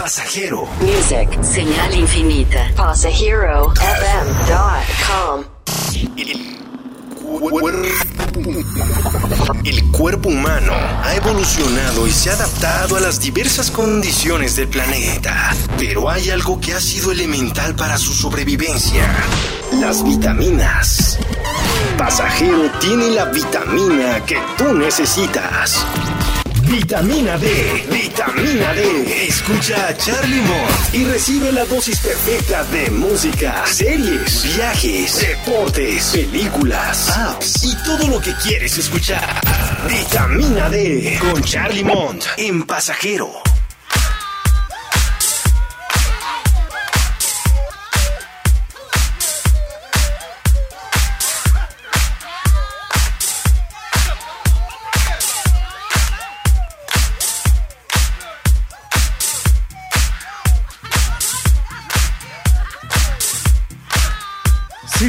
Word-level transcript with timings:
Pasajero. 0.00 0.66
Music, 0.80 1.28
señal 1.42 1.94
infinita. 1.94 2.72
Pasajero.fm.com. 2.74 5.44
El 9.62 9.84
cuerpo 9.92 10.30
humano 10.30 10.72
ha 10.72 11.14
evolucionado 11.14 12.06
y 12.06 12.12
se 12.12 12.30
ha 12.30 12.32
adaptado 12.32 12.96
a 12.96 13.00
las 13.00 13.20
diversas 13.20 13.70
condiciones 13.70 14.56
del 14.56 14.68
planeta, 14.68 15.54
pero 15.78 16.08
hay 16.08 16.30
algo 16.30 16.58
que 16.58 16.72
ha 16.72 16.80
sido 16.80 17.12
elemental 17.12 17.76
para 17.76 17.98
su 17.98 18.14
sobrevivencia, 18.14 19.06
las 19.82 20.02
vitaminas. 20.02 21.18
Pasajero 21.98 22.70
tiene 22.80 23.10
la 23.10 23.26
vitamina 23.26 24.24
que 24.24 24.38
tú 24.56 24.72
necesitas. 24.72 25.84
Vitamina 26.70 27.36
D, 27.36 27.84
vitamina 27.90 28.72
D. 28.74 29.26
Escucha 29.26 29.88
a 29.88 29.96
Charlie 29.96 30.40
Mott 30.42 30.94
y 30.94 31.04
recibe 31.04 31.50
la 31.50 31.64
dosis 31.64 31.98
perfecta 31.98 32.62
de 32.64 32.88
música, 32.90 33.66
series, 33.66 34.54
viajes, 34.56 35.20
deportes, 35.20 36.12
películas, 36.14 37.10
apps 37.10 37.64
y 37.64 37.74
todo 37.84 38.06
lo 38.06 38.20
que 38.20 38.32
quieres 38.34 38.78
escuchar. 38.78 39.40
Vitamina 39.88 40.70
D 40.70 41.18
con 41.20 41.42
Charlie 41.42 41.82
Mont 41.82 42.24
en 42.36 42.62
Pasajero. 42.62 43.42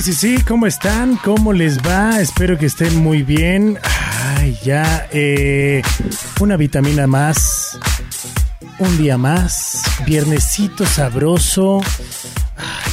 Sí, 0.01 0.13
sí, 0.13 0.37
¿cómo 0.47 0.65
están? 0.65 1.15
¿Cómo 1.17 1.53
les 1.53 1.77
va? 1.77 2.19
Espero 2.21 2.57
que 2.57 2.65
estén 2.65 2.95
muy 2.95 3.21
bien. 3.21 3.77
Ay, 4.35 4.57
ya, 4.63 5.07
eh, 5.11 5.83
una 6.39 6.57
vitamina 6.57 7.05
más, 7.05 7.77
un 8.79 8.97
día 8.97 9.19
más, 9.19 9.83
viernesito 10.07 10.87
sabroso. 10.87 11.81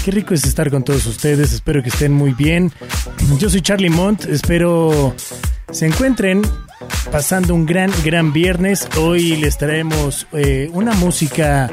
Qué 0.05 0.11
rico 0.11 0.35
es 0.35 0.45
estar 0.45 0.71
con 0.71 0.85
todos 0.85 1.07
ustedes, 1.07 1.55
espero 1.55 1.83
que 1.83 1.89
estén 1.89 2.13
muy 2.13 2.35
bien. 2.35 2.71
Yo 3.39 3.49
soy 3.49 3.63
Charlie 3.63 3.89
Mont, 3.89 4.27
espero 4.27 5.15
se 5.71 5.87
encuentren 5.87 6.43
pasando 7.11 7.55
un 7.55 7.65
gran, 7.65 7.91
gran 8.05 8.35
viernes. 8.35 8.87
Hoy 8.99 9.37
les 9.37 9.57
traemos 9.57 10.27
eh, 10.33 10.69
una 10.75 10.93
música 10.93 11.71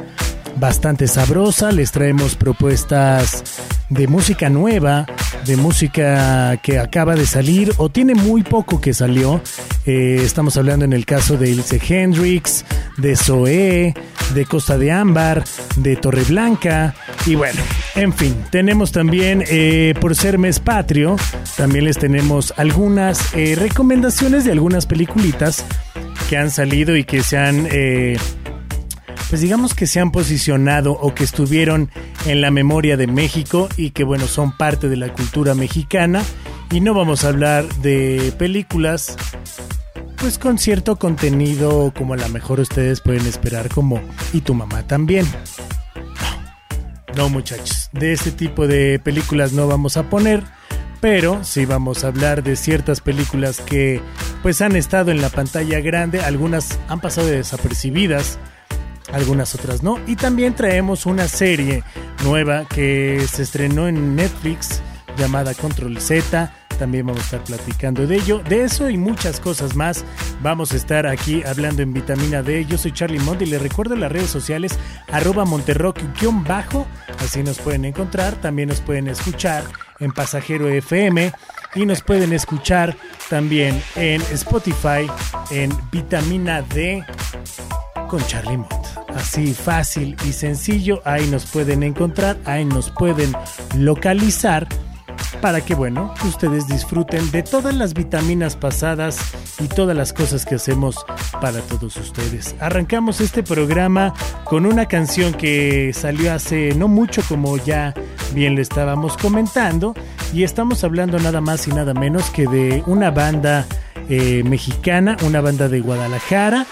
bastante 0.56 1.08
sabrosa, 1.08 1.72
les 1.72 1.92
traemos 1.92 2.36
propuestas 2.36 3.44
de 3.90 4.08
música 4.08 4.50
nueva, 4.50 5.06
de 5.46 5.58
música 5.58 6.58
que 6.64 6.80
acaba 6.80 7.16
de 7.16 7.26
salir 7.26 7.74
o 7.78 7.90
tiene 7.90 8.16
muy 8.16 8.44
poco 8.44 8.82
que 8.82 8.94
salió. 8.94 9.42
Eh, 9.86 10.22
estamos 10.24 10.58
hablando 10.58 10.86
en 10.86 10.94
el 10.94 11.06
caso 11.06 11.38
de 11.38 11.50
Ilse 11.50 11.80
Hendrix, 11.88 12.66
de 12.98 13.16
Zoé, 13.16 13.94
de 14.34 14.46
Costa 14.46 14.78
de 14.78 14.92
Ámbar, 14.92 15.44
de 15.76 15.96
Torreblanca 15.96 16.96
y 17.26 17.36
bueno, 17.36 17.62
en 17.96 18.14
fin, 18.14 18.36
tenemos 18.50 18.92
también, 18.92 19.44
eh, 19.48 19.94
por 20.00 20.16
ser 20.16 20.38
mes 20.38 20.60
patrio, 20.60 21.16
también 21.58 21.86
les 21.86 21.98
tenemos 21.98 22.54
algunas 22.58 23.34
eh, 23.36 23.56
recomendaciones 23.56 24.46
de 24.46 24.52
algunas 24.52 24.86
peliculitas 24.86 25.64
que 26.30 26.38
han 26.38 26.50
salido 26.50 26.96
y 26.96 27.04
que 27.04 27.22
se 27.22 27.38
han 27.38 27.68
digamos 29.42 29.74
que 29.74 29.88
se 29.88 30.00
han 30.00 30.12
posicionado 30.12 30.94
o 30.94 31.14
que 31.14 31.24
estuvieron 31.24 31.90
en 32.26 32.42
la 32.42 32.52
memoria 32.52 32.98
de 32.98 33.08
México 33.08 33.70
y 33.78 33.92
que 33.92 34.04
bueno, 34.04 34.28
son 34.28 34.56
parte 34.56 34.90
de 34.90 34.98
la 34.98 35.12
cultura 35.12 35.56
mexicana. 35.56 36.24
Y 36.72 36.82
no 36.82 36.94
vamos 36.94 37.24
a 37.24 37.30
hablar 37.30 37.68
de 37.76 38.34
películas 38.38 39.16
pues 40.18 40.40
con 40.40 40.58
cierto 40.58 40.96
contenido 40.96 41.94
como 41.96 42.14
a 42.14 42.18
lo 42.18 42.28
mejor 42.30 42.60
ustedes 42.60 43.02
pueden 43.02 43.28
esperar 43.28 43.70
como 43.70 44.02
y 44.34 44.42
tu 44.42 44.54
mamá 44.54 44.82
también. 44.84 45.26
No, 47.16 47.30
muchachos, 47.30 47.90
de 47.94 48.14
ese 48.14 48.32
tipo 48.32 48.68
de 48.68 49.00
películas 49.00 49.54
no 49.54 49.68
vamos 49.68 49.98
a 49.98 50.10
poner, 50.10 50.44
pero 51.00 51.44
sí 51.44 51.66
vamos 51.66 52.04
a 52.04 52.08
hablar 52.08 52.44
de 52.44 52.56
ciertas 52.56 53.02
películas 53.02 53.62
que 53.62 54.02
pues 54.42 54.62
han 54.62 54.76
estado 54.76 55.12
en 55.12 55.22
la 55.22 55.30
pantalla 55.30 55.80
grande, 55.80 56.22
algunas 56.22 56.80
han 56.88 57.00
pasado 57.00 57.28
desapercibidas, 57.28 58.40
algunas 59.16 59.56
otras 59.56 59.82
no. 59.82 60.00
Y 60.06 60.16
también 60.18 60.54
traemos 60.54 61.06
una 61.06 61.28
serie 61.28 61.84
nueva 62.24 62.66
que 62.66 63.26
se 63.32 63.44
estrenó 63.44 63.88
en 63.88 64.16
Netflix 64.16 64.82
llamada 65.18 65.54
Control 65.54 66.00
Z. 66.00 66.54
También 66.78 67.08
vamos 67.08 67.22
a 67.22 67.24
estar 67.24 67.44
platicando 67.46 68.06
de 68.06 68.18
ello. 68.18 68.40
De 68.40 68.66
eso 68.66 68.90
y 68.90 68.98
muchas 68.98 69.40
cosas 69.40 69.78
más 69.78 70.04
vamos 70.44 70.74
a 70.74 70.76
estar 70.76 71.08
aquí 71.08 71.42
hablando 71.46 71.82
en 71.82 71.94
Vitamina 71.94 72.44
D. 72.44 72.66
Yo 72.66 72.78
soy 72.78 72.92
Charlie 72.92 73.20
Mont 73.20 73.42
y 73.42 73.46
les 73.46 73.62
recuerdo 73.62 73.96
las 73.96 74.12
redes 74.12 74.30
sociales 74.30 74.78
arroba 75.10 75.46
monterrock-bajo. 75.46 76.86
Así 77.20 77.42
nos 77.42 77.60
pueden 77.60 77.86
encontrar. 77.86 78.36
También 78.42 78.68
nos 78.68 78.82
pueden 78.82 79.08
escuchar 79.08 79.64
en 80.00 80.12
Pasajero 80.12 80.68
FM 80.68 81.32
y 81.76 81.86
nos 81.86 82.02
pueden 82.02 82.34
escuchar 82.34 82.98
también 83.30 83.82
en 83.96 84.22
Spotify 84.34 85.10
en 85.52 85.72
Vitamina 85.90 86.62
D 86.62 87.06
con 88.10 88.22
Charlie 88.28 88.58
Mott. 88.58 89.05
Así 89.16 89.54
fácil 89.54 90.16
y 90.28 90.34
sencillo, 90.34 91.02
ahí 91.06 91.26
nos 91.28 91.46
pueden 91.46 91.84
encontrar, 91.84 92.38
ahí 92.44 92.66
nos 92.66 92.92
pueden 92.92 93.32
localizar 93.78 94.68
para 95.42 95.62
que, 95.62 95.74
bueno, 95.74 96.14
ustedes 96.28 96.68
disfruten 96.68 97.32
de 97.32 97.42
todas 97.42 97.74
las 97.74 97.94
vitaminas 97.94 98.56
pasadas 98.56 99.18
y 99.60 99.68
todas 99.68 99.96
las 99.96 100.12
cosas 100.12 100.46
que 100.46 100.56
hacemos 100.56 101.06
para 101.40 101.62
todos 101.62 101.96
ustedes. 101.98 102.56
Arrancamos 102.60 103.22
este 103.22 103.42
programa 103.42 104.14
con 104.44 104.66
una 104.66 104.88
canción 104.88 105.34
que 105.34 105.94
salió 105.94 106.34
hace 106.34 106.76
no 106.76 106.88
mucho, 106.88 107.22
como 107.28 107.58
ya 107.58 107.94
bien 108.34 108.56
le 108.56 108.62
estábamos 108.62 109.18
comentando, 109.18 109.94
y 110.34 110.44
estamos 110.44 110.84
hablando 110.84 111.20
nada 111.20 111.42
más 111.42 111.68
y 111.68 111.72
nada 111.72 111.94
menos 111.94 112.30
que 112.32 112.48
de 112.48 112.84
una 112.86 113.12
banda 113.12 113.66
eh, 114.10 114.44
mexicana, 114.44 115.16
una 115.26 115.42
banda 115.42 115.70
de 115.70 115.80
Guadalajara, 115.80 116.66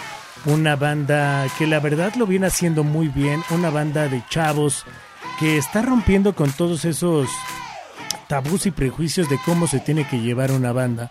una 0.46 0.76
banda 0.76 1.46
que 1.58 1.68
la 1.68 1.80
verdad 1.80 2.14
lo 2.16 2.26
viene 2.26 2.48
haciendo 2.48 2.84
muy 2.84 3.08
bien, 3.08 3.42
una 3.50 3.70
banda 3.70 4.08
de 4.08 4.24
chavos 4.30 4.86
que 5.40 5.58
está 5.58 5.82
rompiendo 5.82 6.36
con 6.36 6.52
todos 6.52 6.86
esos 6.86 7.30
tabús 8.28 8.66
y 8.66 8.72
prejuicios 8.72 9.30
de 9.30 9.40
cómo 9.46 9.68
se 9.68 9.80
tiene 9.80 10.08
que 10.08 10.20
llevar 10.20 10.52
una 10.52 10.72
banda, 10.72 11.10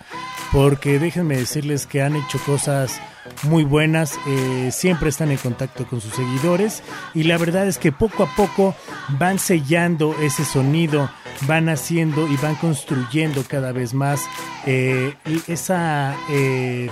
porque 0.51 0.99
déjenme 0.99 1.37
decirles 1.37 1.87
que 1.87 2.03
han 2.03 2.17
hecho 2.17 2.39
cosas 2.45 3.01
muy 3.45 3.65
buenas, 3.65 4.19
eh, 4.27 4.71
siempre 4.73 5.09
están 5.09 5.31
en 5.31 5.37
contacto 5.37 5.87
con 5.87 6.01
sus 6.01 6.13
seguidores 6.15 6.83
y 7.15 7.25
la 7.25 7.39
verdad 7.39 7.67
es 7.67 7.79
que 7.79 7.93
poco 7.93 8.25
a 8.25 8.35
poco 8.35 8.75
van 9.19 9.39
sellando 9.39 10.15
ese 10.21 10.45
sonido, 10.45 11.11
van 11.47 11.69
haciendo 11.69 12.29
y 12.29 12.37
van 12.37 12.57
construyendo 12.57 13.45
cada 13.49 13.73
vez 13.73 13.95
más 13.95 14.27
eh, 14.67 15.15
esa... 15.47 16.17
Eh, 16.31 16.91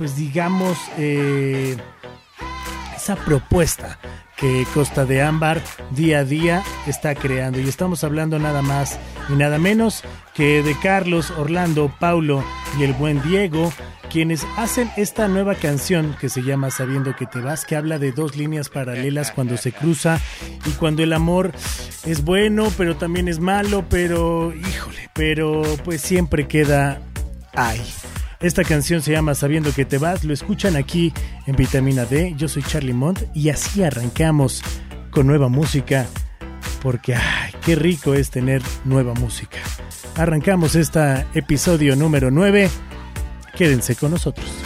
pues 0.00 0.16
digamos, 0.16 0.78
eh, 0.96 1.76
esa 2.96 3.16
propuesta 3.16 3.98
que 4.34 4.66
Costa 4.72 5.04
de 5.04 5.20
Ámbar 5.20 5.60
día 5.90 6.20
a 6.20 6.24
día 6.24 6.62
está 6.86 7.14
creando. 7.14 7.60
Y 7.60 7.68
estamos 7.68 8.02
hablando 8.02 8.38
nada 8.38 8.62
más 8.62 8.98
y 9.28 9.34
nada 9.34 9.58
menos 9.58 10.02
que 10.32 10.62
de 10.62 10.74
Carlos, 10.80 11.30
Orlando, 11.32 11.92
Paulo 12.00 12.42
y 12.78 12.84
el 12.84 12.94
buen 12.94 13.20
Diego, 13.20 13.70
quienes 14.10 14.46
hacen 14.56 14.90
esta 14.96 15.28
nueva 15.28 15.54
canción 15.54 16.16
que 16.18 16.30
se 16.30 16.40
llama 16.40 16.70
Sabiendo 16.70 17.14
que 17.14 17.26
te 17.26 17.40
vas, 17.40 17.66
que 17.66 17.76
habla 17.76 17.98
de 17.98 18.12
dos 18.12 18.36
líneas 18.36 18.70
paralelas 18.70 19.32
cuando 19.32 19.58
se 19.58 19.70
cruza 19.70 20.18
y 20.64 20.70
cuando 20.78 21.02
el 21.02 21.12
amor 21.12 21.52
es 22.06 22.24
bueno, 22.24 22.72
pero 22.78 22.96
también 22.96 23.28
es 23.28 23.38
malo, 23.38 23.84
pero 23.90 24.54
híjole, 24.54 25.10
pero 25.12 25.60
pues 25.84 26.00
siempre 26.00 26.48
queda 26.48 27.02
ahí. 27.52 27.84
Esta 28.40 28.64
canción 28.64 29.02
se 29.02 29.12
llama 29.12 29.34
Sabiendo 29.34 29.70
que 29.74 29.84
te 29.84 29.98
vas, 29.98 30.24
lo 30.24 30.32
escuchan 30.32 30.74
aquí 30.74 31.12
en 31.46 31.56
Vitamina 31.56 32.06
D. 32.06 32.32
Yo 32.38 32.48
soy 32.48 32.62
Charlie 32.62 32.94
Mont 32.94 33.22
y 33.34 33.50
así 33.50 33.82
arrancamos 33.82 34.62
con 35.10 35.26
nueva 35.26 35.48
música 35.48 36.06
porque 36.82 37.14
ay, 37.14 37.52
qué 37.62 37.74
rico 37.74 38.14
es 38.14 38.30
tener 38.30 38.62
nueva 38.86 39.12
música. 39.12 39.58
Arrancamos 40.16 40.74
este 40.74 41.26
episodio 41.34 41.96
número 41.96 42.30
9. 42.30 42.70
Quédense 43.58 43.94
con 43.94 44.12
nosotros. 44.12 44.59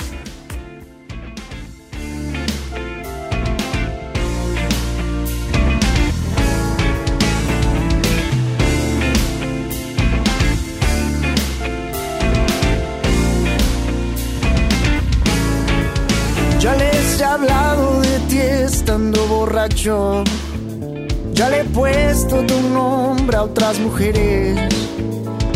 Otras 23.55 23.79
mujeres. 23.79 24.59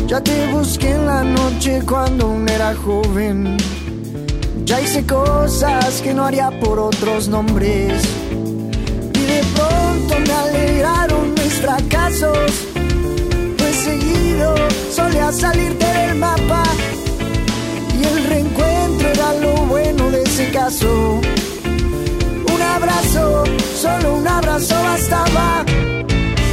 Ya 0.06 0.20
te 0.20 0.46
busqué 0.52 0.90
en 0.90 1.04
la 1.04 1.24
noche 1.24 1.82
cuando 1.84 2.26
aún 2.26 2.48
era 2.48 2.72
joven. 2.72 3.56
Ya 4.64 4.80
hice 4.80 5.04
cosas 5.04 6.00
que 6.00 6.14
no 6.14 6.24
haría 6.24 6.48
por 6.60 6.78
otros 6.78 7.26
nombres. 7.26 8.00
Y 9.20 9.22
de 9.34 9.42
pronto 9.56 10.14
me 10.26 10.32
alegraron 10.32 11.34
mis 11.34 11.54
fracasos. 11.54 12.52
Pues 13.58 13.76
seguido 13.88 14.54
solía 14.92 15.32
salirte 15.32 15.86
del 15.86 16.14
mapa. 16.14 16.62
Y 17.98 18.04
el 18.04 18.24
reencuentro 18.28 19.08
era 19.08 19.32
lo 19.42 19.54
bueno 19.66 20.08
de 20.10 20.22
ese 20.22 20.50
caso 20.52 21.20
un 22.54 22.62
abrazo, 22.62 23.44
solo 23.74 24.14
un 24.14 24.28
abrazo 24.28 24.74
bastaba. 24.82 25.64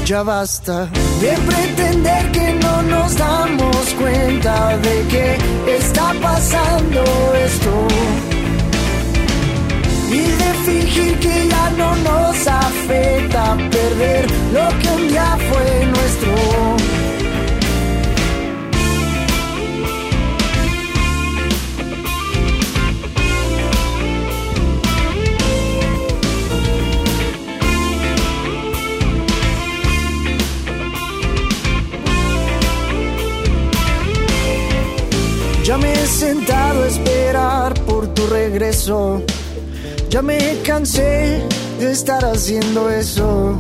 Ya 0.05 0.21
basta 0.21 0.87
de 1.19 1.31
pretender 1.47 2.31
que 2.31 2.53
no 2.61 2.83
nos 2.83 3.17
damos 3.17 3.93
cuenta 3.99 4.77
de 4.77 5.07
que 5.07 5.37
está 5.77 6.13
pasando 6.21 7.03
esto. 7.43 7.87
Y 10.11 10.21
de 10.41 10.53
fingir 10.63 11.19
que 11.19 11.47
ya 11.49 11.69
no 11.71 11.95
nos 11.95 12.47
afecta 12.47 13.57
perder 13.57 14.27
lo 14.53 14.67
que 14.79 14.87
un 14.89 15.07
día 15.07 15.37
fue 15.49 15.85
nuestro. 15.87 16.94
Ya 35.65 35.79
me 35.79 35.91
he 35.91 36.05
sentado 36.05 36.83
a 36.83 36.87
esperar 36.87 37.73
por 37.85 38.05
tu 38.13 38.27
regreso. 38.27 39.23
Ya 40.11 40.21
me 40.21 40.37
cansé 40.63 41.41
de 41.79 41.91
estar 41.91 42.23
haciendo 42.23 42.87
eso. 42.91 43.55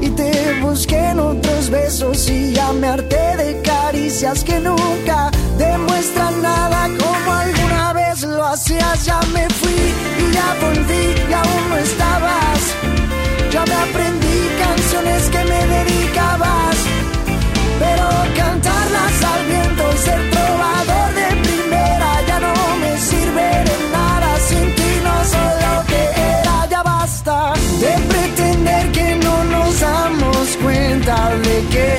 Y 0.00 0.08
te 0.08 0.60
busqué 0.60 0.98
en 0.98 1.20
otros 1.20 1.70
besos 1.70 2.28
y 2.28 2.52
ya 2.52 2.72
me 2.72 2.88
harté 2.88 3.36
de 3.36 3.62
caricias 3.62 4.42
que 4.42 4.58
nunca 4.58 5.30
demuestran 5.56 6.42
nada 6.42 6.88
como 6.98 7.32
alguna 7.32 7.92
vez 7.92 8.22
lo 8.24 8.44
hacías. 8.44 9.04
Ya 9.04 9.20
me 9.32 9.48
fui 9.50 9.82
y 10.18 10.32
ya 10.34 10.56
volví 10.62 11.04
y 11.30 11.32
aún 11.32 11.68
no 11.70 11.76
estabas. 11.76 12.60
Ya 13.52 13.64
me 13.64 13.74
aprendí 13.86 14.38
canciones 14.58 15.22
que 15.30 15.44
me 15.44 15.60
dedicabas. 15.76 16.76
Pero 17.78 18.08
cantarlas 18.36 19.24
al 19.32 19.46
viento 19.46 19.84
y 19.92 20.33
cuenta 31.54 31.78
de 31.78 31.93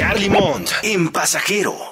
Charlie 0.00 0.30
Mont 0.30 0.64
en 0.82 1.08
pasajero. 1.12 1.89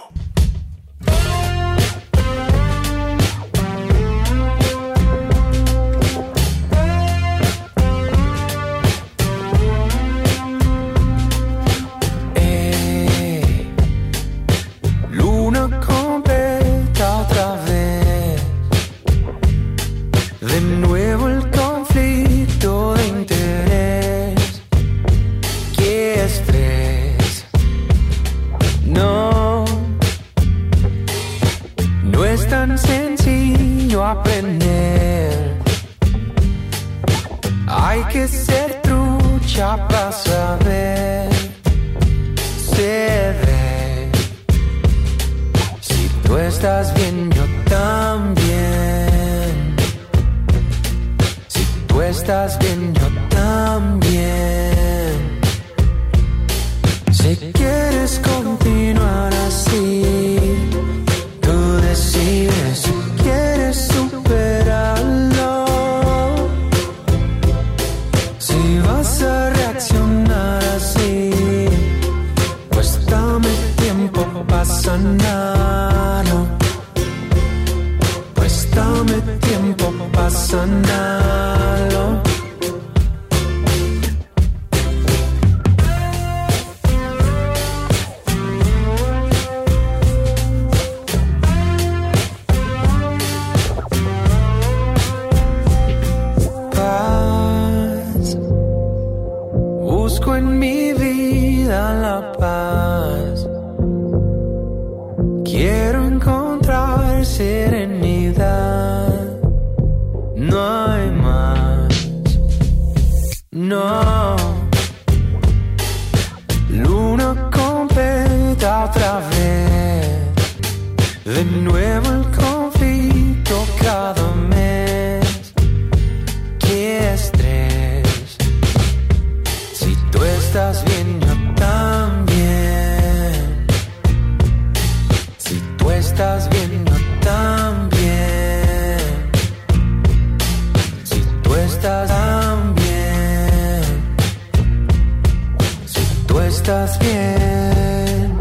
Estás 146.58 146.98
bien. 146.98 148.38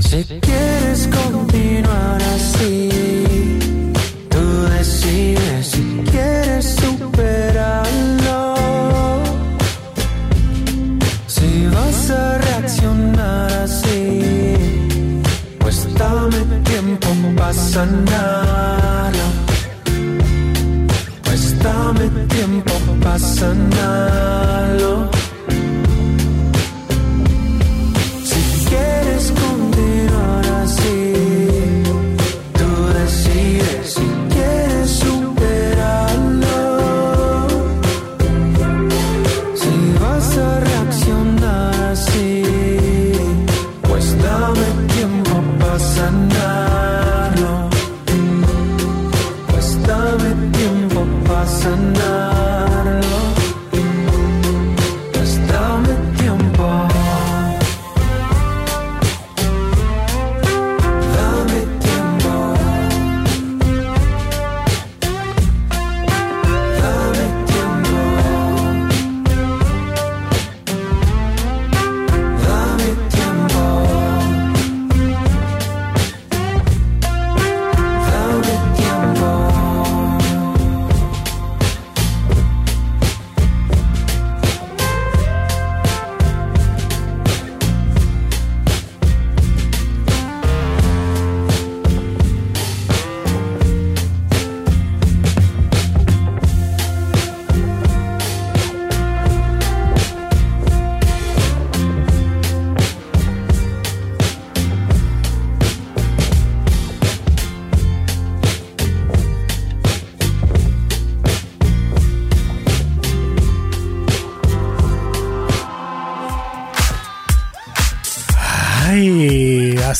Si 0.00 0.24
quieres 0.46 1.08
continuar 1.18 2.20
así, 2.36 2.88
tú 4.32 4.44
decides 4.76 5.66
si 5.74 5.84
quieres 6.10 6.64
superarlo. 6.82 8.40
Si 11.36 11.50
vas 11.74 12.10
a 12.10 12.38
reaccionar 12.38 13.52
así, 13.66 14.62
pues 15.60 15.76
dame 15.98 16.40
tiempo, 16.64 17.08
no 17.22 17.28
pasa 17.36 17.86
nada. 17.86 18.35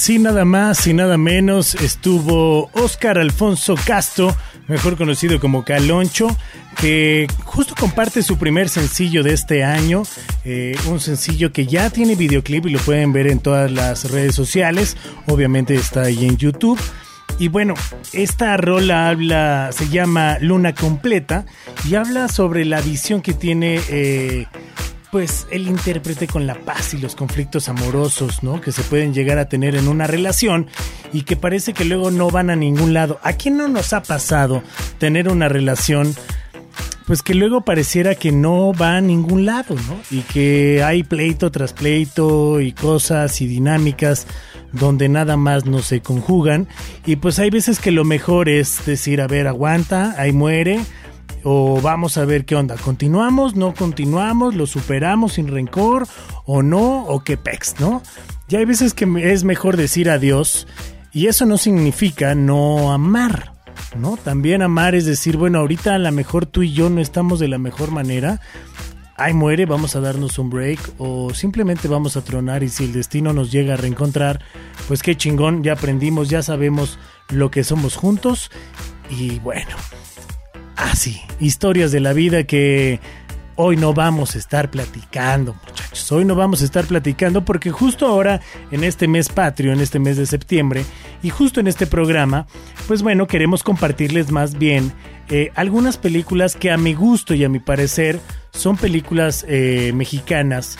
Así 0.06 0.20
nada 0.20 0.44
más 0.44 0.86
y 0.86 0.94
nada 0.94 1.18
menos 1.18 1.74
estuvo 1.74 2.70
Oscar 2.74 3.18
Alfonso 3.18 3.74
Castro, 3.84 4.32
mejor 4.68 4.96
conocido 4.96 5.40
como 5.40 5.64
Caloncho, 5.64 6.28
que 6.80 7.26
justo 7.42 7.74
comparte 7.76 8.22
su 8.22 8.38
primer 8.38 8.68
sencillo 8.68 9.24
de 9.24 9.32
este 9.32 9.64
año, 9.64 10.04
eh, 10.44 10.76
un 10.86 11.00
sencillo 11.00 11.52
que 11.52 11.66
ya 11.66 11.90
tiene 11.90 12.14
videoclip 12.14 12.66
y 12.66 12.70
lo 12.70 12.78
pueden 12.78 13.12
ver 13.12 13.26
en 13.26 13.40
todas 13.40 13.68
las 13.72 14.08
redes 14.12 14.36
sociales, 14.36 14.96
obviamente 15.26 15.74
está 15.74 16.02
ahí 16.02 16.24
en 16.24 16.36
YouTube. 16.36 16.78
Y 17.40 17.48
bueno, 17.48 17.74
esta 18.12 18.56
rola 18.56 19.08
habla, 19.08 19.70
se 19.72 19.88
llama 19.88 20.38
Luna 20.40 20.72
Completa 20.72 21.46
y 21.84 21.96
habla 21.96 22.28
sobre 22.28 22.64
la 22.64 22.80
visión 22.80 23.22
que 23.22 23.32
tiene 23.32 23.80
eh, 23.88 24.46
pues 25.16 25.46
el 25.50 25.66
intérprete 25.66 26.26
con 26.26 26.46
la 26.46 26.56
paz 26.56 26.92
y 26.92 26.98
los 26.98 27.16
conflictos 27.16 27.70
amorosos, 27.70 28.42
¿no? 28.42 28.60
Que 28.60 28.70
se 28.70 28.82
pueden 28.82 29.14
llegar 29.14 29.38
a 29.38 29.48
tener 29.48 29.74
en 29.74 29.88
una 29.88 30.06
relación 30.06 30.66
y 31.10 31.22
que 31.22 31.36
parece 31.36 31.72
que 31.72 31.86
luego 31.86 32.10
no 32.10 32.28
van 32.28 32.50
a 32.50 32.54
ningún 32.54 32.92
lado. 32.92 33.18
¿A 33.22 33.32
quién 33.32 33.56
no 33.56 33.66
nos 33.66 33.94
ha 33.94 34.02
pasado 34.02 34.62
tener 34.98 35.30
una 35.30 35.48
relación? 35.48 36.14
Pues 37.06 37.22
que 37.22 37.32
luego 37.32 37.62
pareciera 37.62 38.14
que 38.14 38.30
no 38.30 38.74
va 38.74 38.98
a 38.98 39.00
ningún 39.00 39.46
lado, 39.46 39.74
¿no? 39.74 39.98
Y 40.10 40.20
que 40.20 40.82
hay 40.84 41.02
pleito 41.02 41.50
tras 41.50 41.72
pleito 41.72 42.60
y 42.60 42.72
cosas 42.72 43.40
y 43.40 43.46
dinámicas 43.46 44.26
donde 44.72 45.08
nada 45.08 45.38
más 45.38 45.64
no 45.64 45.78
se 45.78 46.02
conjugan. 46.02 46.68
Y 47.06 47.16
pues 47.16 47.38
hay 47.38 47.48
veces 47.48 47.78
que 47.78 47.90
lo 47.90 48.04
mejor 48.04 48.50
es 48.50 48.84
decir, 48.84 49.22
a 49.22 49.26
ver, 49.26 49.46
aguanta, 49.46 50.14
ahí 50.18 50.32
muere, 50.32 50.78
o 51.48 51.80
vamos 51.80 52.18
a 52.18 52.24
ver 52.24 52.44
qué 52.44 52.56
onda, 52.56 52.74
continuamos, 52.74 53.54
no 53.54 53.72
continuamos, 53.72 54.56
lo 54.56 54.66
superamos 54.66 55.34
sin 55.34 55.46
rencor 55.46 56.08
o 56.44 56.60
no, 56.60 57.04
o 57.04 57.22
qué 57.22 57.36
pex, 57.36 57.78
¿no? 57.78 58.02
Ya 58.48 58.58
hay 58.58 58.64
veces 58.64 58.94
que 58.94 59.06
es 59.32 59.44
mejor 59.44 59.76
decir 59.76 60.10
adiós 60.10 60.66
y 61.12 61.28
eso 61.28 61.46
no 61.46 61.56
significa 61.56 62.34
no 62.34 62.92
amar, 62.92 63.52
¿no? 63.96 64.16
También 64.16 64.60
amar 64.60 64.96
es 64.96 65.04
decir, 65.04 65.36
bueno, 65.36 65.60
ahorita 65.60 65.94
a 65.94 65.98
lo 65.98 66.10
mejor 66.10 66.46
tú 66.46 66.64
y 66.64 66.72
yo 66.72 66.90
no 66.90 67.00
estamos 67.00 67.38
de 67.38 67.46
la 67.46 67.58
mejor 67.58 67.92
manera, 67.92 68.40
ay 69.16 69.32
muere, 69.32 69.66
vamos 69.66 69.94
a 69.94 70.00
darnos 70.00 70.40
un 70.40 70.50
break 70.50 70.80
o 70.98 71.32
simplemente 71.32 71.86
vamos 71.86 72.16
a 72.16 72.24
tronar 72.24 72.64
y 72.64 72.70
si 72.70 72.86
el 72.86 72.92
destino 72.92 73.32
nos 73.32 73.52
llega 73.52 73.74
a 73.74 73.76
reencontrar, 73.76 74.40
pues 74.88 75.00
qué 75.00 75.16
chingón, 75.16 75.62
ya 75.62 75.74
aprendimos, 75.74 76.28
ya 76.28 76.42
sabemos 76.42 76.98
lo 77.30 77.52
que 77.52 77.62
somos 77.62 77.94
juntos 77.94 78.50
y 79.08 79.38
bueno. 79.38 79.76
Así, 80.76 81.20
historias 81.40 81.90
de 81.90 82.00
la 82.00 82.12
vida 82.12 82.44
que 82.44 83.00
hoy 83.56 83.76
no 83.76 83.94
vamos 83.94 84.34
a 84.34 84.38
estar 84.38 84.70
platicando, 84.70 85.54
muchachos. 85.66 86.12
Hoy 86.12 86.26
no 86.26 86.34
vamos 86.34 86.60
a 86.60 86.66
estar 86.66 86.84
platicando 86.84 87.44
porque 87.44 87.70
justo 87.70 88.06
ahora, 88.06 88.42
en 88.70 88.84
este 88.84 89.08
mes 89.08 89.30
patrio, 89.30 89.72
en 89.72 89.80
este 89.80 89.98
mes 89.98 90.18
de 90.18 90.26
septiembre, 90.26 90.84
y 91.22 91.30
justo 91.30 91.60
en 91.60 91.66
este 91.66 91.86
programa, 91.86 92.46
pues 92.86 93.02
bueno, 93.02 93.26
queremos 93.26 93.62
compartirles 93.62 94.30
más 94.30 94.58
bien 94.58 94.92
eh, 95.30 95.50
algunas 95.54 95.96
películas 95.96 96.54
que 96.54 96.70
a 96.70 96.76
mi 96.76 96.92
gusto 96.92 97.34
y 97.34 97.42
a 97.42 97.48
mi 97.48 97.58
parecer 97.58 98.20
son 98.52 98.76
películas 98.76 99.44
eh, 99.48 99.92
mexicanas 99.94 100.78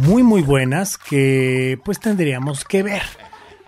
muy 0.00 0.22
muy 0.22 0.42
buenas 0.42 0.96
que 0.96 1.78
pues 1.84 2.00
tendríamos 2.00 2.64
que 2.64 2.82
ver. 2.82 3.02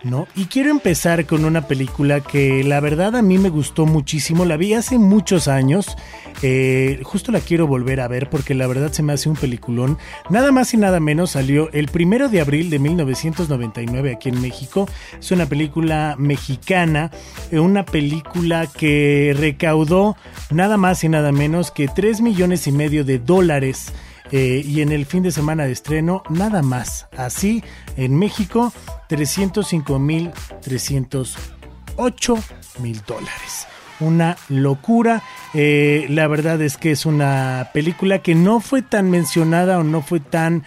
¿No? 0.04 0.28
Y 0.36 0.46
quiero 0.46 0.70
empezar 0.70 1.26
con 1.26 1.44
una 1.44 1.66
película 1.66 2.20
que 2.20 2.62
la 2.62 2.80
verdad 2.80 3.16
a 3.16 3.22
mí 3.22 3.38
me 3.38 3.48
gustó 3.48 3.86
muchísimo, 3.86 4.44
la 4.44 4.56
vi 4.56 4.74
hace 4.74 4.98
muchos 4.98 5.48
años, 5.48 5.96
eh, 6.42 7.00
justo 7.02 7.32
la 7.32 7.40
quiero 7.40 7.66
volver 7.66 8.00
a 8.00 8.08
ver 8.08 8.30
porque 8.30 8.54
la 8.54 8.66
verdad 8.66 8.92
se 8.92 9.02
me 9.02 9.12
hace 9.12 9.28
un 9.28 9.36
peliculón, 9.36 9.98
nada 10.30 10.52
más 10.52 10.74
y 10.74 10.76
nada 10.76 11.00
menos 11.00 11.30
salió 11.30 11.70
el 11.72 11.88
primero 11.88 12.28
de 12.28 12.40
abril 12.40 12.70
de 12.70 12.78
1999 12.78 14.12
aquí 14.12 14.28
en 14.28 14.40
México, 14.40 14.88
es 15.18 15.30
una 15.30 15.46
película 15.46 16.14
mexicana, 16.18 17.10
eh, 17.50 17.58
una 17.58 17.84
película 17.84 18.66
que 18.66 19.34
recaudó 19.38 20.16
nada 20.50 20.76
más 20.76 21.02
y 21.04 21.08
nada 21.08 21.32
menos 21.32 21.70
que 21.70 21.88
3 21.88 22.20
millones 22.20 22.66
y 22.66 22.72
medio 22.72 23.04
de 23.04 23.18
dólares. 23.18 23.92
Eh, 24.32 24.62
y 24.64 24.80
en 24.80 24.90
el 24.90 25.06
fin 25.06 25.22
de 25.22 25.30
semana 25.30 25.64
de 25.64 25.72
estreno, 25.72 26.22
nada 26.30 26.62
más. 26.62 27.06
Así, 27.16 27.62
en 27.96 28.16
México, 28.18 28.72
305 29.08 29.98
mil 29.98 30.30
308 30.62 32.34
mil 32.80 33.02
dólares. 33.06 33.66
Una 34.00 34.36
locura. 34.48 35.22
Eh, 35.52 36.06
la 36.08 36.26
verdad 36.26 36.60
es 36.62 36.76
que 36.76 36.90
es 36.90 37.06
una 37.06 37.70
película 37.72 38.20
que 38.20 38.34
no 38.34 38.60
fue 38.60 38.82
tan 38.82 39.10
mencionada 39.10 39.78
o 39.78 39.84
no 39.84 40.02
fue 40.02 40.20
tan 40.20 40.64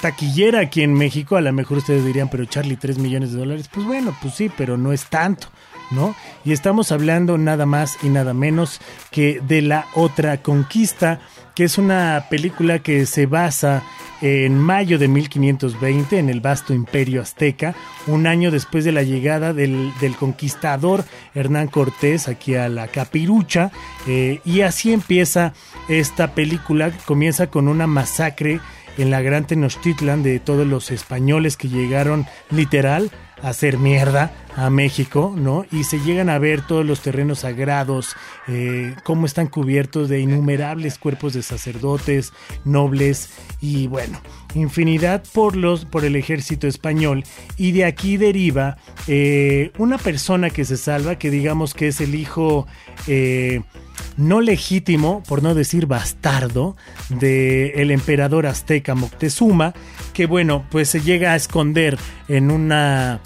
taquillera 0.00 0.60
aquí 0.60 0.82
en 0.82 0.94
México. 0.94 1.36
A 1.36 1.40
lo 1.40 1.52
mejor 1.52 1.78
ustedes 1.78 2.04
dirían, 2.04 2.28
pero 2.30 2.44
Charlie, 2.46 2.76
3 2.76 2.98
millones 2.98 3.32
de 3.32 3.38
dólares. 3.38 3.68
Pues 3.72 3.84
bueno, 3.86 4.16
pues 4.22 4.34
sí, 4.34 4.50
pero 4.56 4.76
no 4.76 4.92
es 4.92 5.06
tanto. 5.06 5.48
¿No? 5.90 6.14
Y 6.44 6.52
estamos 6.52 6.92
hablando 6.92 7.38
nada 7.38 7.66
más 7.66 7.98
y 8.02 8.08
nada 8.08 8.34
menos 8.34 8.80
que 9.10 9.40
de 9.46 9.62
La 9.62 9.86
Otra 9.94 10.42
Conquista, 10.42 11.20
que 11.54 11.64
es 11.64 11.78
una 11.78 12.26
película 12.28 12.80
que 12.80 13.06
se 13.06 13.26
basa 13.26 13.82
en 14.22 14.58
mayo 14.58 14.98
de 14.98 15.08
1520 15.08 16.18
en 16.18 16.28
el 16.28 16.40
vasto 16.40 16.72
imperio 16.72 17.22
azteca, 17.22 17.74
un 18.06 18.26
año 18.26 18.50
después 18.50 18.84
de 18.84 18.92
la 18.92 19.02
llegada 19.02 19.52
del, 19.52 19.92
conquistador 20.18 21.04
Hernán 21.34 21.68
Cortés 21.68 22.28
aquí 22.28 22.54
a 22.54 22.68
la 22.68 22.88
capirucha, 22.88 23.70
eh, 24.06 24.40
y 24.44 24.62
así 24.62 24.92
empieza 24.92 25.52
esta 25.88 26.34
película, 26.34 26.92
comienza 27.04 27.48
con 27.48 27.68
una 27.68 27.86
masacre 27.86 28.60
en 28.98 29.10
la 29.10 29.20
gran 29.20 29.46
Tenochtitlan 29.46 30.22
de 30.22 30.40
todos 30.40 30.66
los 30.66 30.90
españoles 30.90 31.56
que 31.56 31.68
llegaron 31.68 32.26
literal 32.50 33.10
hacer 33.42 33.78
mierda 33.78 34.32
a 34.56 34.70
México, 34.70 35.34
¿no? 35.36 35.66
Y 35.70 35.84
se 35.84 36.00
llegan 36.00 36.30
a 36.30 36.38
ver 36.38 36.62
todos 36.62 36.84
los 36.84 37.00
terrenos 37.00 37.40
sagrados, 37.40 38.16
eh, 38.48 38.94
cómo 39.04 39.26
están 39.26 39.48
cubiertos 39.48 40.08
de 40.08 40.20
innumerables 40.20 40.98
cuerpos 40.98 41.34
de 41.34 41.42
sacerdotes, 41.42 42.32
nobles 42.64 43.30
y 43.60 43.86
bueno, 43.86 44.18
infinidad 44.54 45.22
por 45.34 45.56
los 45.56 45.84
por 45.84 46.04
el 46.04 46.16
ejército 46.16 46.66
español 46.66 47.24
y 47.58 47.72
de 47.72 47.84
aquí 47.84 48.16
deriva 48.16 48.78
eh, 49.06 49.72
una 49.76 49.98
persona 49.98 50.50
que 50.50 50.64
se 50.64 50.76
salva, 50.76 51.16
que 51.16 51.30
digamos 51.30 51.74
que 51.74 51.88
es 51.88 52.00
el 52.00 52.14
hijo 52.14 52.66
eh, 53.06 53.62
no 54.16 54.40
legítimo, 54.40 55.22
por 55.22 55.42
no 55.42 55.54
decir 55.54 55.86
bastardo, 55.86 56.76
del 57.08 57.72
el 57.74 57.90
emperador 57.90 58.46
azteca 58.46 58.94
Moctezuma, 58.94 59.74
que 60.12 60.26
bueno, 60.26 60.66
pues 60.70 60.88
se 60.88 61.00
llega 61.00 61.32
a 61.32 61.36
esconder 61.36 61.98
en 62.28 62.50
una 62.50 63.20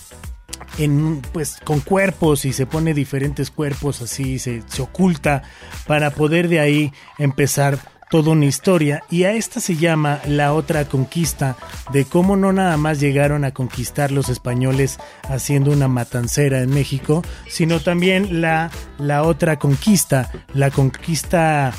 en 0.79 1.21
pues 1.33 1.59
con 1.65 1.81
cuerpos 1.81 2.45
y 2.45 2.53
se 2.53 2.67
pone 2.67 2.95
diferentes 2.95 3.51
cuerpos 3.51 4.03
así 4.03 4.39
se, 4.39 4.63
se 4.67 4.83
oculta 4.83 5.43
para 5.87 6.11
poder 6.11 6.49
de 6.49 6.61
ahí 6.61 6.93
empezar 7.19 7.79
toda 8.11 8.33
una 8.33 8.47
historia 8.47 9.05
y 9.09 9.23
a 9.25 9.33
esta 9.33 9.61
se 9.61 9.77
llama 9.77 10.21
la 10.27 10.53
otra 10.53 10.85
conquista 10.85 11.57
de 11.93 12.05
cómo 12.05 12.37
no 12.37 12.53
nada 12.53 12.77
más 12.77 13.01
llegaron 13.01 13.45
a 13.45 13.53
conquistar 13.53 14.11
los 14.11 14.29
españoles 14.29 14.99
haciendo 15.29 15.71
una 15.71 15.89
matancera 15.89 16.61
en 16.61 16.71
México, 16.71 17.23
sino 17.49 17.81
también 17.81 18.41
la, 18.41 18.71
la 18.99 19.23
otra 19.23 19.59
conquista, 19.59 20.31
la 20.53 20.71
conquista 20.71 21.73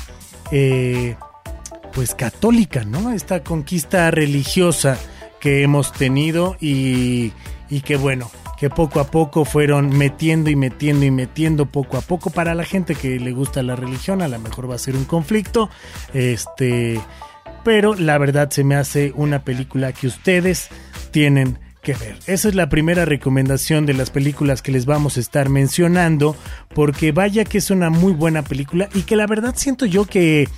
eh, 0.50 1.16
pues 1.92 2.14
católica, 2.14 2.84
¿no? 2.84 3.12
Esta 3.12 3.44
conquista 3.44 4.10
religiosa 4.10 4.98
que 5.38 5.62
hemos 5.62 5.92
tenido 5.92 6.56
y, 6.60 7.32
y 7.68 7.82
que 7.82 7.96
bueno, 7.96 8.30
que 8.62 8.70
poco 8.70 9.00
a 9.00 9.10
poco 9.10 9.44
fueron 9.44 9.88
metiendo 9.98 10.48
y 10.48 10.54
metiendo 10.54 11.04
y 11.04 11.10
metiendo 11.10 11.66
poco 11.66 11.96
a 11.96 12.00
poco 12.00 12.30
para 12.30 12.54
la 12.54 12.62
gente 12.62 12.94
que 12.94 13.18
le 13.18 13.32
gusta 13.32 13.60
la 13.64 13.74
religión, 13.74 14.22
a 14.22 14.28
lo 14.28 14.38
mejor 14.38 14.70
va 14.70 14.76
a 14.76 14.78
ser 14.78 14.94
un 14.94 15.04
conflicto, 15.04 15.68
este, 16.14 17.00
pero 17.64 17.96
la 17.96 18.18
verdad 18.18 18.50
se 18.50 18.62
me 18.62 18.76
hace 18.76 19.12
una 19.16 19.42
película 19.42 19.92
que 19.92 20.06
ustedes 20.06 20.68
tienen 21.10 21.58
que 21.82 21.94
ver. 21.94 22.16
Esa 22.28 22.50
es 22.50 22.54
la 22.54 22.68
primera 22.68 23.04
recomendación 23.04 23.84
de 23.84 23.94
las 23.94 24.10
películas 24.10 24.62
que 24.62 24.70
les 24.70 24.86
vamos 24.86 25.16
a 25.16 25.20
estar 25.20 25.48
mencionando, 25.48 26.36
porque 26.72 27.10
vaya 27.10 27.44
que 27.44 27.58
es 27.58 27.72
una 27.72 27.90
muy 27.90 28.12
buena 28.12 28.42
película 28.42 28.88
y 28.94 29.02
que 29.02 29.16
la 29.16 29.26
verdad 29.26 29.54
siento 29.56 29.86
yo 29.86 30.04
que 30.04 30.48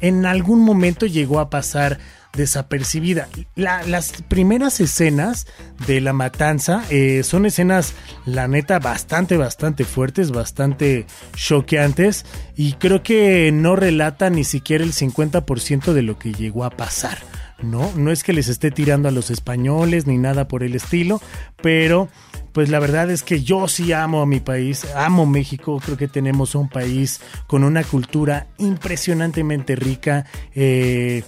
en 0.00 0.24
algún 0.24 0.60
momento 0.60 1.04
llegó 1.04 1.40
a 1.40 1.50
pasar 1.50 1.98
desapercibida. 2.32 3.28
las 3.56 4.22
primeras 4.28 4.80
escenas 4.80 5.46
de 5.86 6.00
la 6.00 6.12
matanza 6.12 6.84
eh, 6.90 7.22
son 7.22 7.46
escenas, 7.46 7.94
la 8.26 8.48
neta, 8.48 8.78
bastante, 8.78 9.36
bastante 9.36 9.84
fuertes, 9.84 10.30
bastante 10.30 11.06
choqueantes 11.34 12.24
y 12.56 12.74
creo 12.74 13.02
que 13.02 13.50
no 13.52 13.76
relata 13.76 14.30
ni 14.30 14.44
siquiera 14.44 14.84
el 14.84 14.92
50% 14.92 15.92
de 15.92 16.02
lo 16.02 16.18
que 16.18 16.32
llegó 16.32 16.64
a 16.64 16.70
pasar. 16.70 17.18
No, 17.62 17.92
no 17.94 18.10
es 18.10 18.24
que 18.24 18.32
les 18.32 18.48
esté 18.48 18.70
tirando 18.70 19.08
a 19.08 19.12
los 19.12 19.30
españoles 19.30 20.06
ni 20.06 20.16
nada 20.16 20.48
por 20.48 20.62
el 20.62 20.74
estilo, 20.74 21.20
pero 21.62 22.08
pues 22.52 22.68
la 22.68 22.78
verdad 22.80 23.10
es 23.10 23.22
que 23.22 23.42
yo 23.42 23.68
sí 23.68 23.92
amo 23.92 24.22
a 24.22 24.26
mi 24.26 24.40
país, 24.40 24.86
amo 24.96 25.26
México, 25.26 25.80
creo 25.84 25.96
que 25.96 26.08
tenemos 26.08 26.54
un 26.54 26.68
país 26.68 27.20
con 27.46 27.62
una 27.62 27.84
cultura 27.84 28.46
impresionantemente 28.58 29.76
rica. 29.76 30.24
Eh, 30.54 31.22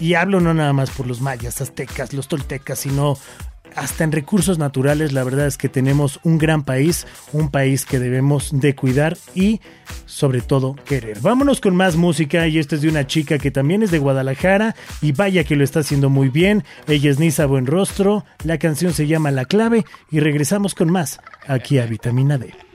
y 0.00 0.14
hablo 0.14 0.40
no 0.40 0.54
nada 0.54 0.72
más 0.72 0.90
por 0.90 1.06
los 1.06 1.20
mayas, 1.20 1.60
aztecas, 1.60 2.12
los 2.12 2.28
toltecas, 2.28 2.80
sino 2.80 3.18
hasta 3.76 4.04
en 4.04 4.12
recursos 4.12 4.58
naturales, 4.58 5.12
la 5.12 5.22
verdad 5.22 5.46
es 5.46 5.58
que 5.58 5.68
tenemos 5.68 6.18
un 6.24 6.38
gran 6.38 6.64
país, 6.64 7.06
un 7.32 7.50
país 7.50 7.84
que 7.84 7.98
debemos 7.98 8.50
de 8.52 8.74
cuidar 8.74 9.16
y 9.34 9.60
sobre 10.06 10.40
todo 10.40 10.74
querer. 10.86 11.20
Vámonos 11.20 11.60
con 11.60 11.76
más 11.76 11.96
música 11.96 12.48
y 12.48 12.58
esta 12.58 12.76
es 12.76 12.80
de 12.80 12.88
una 12.88 13.06
chica 13.06 13.38
que 13.38 13.50
también 13.50 13.82
es 13.82 13.90
de 13.90 13.98
Guadalajara 13.98 14.74
y 15.02 15.12
vaya 15.12 15.44
que 15.44 15.56
lo 15.56 15.64
está 15.64 15.80
haciendo 15.80 16.08
muy 16.08 16.30
bien. 16.30 16.64
Ella 16.88 17.10
es 17.10 17.18
Nisa 17.18 17.44
Buenrostro, 17.44 18.24
la 18.44 18.58
canción 18.58 18.94
se 18.94 19.06
llama 19.06 19.30
La 19.30 19.44
Clave 19.44 19.84
y 20.10 20.20
regresamos 20.20 20.74
con 20.74 20.90
más 20.90 21.20
aquí 21.46 21.78
a 21.78 21.86
Vitamina 21.86 22.38
D. 22.38 22.65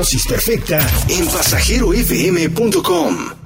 dosis 0.00 0.26
perfecta 0.26 0.78
en 1.08 1.26
pasajerofm.com. 1.26 3.39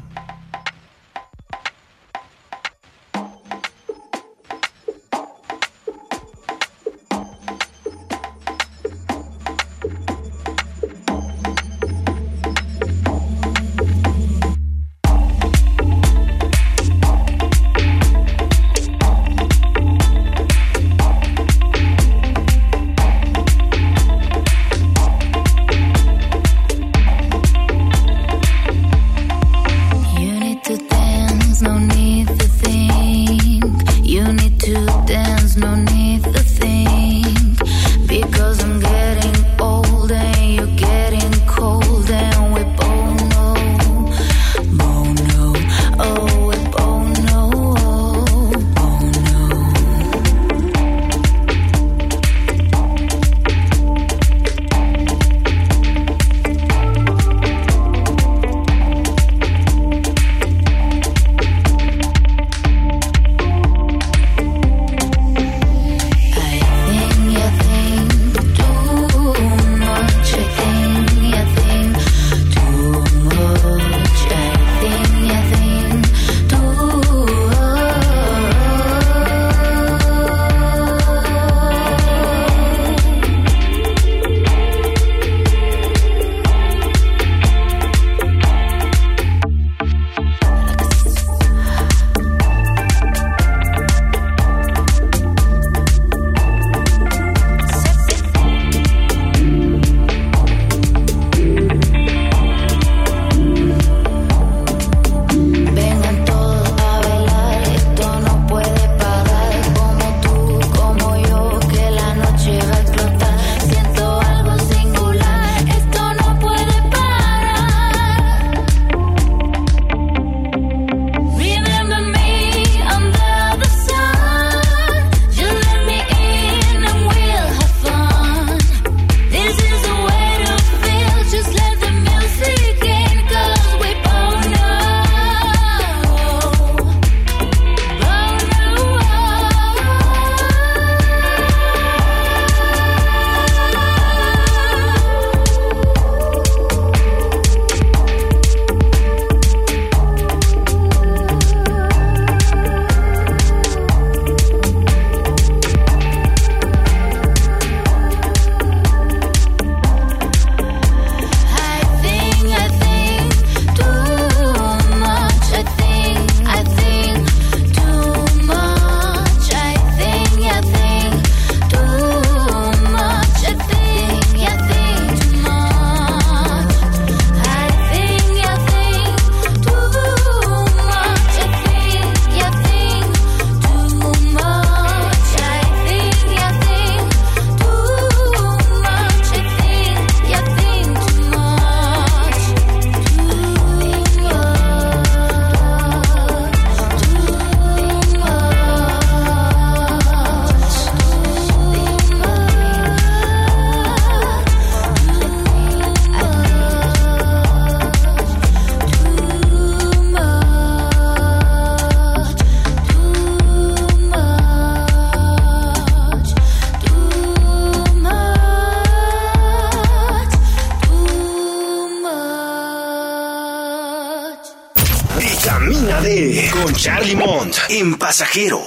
en 227.70 227.94
pasajero. 227.96 228.60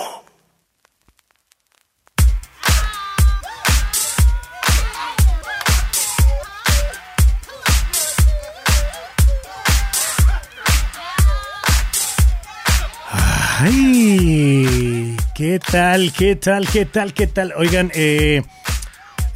Ay, 13.59 15.15
¿qué 15.35 15.59
tal? 15.59 16.11
¿Qué 16.11 16.35
tal? 16.37 16.67
¿Qué 16.67 16.85
tal? 16.85 17.13
¿Qué 17.13 17.27
tal? 17.27 17.53
Oigan, 17.55 17.91
eh, 17.93 18.41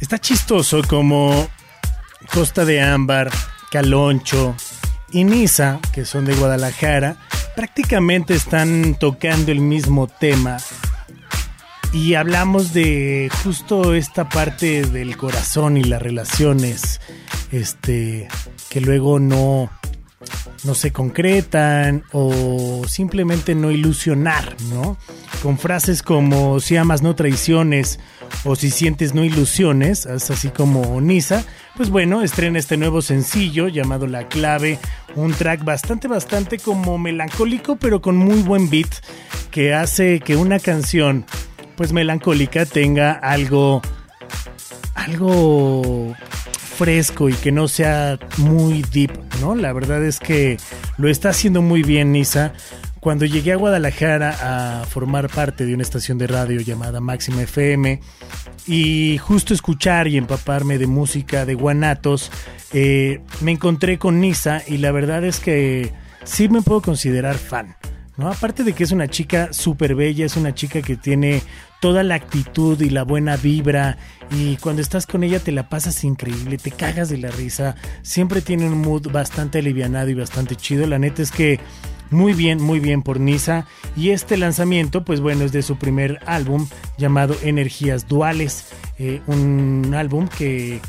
está 0.00 0.18
chistoso 0.18 0.82
como 0.88 1.48
Costa 2.32 2.64
de 2.64 2.82
Ámbar, 2.82 3.30
Caloncho 3.70 4.56
y 5.12 5.22
Niza, 5.22 5.78
que 5.92 6.04
son 6.04 6.24
de 6.24 6.34
Guadalajara, 6.34 7.16
prácticamente 7.54 8.34
están 8.34 8.94
tocando 8.94 9.52
el 9.52 9.60
mismo 9.60 10.06
tema 10.06 10.58
y 11.92 12.14
hablamos 12.14 12.72
de 12.72 13.30
justo 13.42 13.94
esta 13.94 14.28
parte 14.28 14.82
del 14.82 15.16
corazón 15.16 15.76
y 15.76 15.84
las 15.84 16.00
relaciones 16.00 17.00
este 17.50 18.28
que 18.70 18.80
luego 18.80 19.18
no 19.18 19.70
no 20.64 20.74
se 20.74 20.92
concretan 20.92 22.04
o 22.12 22.82
simplemente 22.86 23.54
no 23.54 23.70
ilusionar, 23.72 24.56
¿no? 24.70 24.96
Con 25.42 25.58
frases 25.58 26.02
como 26.02 26.60
si 26.60 26.76
amas 26.76 27.02
no 27.02 27.14
traiciones 27.14 27.98
o 28.44 28.56
si 28.56 28.70
sientes 28.70 29.14
no 29.14 29.24
ilusiones, 29.24 30.06
así 30.06 30.48
como 30.48 31.00
Nisa, 31.00 31.44
pues 31.76 31.90
bueno, 31.90 32.22
estrena 32.22 32.58
este 32.58 32.76
nuevo 32.76 33.02
sencillo 33.02 33.68
llamado 33.68 34.06
La 34.06 34.28
Clave, 34.28 34.78
un 35.14 35.32
track 35.32 35.64
bastante, 35.64 36.08
bastante 36.08 36.58
como 36.58 36.98
melancólico, 36.98 37.76
pero 37.76 38.00
con 38.00 38.16
muy 38.16 38.42
buen 38.42 38.68
beat, 38.68 38.92
que 39.50 39.74
hace 39.74 40.20
que 40.20 40.36
una 40.36 40.58
canción, 40.58 41.24
pues 41.76 41.92
melancólica, 41.92 42.66
tenga 42.66 43.12
algo, 43.12 43.80
algo 44.94 46.14
fresco 46.72 47.28
y 47.28 47.34
que 47.34 47.52
no 47.52 47.68
sea 47.68 48.18
muy 48.38 48.82
deep, 48.82 49.12
¿no? 49.40 49.54
La 49.54 49.72
verdad 49.72 50.04
es 50.04 50.18
que 50.18 50.56
lo 50.98 51.08
está 51.08 51.30
haciendo 51.30 51.62
muy 51.62 51.82
bien 51.82 52.12
Nisa. 52.12 52.52
Cuando 53.02 53.24
llegué 53.24 53.50
a 53.50 53.56
Guadalajara 53.56 54.80
a 54.80 54.84
formar 54.84 55.28
parte 55.28 55.66
de 55.66 55.74
una 55.74 55.82
estación 55.82 56.18
de 56.18 56.28
radio 56.28 56.60
llamada 56.60 57.00
Máxima 57.00 57.42
FM 57.42 58.00
y 58.68 59.18
justo 59.18 59.52
escuchar 59.52 60.06
y 60.06 60.16
empaparme 60.16 60.78
de 60.78 60.86
música 60.86 61.44
de 61.44 61.54
guanatos, 61.54 62.30
eh, 62.72 63.20
me 63.40 63.50
encontré 63.50 63.98
con 63.98 64.20
Nisa 64.20 64.62
y 64.68 64.76
la 64.76 64.92
verdad 64.92 65.24
es 65.24 65.40
que 65.40 65.92
sí 66.22 66.48
me 66.48 66.62
puedo 66.62 66.80
considerar 66.80 67.34
fan. 67.38 67.74
¿no? 68.16 68.30
Aparte 68.30 68.62
de 68.62 68.72
que 68.72 68.84
es 68.84 68.92
una 68.92 69.08
chica 69.08 69.52
súper 69.52 69.96
bella, 69.96 70.24
es 70.24 70.36
una 70.36 70.54
chica 70.54 70.80
que 70.80 70.94
tiene 70.94 71.42
toda 71.82 72.04
la 72.04 72.14
actitud 72.14 72.80
y 72.80 72.90
la 72.90 73.02
buena 73.02 73.36
vibra 73.36 73.98
y 74.30 74.56
cuando 74.58 74.80
estás 74.80 75.04
con 75.04 75.24
ella 75.24 75.40
te 75.40 75.50
la 75.50 75.68
pasas 75.68 76.04
increíble, 76.04 76.56
te 76.56 76.70
cagas 76.70 77.08
de 77.08 77.18
la 77.18 77.32
risa, 77.32 77.74
siempre 78.02 78.40
tiene 78.40 78.66
un 78.66 78.80
mood 78.80 79.10
bastante 79.10 79.58
alivianado 79.58 80.08
y 80.08 80.14
bastante 80.14 80.54
chido, 80.54 80.86
la 80.86 81.00
neta 81.00 81.22
es 81.22 81.32
que 81.32 81.58
muy 82.10 82.34
bien, 82.34 82.62
muy 82.62 82.78
bien 82.78 83.02
por 83.02 83.18
Nisa 83.18 83.66
y 83.96 84.10
este 84.10 84.36
lanzamiento 84.36 85.04
pues 85.04 85.20
bueno 85.20 85.42
es 85.42 85.50
de 85.50 85.62
su 85.62 85.76
primer 85.76 86.20
álbum 86.24 86.68
llamado 86.98 87.34
Energías 87.42 88.06
Duales, 88.06 88.66
eh, 89.00 89.20
un 89.26 89.92
álbum 89.96 90.28
que 90.28 90.80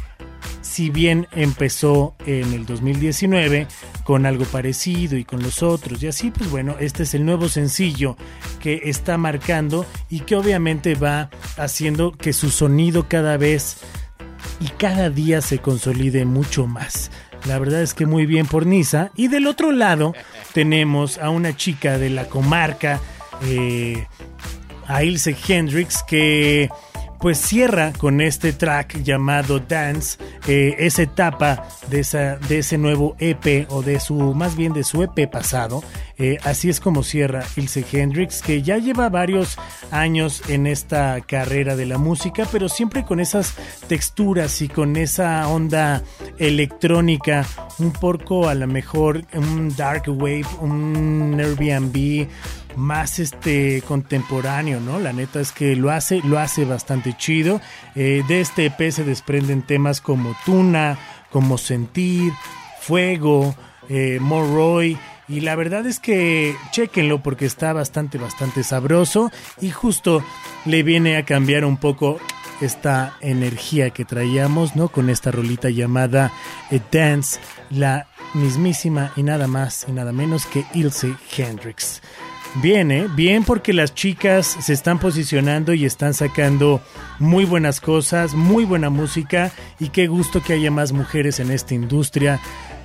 si 0.62 0.90
bien 0.90 1.28
empezó 1.32 2.16
en 2.26 2.54
el 2.54 2.66
2019 2.66 3.68
con 4.04 4.26
algo 4.26 4.46
parecido 4.46 5.18
y 5.18 5.24
con 5.24 5.44
los 5.44 5.64
otros 5.64 6.02
y 6.02 6.08
así, 6.08 6.32
pues 6.32 6.50
bueno, 6.50 6.76
este 6.80 7.04
es 7.04 7.14
el 7.14 7.26
nuevo 7.26 7.50
sencillo 7.50 8.18
que 8.60 8.82
está 8.86 9.18
marcando 9.18 9.86
y 10.10 10.22
que 10.22 10.36
obviamente 10.36 10.96
va 10.96 11.30
haciendo 11.58 12.12
que 12.12 12.34
su 12.34 12.50
sonido 12.50 13.08
cada 13.08 13.38
vez 13.38 13.78
y 14.60 14.68
cada 14.70 15.10
día 15.10 15.42
se 15.42 15.60
consolide 15.60 16.26
mucho 16.26 16.68
más. 16.68 17.12
La 17.46 17.60
verdad 17.60 17.82
es 17.82 17.94
que 17.94 18.06
muy 18.06 18.26
bien 18.26 18.46
por 18.46 18.66
Nisa. 18.66 19.12
Y 19.16 19.28
del 19.28 19.48
otro 19.48 19.72
lado 19.72 20.14
tenemos 20.54 21.18
a 21.18 21.30
una 21.30 21.56
chica 21.56 21.98
de 21.98 22.10
la 22.10 22.26
comarca, 22.26 23.00
eh, 23.44 24.08
a 24.88 25.04
Ilse 25.04 25.36
Hendrix, 25.48 26.04
que 26.04 26.70
pues 27.24 27.38
cierra 27.38 27.94
con 27.94 28.20
este 28.20 28.52
track 28.52 29.02
llamado 29.02 29.60
Dance, 29.60 30.18
eh, 30.46 30.76
esa 30.80 31.04
etapa 31.04 31.66
de, 31.90 32.02
esa, 32.02 32.36
de 32.36 32.60
ese 32.60 32.78
nuevo 32.78 33.16
EP 33.18 33.66
o 33.70 33.82
de 33.82 34.02
su, 34.02 34.16
más 34.34 34.58
bien 34.58 34.74
de 34.74 34.84
su 34.84 35.02
EP 35.04 35.32
pasado. 35.32 35.82
Eh, 36.18 36.38
así 36.44 36.70
es 36.70 36.82
como 36.82 37.02
cierra 37.02 37.46
Ilse 37.56 37.86
Hendrix, 37.90 38.42
que 38.42 38.62
ya 38.62 38.78
lleva 38.78 39.08
varios 39.08 39.58
años 39.90 40.44
en 40.50 40.68
esta 40.68 41.22
carrera 41.22 41.78
de 41.78 41.86
la 41.86 41.98
música, 41.98 42.46
pero 42.52 42.68
siempre 42.68 43.06
con 43.06 43.22
esas 43.22 43.56
texturas 43.88 44.62
y 44.62 44.68
con 44.68 44.98
esa 44.98 45.48
onda 45.48 46.04
electrónica, 46.38 47.46
un 47.80 47.94
poco 47.94 48.50
a 48.50 48.54
lo 48.54 48.68
mejor 48.68 49.24
un 49.34 49.74
dark 49.78 50.04
wave, 50.08 50.46
un 50.60 51.40
Airbnb, 51.40 52.28
más 52.76 53.20
este 53.20 53.82
contemporáneo, 53.88 54.80
¿no? 54.80 55.00
La 55.00 55.14
neta 55.14 55.40
es 55.40 55.52
que 55.52 55.76
lo 55.76 55.92
hace, 55.92 56.22
lo 56.24 56.40
hace 56.40 56.66
bastante 56.66 57.16
chido. 57.18 57.62
Eh, 57.96 58.24
de 58.28 58.42
este 58.42 58.66
EP 58.66 58.92
se 58.92 59.04
desprenden 59.04 59.62
temas 59.62 60.02
como 60.02 60.36
Tuna, 60.46 60.98
como 61.32 61.58
Sentir, 61.58 62.34
Fuego, 62.82 63.56
eh, 63.90 64.20
Morroy. 64.22 64.98
Y 65.28 65.40
la 65.40 65.56
verdad 65.56 65.86
es 65.88 66.00
que 66.00 66.56
chequenlo 66.72 67.24
porque 67.24 67.46
está 67.46 67.74
bastante, 67.74 68.18
bastante 68.18 68.64
sabroso. 68.64 69.32
Y 69.62 69.72
justo 69.72 70.24
le 70.66 70.84
viene 70.84 71.18
a 71.18 71.26
cambiar 71.26 71.66
un 71.66 71.78
poco 71.78 72.20
esta 72.62 73.18
energía 73.22 73.90
que 73.90 74.06
traíamos, 74.06 74.76
¿no? 74.76 74.90
Con 74.90 75.10
esta 75.10 75.32
rolita 75.32 75.70
llamada 75.70 76.32
eh, 76.72 76.80
Dance, 76.92 77.40
la 77.70 78.08
mismísima 78.34 79.12
y 79.16 79.24
nada 79.24 79.48
más 79.48 79.86
y 79.88 79.92
nada 79.92 80.12
menos 80.12 80.46
que 80.46 80.66
Ilse 80.74 81.16
Hendrix. 81.38 82.02
Bien, 82.62 82.92
¿eh? 82.92 83.08
Bien 83.16 83.44
porque 83.44 83.74
las 83.74 83.96
chicas 83.96 84.46
se 84.46 84.74
están 84.74 85.00
posicionando 85.00 85.74
y 85.74 85.86
están 85.86 86.14
sacando 86.14 86.82
muy 87.18 87.46
buenas 87.46 87.82
cosas, 87.82 88.36
muy 88.36 88.64
buena 88.64 88.92
música 88.92 89.52
y 89.80 89.90
qué 89.90 90.06
gusto 90.06 90.42
que 90.44 90.54
haya 90.54 90.70
más 90.70 90.92
mujeres 90.92 91.40
en 91.40 91.50
esta 91.50 91.74
industria 91.74 92.40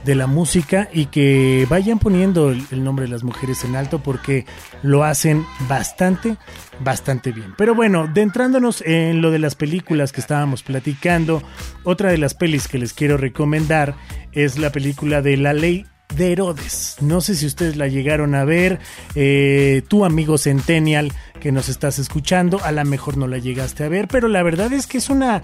de 0.07 0.15
la 0.15 0.27
música 0.27 0.89
y 0.91 1.07
que 1.07 1.67
vayan 1.69 1.99
poniendo 1.99 2.51
el, 2.51 2.83
nombre 2.83 3.05
de 3.05 3.11
las 3.11 3.25
mujeres 3.25 3.63
en 3.65 3.77
alto 3.77 4.03
porque 4.03 4.47
lo 4.83 5.05
hacen 5.05 5.45
bastante, 5.69 6.37
bastante 6.81 7.33
bien. 7.33 7.53
Pero 7.59 7.75
bueno, 7.75 8.11
entrándonos 8.15 8.83
en 8.87 9.21
lo 9.21 9.31
de 9.31 9.39
las 9.39 9.55
películas 9.55 10.13
que 10.13 10.23
estábamos 10.23 10.63
platicando, 10.63 11.43
otra 11.85 12.11
de 12.11 12.17
las 12.17 12.33
pelis 12.33 12.69
que 12.69 12.79
les 12.79 12.95
quiero 12.95 13.19
recomendar 13.19 13.97
es 14.33 14.59
la 14.59 14.73
película 14.73 15.21
de 15.21 15.37
La 15.37 15.53
Ley 15.53 15.85
de 16.15 16.33
Herodes. 16.33 16.97
No 17.01 17.21
sé 17.21 17.35
si 17.35 17.47
ustedes 17.47 17.77
la 17.77 17.89
llegaron 17.89 18.35
a 18.35 18.45
ver, 18.45 18.81
eh, 19.15 19.83
tu 19.89 20.05
amigo 20.05 20.39
Centennial 20.39 21.13
que 21.41 21.53
nos 21.53 21.69
estás 21.69 21.99
escuchando, 21.99 22.61
a 22.65 22.73
lo 22.73 22.85
mejor 22.85 23.17
no 23.17 23.27
la 23.27 23.39
llegaste 23.39 23.85
a 23.85 23.89
ver, 23.89 24.09
pero 24.09 24.29
la 24.29 24.43
verdad 24.43 24.73
es 24.73 24.87
que 24.87 24.99
es 24.99 25.11
una, 25.11 25.43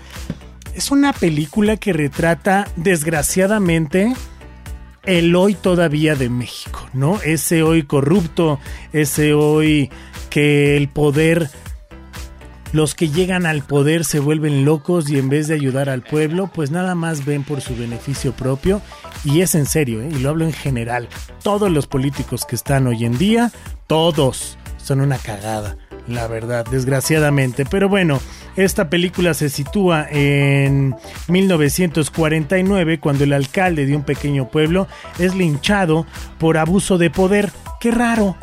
es 0.75 0.91
una 0.91 1.13
película 1.13 1.77
que 1.77 1.93
retrata 1.93 2.69
desgraciadamente 2.77 4.15
el 5.05 5.37
hoy 5.37 5.55
todavía 5.55 6.15
de 6.15 6.31
México, 6.31 6.89
¿no? 6.95 7.21
Ese 7.23 7.63
hoy 7.63 7.83
corrupto, 7.85 8.59
ese 8.93 9.35
hoy 9.35 9.91
que 10.31 10.77
el 10.77 10.89
poder 10.89 11.51
los 12.73 12.97
que 12.97 13.09
llegan 13.09 13.47
al 13.47 13.63
poder 13.63 14.05
se 14.05 14.19
vuelven 14.19 14.65
locos 14.65 15.09
y 15.09 15.17
en 15.17 15.29
vez 15.29 15.47
de 15.47 15.55
ayudar 15.55 15.89
al 15.89 16.03
pueblo, 16.03 16.51
pues 16.53 16.73
nada 16.73 16.97
más 16.97 17.25
ven 17.25 17.45
por 17.45 17.61
su 17.61 17.77
beneficio 17.77 18.33
propio. 18.33 18.83
Y 19.25 19.41
es 19.41 19.55
en 19.55 19.67
serio, 19.67 20.03
¿eh? 20.03 20.11
y 20.11 20.19
lo 20.19 20.31
hablo 20.31 20.45
en 20.45 20.53
general. 20.53 21.09
Todos 21.43 21.71
los 21.71 21.87
políticos 21.87 22.45
que 22.45 22.57
están 22.57 22.87
hoy 22.87 23.05
en 23.05 23.17
día, 23.17 23.51
todos 23.87 24.59
son 24.77 25.01
una 25.01 25.17
cagada, 25.17 25.79
la 26.07 26.27
verdad, 26.27 26.67
desgraciadamente. 26.71 27.65
Pero 27.65 27.89
bueno, 27.89 28.21
esta 28.57 28.91
película 28.91 29.33
se 29.33 29.49
sitúa 29.49 30.07
en 30.11 30.95
1949 31.29 33.01
cuando 33.01 33.25
el 33.25 33.33
alcalde 33.33 33.87
de 33.87 33.97
un 33.97 34.03
pequeño 34.03 34.49
pueblo 34.49 34.87
es 35.19 35.35
linchado 35.35 36.07
por 36.39 36.59
abuso 36.59 36.99
de 36.99 37.09
poder. 37.09 37.51
Qué 37.81 37.91
raro. 37.91 38.37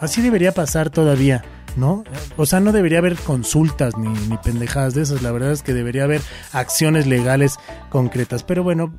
Así 0.00 0.22
debería 0.22 0.52
pasar 0.52 0.90
todavía. 0.90 1.44
¿no? 1.76 2.04
O 2.38 2.46
sea, 2.46 2.58
no 2.60 2.72
debería 2.72 2.98
haber 2.98 3.16
consultas 3.16 3.96
ni, 3.98 4.08
ni 4.08 4.38
pendejadas 4.38 4.94
de 4.94 5.02
esas, 5.02 5.20
la 5.20 5.30
verdad 5.30 5.52
es 5.52 5.62
que 5.62 5.74
debería 5.74 6.04
haber 6.04 6.22
acciones 6.52 7.06
legales 7.06 7.56
concretas. 7.90 8.42
Pero 8.42 8.62
bueno, 8.62 8.94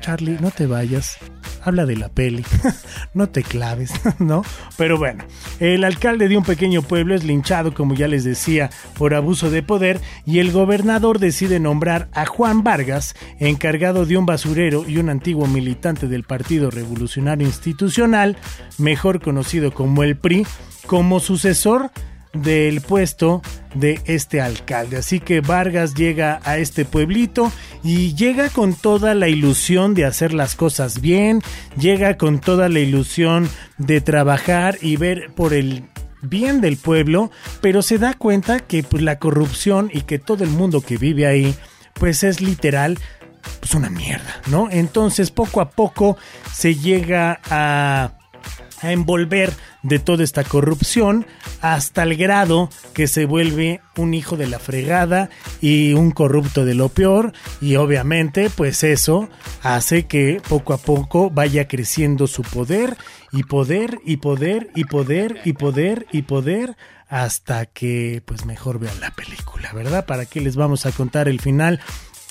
Charlie, 0.00 0.38
no 0.40 0.50
te 0.50 0.66
vayas. 0.66 1.18
Habla 1.62 1.86
de 1.86 1.96
la 1.96 2.08
peli. 2.08 2.44
no 3.14 3.28
te 3.28 3.42
claves, 3.42 3.92
¿no? 4.18 4.44
Pero 4.76 4.98
bueno, 4.98 5.24
el 5.60 5.84
alcalde 5.84 6.28
de 6.28 6.36
un 6.36 6.44
pequeño 6.44 6.82
pueblo 6.82 7.14
es 7.14 7.24
linchado, 7.24 7.72
como 7.74 7.94
ya 7.94 8.08
les 8.08 8.24
decía, 8.24 8.70
por 8.98 9.14
abuso 9.14 9.50
de 9.50 9.62
poder 9.62 10.00
y 10.26 10.40
el 10.40 10.52
gobernador 10.52 11.18
decide 11.18 11.60
nombrar 11.60 12.08
a 12.12 12.26
Juan 12.26 12.62
Vargas, 12.62 13.14
encargado 13.38 14.04
de 14.04 14.16
un 14.16 14.26
basurero 14.26 14.84
y 14.86 14.98
un 14.98 15.08
antiguo 15.08 15.46
militante 15.46 16.06
del 16.06 16.24
Partido 16.24 16.70
Revolucionario 16.70 17.46
Institucional, 17.46 18.36
mejor 18.78 19.20
conocido 19.20 19.72
como 19.72 20.02
el 20.02 20.16
PRI, 20.16 20.46
como 20.86 21.20
sucesor 21.20 21.90
del 22.34 22.80
puesto 22.80 23.42
de 23.74 24.00
este 24.04 24.40
alcalde. 24.40 24.98
Así 24.98 25.20
que 25.20 25.40
Vargas 25.40 25.94
llega 25.94 26.40
a 26.44 26.58
este 26.58 26.84
pueblito 26.84 27.50
y 27.82 28.14
llega 28.14 28.50
con 28.50 28.74
toda 28.74 29.14
la 29.14 29.28
ilusión 29.28 29.94
de 29.94 30.04
hacer 30.04 30.34
las 30.34 30.54
cosas 30.54 31.00
bien, 31.00 31.42
llega 31.78 32.16
con 32.16 32.40
toda 32.40 32.68
la 32.68 32.80
ilusión 32.80 33.48
de 33.78 34.00
trabajar 34.00 34.78
y 34.82 34.96
ver 34.96 35.32
por 35.34 35.54
el 35.54 35.84
bien 36.22 36.60
del 36.60 36.76
pueblo, 36.76 37.30
pero 37.60 37.82
se 37.82 37.98
da 37.98 38.14
cuenta 38.14 38.60
que 38.60 38.82
pues, 38.82 39.02
la 39.02 39.18
corrupción 39.18 39.90
y 39.92 40.02
que 40.02 40.18
todo 40.18 40.44
el 40.44 40.50
mundo 40.50 40.80
que 40.80 40.96
vive 40.96 41.26
ahí 41.26 41.54
pues 41.94 42.24
es 42.24 42.40
literal 42.40 42.98
pues 43.60 43.74
una 43.74 43.90
mierda, 43.90 44.40
¿no? 44.46 44.68
Entonces 44.70 45.30
poco 45.30 45.60
a 45.60 45.70
poco 45.70 46.16
se 46.52 46.74
llega 46.74 47.40
a 47.44 48.12
a 48.84 48.92
envolver 48.92 49.52
de 49.82 49.98
toda 49.98 50.24
esta 50.24 50.44
corrupción 50.44 51.26
hasta 51.60 52.02
el 52.02 52.16
grado 52.16 52.70
que 52.92 53.06
se 53.06 53.26
vuelve 53.26 53.80
un 53.96 54.14
hijo 54.14 54.36
de 54.36 54.46
la 54.46 54.58
fregada 54.58 55.30
y 55.60 55.94
un 55.94 56.10
corrupto 56.10 56.64
de 56.64 56.74
lo 56.74 56.88
peor 56.88 57.32
y 57.60 57.76
obviamente 57.76 58.50
pues 58.50 58.84
eso 58.84 59.28
hace 59.62 60.06
que 60.06 60.40
poco 60.48 60.72
a 60.74 60.78
poco 60.78 61.30
vaya 61.30 61.68
creciendo 61.68 62.26
su 62.26 62.42
poder 62.42 62.96
y 63.32 63.44
poder 63.44 64.00
y 64.04 64.18
poder 64.18 64.70
y 64.74 64.84
poder 64.84 65.40
y 65.44 65.52
poder 65.54 66.06
y 66.12 66.22
poder 66.22 66.76
hasta 67.08 67.66
que 67.66 68.22
pues 68.24 68.44
mejor 68.44 68.78
vean 68.78 68.98
la 69.00 69.10
película, 69.10 69.72
¿verdad? 69.72 70.06
¿Para 70.06 70.26
qué 70.26 70.40
les 70.40 70.56
vamos 70.56 70.86
a 70.86 70.92
contar 70.92 71.28
el 71.28 71.40
final? 71.40 71.80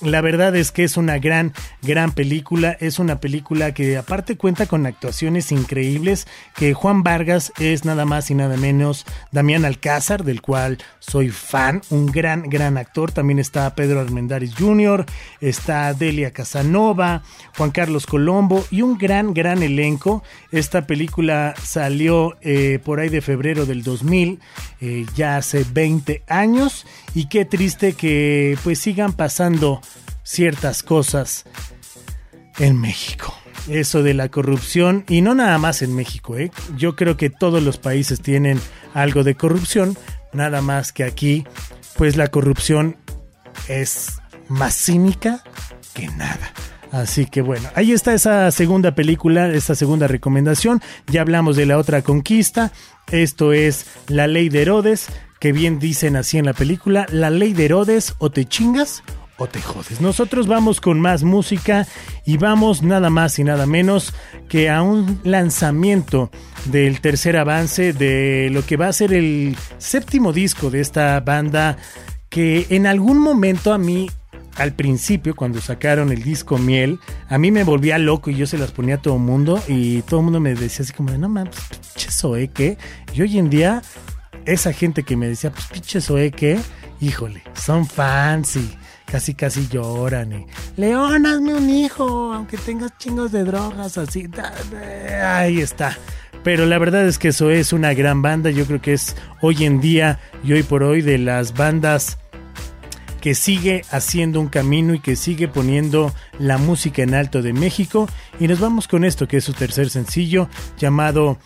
La 0.03 0.19
verdad 0.19 0.53
es 0.57 0.71
que 0.71 0.83
es 0.83 0.97
una 0.97 1.17
gran, 1.17 1.53
gran 1.81 2.11
película. 2.11 2.75
Es 2.81 2.99
una 2.99 3.21
película 3.21 3.73
que 3.73 3.95
aparte 3.95 4.35
cuenta 4.35 4.65
con 4.65 4.85
actuaciones 4.85 5.51
increíbles. 5.53 6.27
Que 6.55 6.73
Juan 6.73 7.03
Vargas 7.03 7.53
es 7.57 7.85
nada 7.85 8.03
más 8.03 8.29
y 8.29 8.35
nada 8.35 8.57
menos 8.57 9.05
Damián 9.31 9.63
Alcázar, 9.63 10.25
del 10.25 10.41
cual 10.41 10.79
soy 10.99 11.29
fan. 11.29 11.81
Un 11.89 12.07
gran, 12.07 12.49
gran 12.49 12.77
actor. 12.77 13.13
También 13.13 13.39
está 13.39 13.73
Pedro 13.75 14.01
Armendáriz 14.01 14.53
Jr., 14.55 15.05
está 15.39 15.93
Delia 15.93 16.31
Casanova, 16.31 17.23
Juan 17.57 17.71
Carlos 17.71 18.05
Colombo 18.05 18.65
y 18.71 18.81
un 18.81 18.97
gran, 18.97 19.33
gran 19.33 19.63
elenco. 19.63 20.21
Esta 20.51 20.85
película 20.85 21.53
salió 21.63 22.35
eh, 22.41 22.79
por 22.83 22.99
ahí 22.99 23.07
de 23.07 23.21
febrero 23.21 23.65
del 23.65 23.83
2000, 23.83 24.39
eh, 24.81 25.05
ya 25.15 25.37
hace 25.37 25.65
20 25.71 26.23
años. 26.27 26.85
Y 27.15 27.29
qué 27.29 27.45
triste 27.45 27.93
que 27.93 28.57
pues 28.63 28.79
sigan 28.79 29.13
pasando 29.13 29.81
ciertas 30.23 30.83
cosas 30.83 31.45
en 32.59 32.79
México. 32.79 33.33
Eso 33.67 34.03
de 34.03 34.13
la 34.13 34.29
corrupción, 34.29 35.05
y 35.07 35.21
no 35.21 35.35
nada 35.35 35.57
más 35.57 35.81
en 35.81 35.95
México, 35.95 36.37
¿eh? 36.37 36.51
yo 36.75 36.95
creo 36.95 37.15
que 37.15 37.29
todos 37.29 37.63
los 37.63 37.77
países 37.77 38.21
tienen 38.21 38.59
algo 38.93 39.23
de 39.23 39.35
corrupción, 39.35 39.97
nada 40.33 40.61
más 40.61 40.91
que 40.91 41.03
aquí, 41.05 41.45
pues 41.95 42.17
la 42.17 42.27
corrupción 42.27 42.97
es 43.69 44.19
más 44.49 44.75
cínica 44.75 45.43
que 45.93 46.07
nada. 46.07 46.51
Así 46.91 47.25
que 47.25 47.41
bueno, 47.41 47.69
ahí 47.73 47.91
está 47.91 48.13
esa 48.13 48.51
segunda 48.51 48.93
película, 48.93 49.47
esta 49.47 49.73
segunda 49.73 50.07
recomendación. 50.07 50.79
Ya 51.07 51.21
hablamos 51.21 51.55
de 51.55 51.65
la 51.65 51.79
otra 51.79 52.03
conquista. 52.03 52.71
Esto 53.11 53.51
es 53.51 53.87
La 54.07 54.27
Ley 54.27 54.49
de 54.49 54.61
Herodes, 54.61 55.07
que 55.39 55.53
bien 55.53 55.79
dicen 55.79 56.15
así 56.15 56.37
en 56.37 56.45
la 56.45 56.53
película, 56.53 57.07
La 57.09 57.31
Ley 57.31 57.53
de 57.53 57.65
Herodes 57.65 58.13
o 58.19 58.29
te 58.29 58.45
chingas 58.45 59.01
o 59.37 59.47
te 59.47 59.61
jodes. 59.61 60.01
Nosotros 60.01 60.47
vamos 60.47 60.79
con 60.79 60.99
más 60.99 61.23
música 61.23 61.87
y 62.25 62.37
vamos 62.37 62.83
nada 62.83 63.09
más 63.09 63.39
y 63.39 63.43
nada 63.43 63.65
menos 63.65 64.13
que 64.47 64.69
a 64.69 64.81
un 64.81 65.19
lanzamiento 65.23 66.29
del 66.65 67.01
tercer 67.01 67.37
avance 67.37 67.93
de 67.93 68.49
lo 68.51 68.65
que 68.65 68.77
va 68.77 68.87
a 68.87 68.93
ser 68.93 69.13
el 69.13 69.57
séptimo 69.77 70.33
disco 70.33 70.69
de 70.69 70.81
esta 70.81 71.19
banda 71.19 71.77
que 72.29 72.67
en 72.69 72.87
algún 72.87 73.19
momento 73.19 73.73
a 73.73 73.77
mí 73.77 74.09
al 74.55 74.73
principio, 74.73 75.35
cuando 75.35 75.61
sacaron 75.61 76.11
el 76.11 76.21
disco 76.21 76.57
Miel, 76.57 76.99
a 77.27 77.37
mí 77.37 77.51
me 77.51 77.63
volvía 77.63 77.97
loco 77.97 78.29
y 78.29 78.35
yo 78.35 78.45
se 78.45 78.57
las 78.57 78.71
ponía 78.71 78.95
a 78.95 79.01
todo 79.01 79.15
el 79.15 79.21
mundo 79.21 79.61
y 79.67 80.03
todo 80.03 80.19
el 80.19 80.25
mundo 80.25 80.39
me 80.39 80.53
decía 80.53 80.83
así 80.83 80.93
como, 80.93 81.09
no 81.11 81.27
mames, 81.27 81.55
pinche 81.69 82.11
Zoe, 82.11 82.49
¿qué? 82.49 82.77
Y 83.13 83.21
hoy 83.21 83.39
en 83.39 83.49
día, 83.49 83.81
esa 84.45 84.71
gente 84.71 85.01
que 85.01 85.17
me 85.17 85.27
decía, 85.27 85.51
pues 85.51 85.65
pinche 85.65 86.01
Zoe, 86.01 86.31
¿qué? 86.31 86.59
Híjole, 87.01 87.41
son 87.55 87.87
fans 87.87 88.55
y 88.57 88.77
casi 89.13 89.35
casi 89.35 89.67
lloran 89.67 90.33
y, 90.33 90.47
León, 90.75 91.27
hazme 91.27 91.53
un 91.53 91.69
hijo, 91.69 92.33
aunque 92.33 92.57
tengas 92.57 92.97
chingos 92.97 93.31
de 93.31 93.43
drogas, 93.43 93.95
así, 93.99 94.27
ahí 95.23 95.61
está. 95.61 95.95
Pero 96.43 96.65
la 96.65 96.79
verdad 96.79 97.07
es 97.07 97.19
que 97.19 97.27
eso 97.27 97.51
es 97.51 97.73
una 97.73 97.93
gran 97.93 98.23
banda, 98.23 98.49
yo 98.49 98.65
creo 98.65 98.81
que 98.81 98.93
es 98.93 99.15
hoy 99.39 99.65
en 99.65 99.79
día 99.81 100.19
y 100.43 100.53
hoy 100.53 100.63
por 100.63 100.81
hoy 100.81 101.03
de 101.03 101.19
las 101.19 101.53
bandas 101.53 102.17
que 103.21 103.35
sigue 103.35 103.83
haciendo 103.91 104.39
un 104.39 104.47
camino 104.47 104.95
y 104.95 104.99
que 104.99 105.15
sigue 105.15 105.47
poniendo 105.47 106.11
la 106.39 106.57
música 106.57 107.03
en 107.03 107.13
alto 107.13 107.43
de 107.43 107.53
México. 107.53 108.09
Y 108.39 108.47
nos 108.47 108.59
vamos 108.59 108.87
con 108.87 109.05
esto, 109.05 109.27
que 109.27 109.37
es 109.37 109.43
su 109.43 109.53
tercer 109.53 109.91
sencillo, 109.91 110.49
llamado 110.79 111.37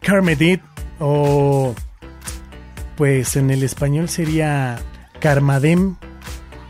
Carmedit, 0.00 0.60
o 0.98 1.76
pues 2.96 3.36
en 3.36 3.52
el 3.52 3.62
español 3.62 4.08
sería 4.08 4.80
Carmadem, 5.20 5.94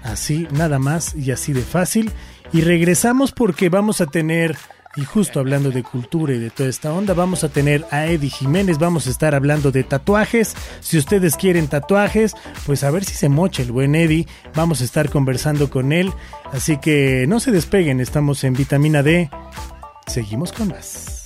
así, 0.02 0.48
nada 0.52 0.78
más 0.78 1.14
y 1.14 1.30
así 1.30 1.52
de 1.52 1.62
fácil. 1.62 2.10
Y 2.52 2.60
regresamos 2.60 3.32
porque 3.32 3.68
vamos 3.68 4.00
a 4.00 4.06
tener 4.06 4.56
y 4.94 5.04
justo 5.04 5.40
hablando 5.40 5.70
de 5.70 5.82
cultura 5.82 6.34
y 6.34 6.38
de 6.38 6.50
toda 6.50 6.68
esta 6.68 6.92
onda, 6.92 7.14
vamos 7.14 7.44
a 7.44 7.48
tener 7.48 7.86
a 7.90 8.06
Eddie 8.06 8.28
Jiménez, 8.28 8.78
vamos 8.78 9.06
a 9.06 9.10
estar 9.10 9.34
hablando 9.34 9.70
de 9.72 9.84
tatuajes. 9.84 10.54
Si 10.80 10.98
ustedes 10.98 11.36
quieren 11.36 11.68
tatuajes, 11.68 12.34
pues 12.66 12.84
a 12.84 12.90
ver 12.90 13.04
si 13.04 13.14
se 13.14 13.30
mocha 13.30 13.62
el 13.62 13.72
buen 13.72 13.94
Eddie. 13.94 14.26
Vamos 14.54 14.82
a 14.82 14.84
estar 14.84 15.08
conversando 15.08 15.70
con 15.70 15.92
él. 15.92 16.12
Así 16.52 16.76
que 16.76 17.24
no 17.26 17.40
se 17.40 17.52
despeguen, 17.52 18.00
estamos 18.00 18.44
en 18.44 18.52
vitamina 18.52 19.02
D. 19.02 19.30
Seguimos 20.06 20.52
con 20.52 20.68
más. 20.68 21.21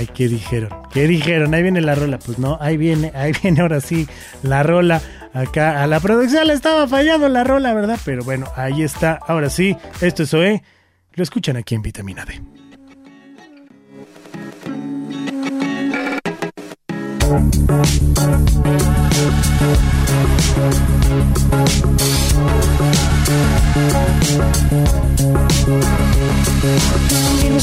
Ay, 0.00 0.06
¿qué 0.06 0.28
dijeron? 0.28 0.70
¿Qué 0.94 1.06
dijeron? 1.06 1.52
Ahí 1.52 1.60
viene 1.62 1.82
la 1.82 1.94
rola. 1.94 2.18
Pues 2.18 2.38
no, 2.38 2.56
ahí 2.58 2.78
viene, 2.78 3.12
ahí 3.14 3.32
viene 3.42 3.60
ahora 3.60 3.82
sí 3.82 4.08
la 4.42 4.62
rola. 4.62 5.02
Acá 5.34 5.82
a 5.82 5.86
la 5.86 6.00
producción 6.00 6.46
le 6.46 6.54
estaba 6.54 6.88
fallando 6.88 7.28
la 7.28 7.44
rola, 7.44 7.74
¿verdad? 7.74 7.98
Pero 8.02 8.24
bueno, 8.24 8.46
ahí 8.56 8.82
está. 8.82 9.20
Ahora 9.26 9.50
sí, 9.50 9.76
esto 10.00 10.22
es 10.22 10.32
OE. 10.32 10.62
Lo 11.12 11.22
escuchan 11.22 11.58
aquí 11.58 11.74
en 11.74 11.82
Vitamina 11.82 12.24
D. 12.24 12.40
Tienes 17.30 17.46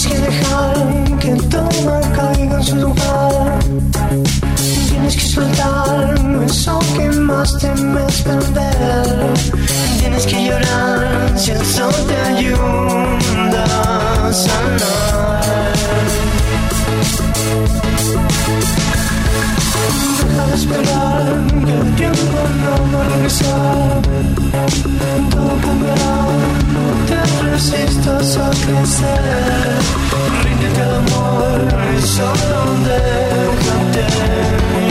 que 0.07 0.19
dejar 0.19 0.77
que 1.19 1.35
todo 1.49 1.99
caiga 2.15 2.55
en 2.55 2.63
su 2.63 2.77
lugar. 2.77 3.59
Tienes 4.87 5.15
que 5.15 5.21
soltar 5.21 6.15
eso 6.45 6.79
que 6.95 7.09
más 7.19 7.57
temes 7.57 8.21
perder. 8.21 9.33
Tienes 9.99 10.25
que 10.27 10.45
llorar 10.45 11.33
si 11.35 11.51
el 11.51 11.65
sol 11.65 11.93
te 12.07 12.15
ayuda 12.15 13.65
a 14.27 14.31
sanar. 14.31 15.46
De 20.45 20.53
esperar 20.55 21.23
que 21.65 21.73
el 21.73 21.95
tiempo 21.95 22.39
no 22.61 22.73
va 22.91 22.99
a 22.99 23.09
regresar. 23.09 24.01
Todo 25.31 25.53
cambiará, 25.65 26.15
no 26.73 26.83
te 27.07 27.19
resistas 27.43 28.29
a 28.37 28.49
crecer. 28.49 29.79
Ríndete 30.43 30.81
al 30.81 30.93
amor 30.95 31.59
y 31.97 32.01
solo 32.01 32.59
déjate 32.87 34.05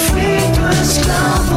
fui 0.08 0.32
tu 0.56 0.64
esclavo. 0.82 1.49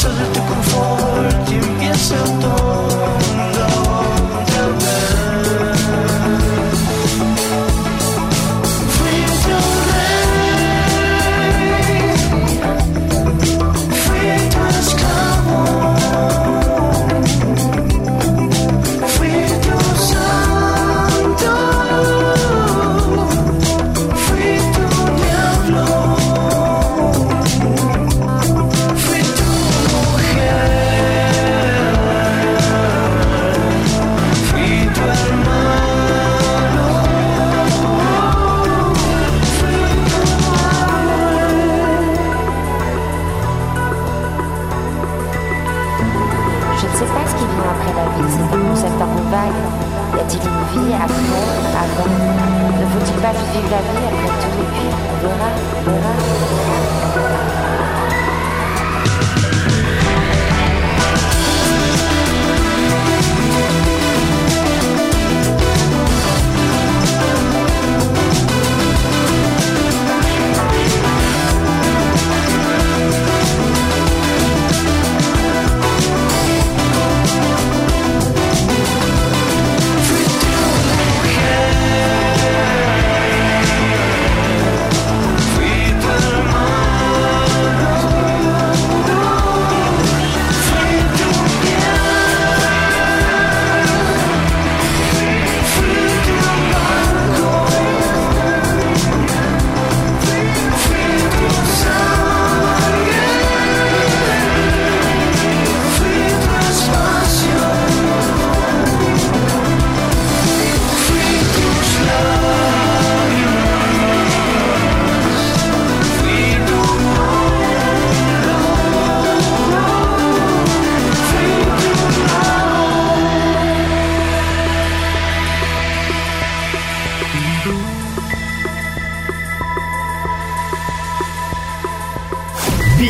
Solo 0.00 0.24
te 0.32 0.40
confort 0.40 1.50
y 1.50 1.54
empieza 1.54 2.16
todo 2.40 2.67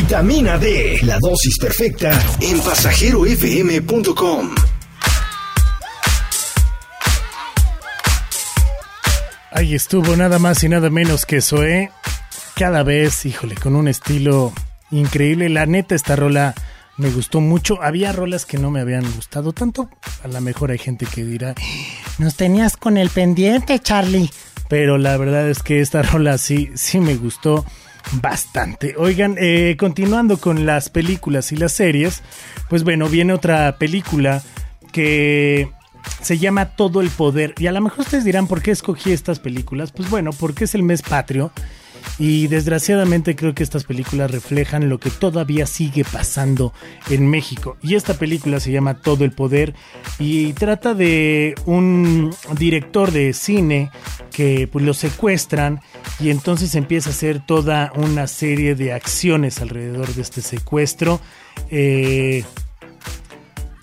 Vitamina 0.09 0.57
D, 0.57 1.01
la 1.03 1.19
dosis 1.21 1.59
perfecta 1.59 2.19
en 2.41 2.59
pasajerofm.com. 2.61 4.55
Ahí 9.53 9.75
estuvo 9.75 10.17
nada 10.17 10.39
más 10.39 10.65
y 10.65 10.71
nada 10.71 10.89
menos 10.89 11.27
que 11.27 11.43
Zoé. 11.43 11.91
Cada 12.57 12.83
vez, 12.85 13.27
híjole, 13.27 13.55
con 13.57 13.77
un 13.77 13.87
estilo 13.87 14.55
increíble. 14.91 15.51
La 15.51 15.67
neta, 15.67 15.95
esta 15.95 16.17
rola 16.17 16.55
me 16.97 17.11
gustó 17.11 17.43
mucho. 17.43 17.83
Había 17.83 18.11
rolas 18.13 18.47
que 18.47 18.57
no 18.57 18.71
me 18.71 18.81
habían 18.81 19.05
gustado 19.13 19.53
tanto. 19.53 19.91
A 20.25 20.29
lo 20.29 20.41
mejor 20.41 20.71
hay 20.71 20.79
gente 20.79 21.05
que 21.05 21.23
dirá, 21.23 21.55
nos 22.17 22.35
tenías 22.35 22.79
con 22.79 22.97
el 22.97 23.11
pendiente, 23.11 23.79
Charlie. 23.79 24.31
Pero 24.71 24.97
la 24.97 25.19
verdad 25.19 25.51
es 25.51 25.63
que 25.63 25.83
esta 25.83 26.01
rola 26.15 26.39
sí, 26.39 26.71
sí 26.77 26.99
me 26.99 27.17
gustó 27.17 27.67
bastante. 28.21 28.95
Oigan, 28.97 29.37
eh, 29.39 29.77
continuando 29.79 30.39
con 30.39 30.67
las 30.67 30.89
películas 30.89 31.53
y 31.53 31.57
las 31.57 31.73
series, 31.73 32.23
pues 32.69 32.85
bueno, 32.85 33.09
viene 33.09 33.33
otra 33.33 33.77
película 33.79 34.43
que 34.93 35.71
se 36.23 36.39
llama 36.39 36.77
Todo 36.77 37.01
el 37.01 37.11
Poder. 37.11 37.55
Y 37.59 37.67
a 37.67 37.73
lo 37.73 37.81
mejor 37.81 38.01
ustedes 38.01 38.25
dirán, 38.25 38.47
¿por 38.47 38.63
qué 38.63 38.71
escogí 38.71 39.13
estas 39.13 39.39
películas? 39.39 39.93
Pues 39.93 40.09
bueno, 40.11 40.31
porque 40.33 40.65
es 40.65 40.75
el 40.75 40.83
mes 40.83 41.03
patrio. 41.03 41.53
Y 42.19 42.49
desgraciadamente 42.49 43.37
creo 43.37 43.55
que 43.55 43.63
estas 43.63 43.85
películas 43.85 44.31
reflejan 44.31 44.89
lo 44.89 44.99
que 44.99 45.11
todavía 45.11 45.67
sigue 45.67 46.05
pasando 46.05 46.73
en 47.11 47.29
México. 47.29 47.77
Y 47.83 47.95
esta 47.95 48.15
película 48.15 48.61
se 48.61 48.73
llama 48.73 48.95
Todo 48.95 49.25
el 49.25 49.33
Poder 49.33 49.75
y 50.19 50.53
trata 50.55 50.95
de 50.95 51.55
un 51.65 52.35
director 52.59 53.13
de 53.13 53.33
cine 53.33 53.91
que 54.33 54.69
pues, 54.71 54.85
lo 54.85 54.95
secuestran 54.95 55.81
y 56.21 56.31
entonces 56.31 56.75
empieza 56.75 57.11
a 57.11 57.13
hacer 57.13 57.45
toda 57.45 57.93
una 57.95 58.27
serie 58.27 58.75
de 58.75 58.93
acciones 58.93 59.61
alrededor 59.61 60.13
de 60.15 60.23
este 60.23 60.43
secuestro. 60.43 61.21
Eh, 61.71 62.45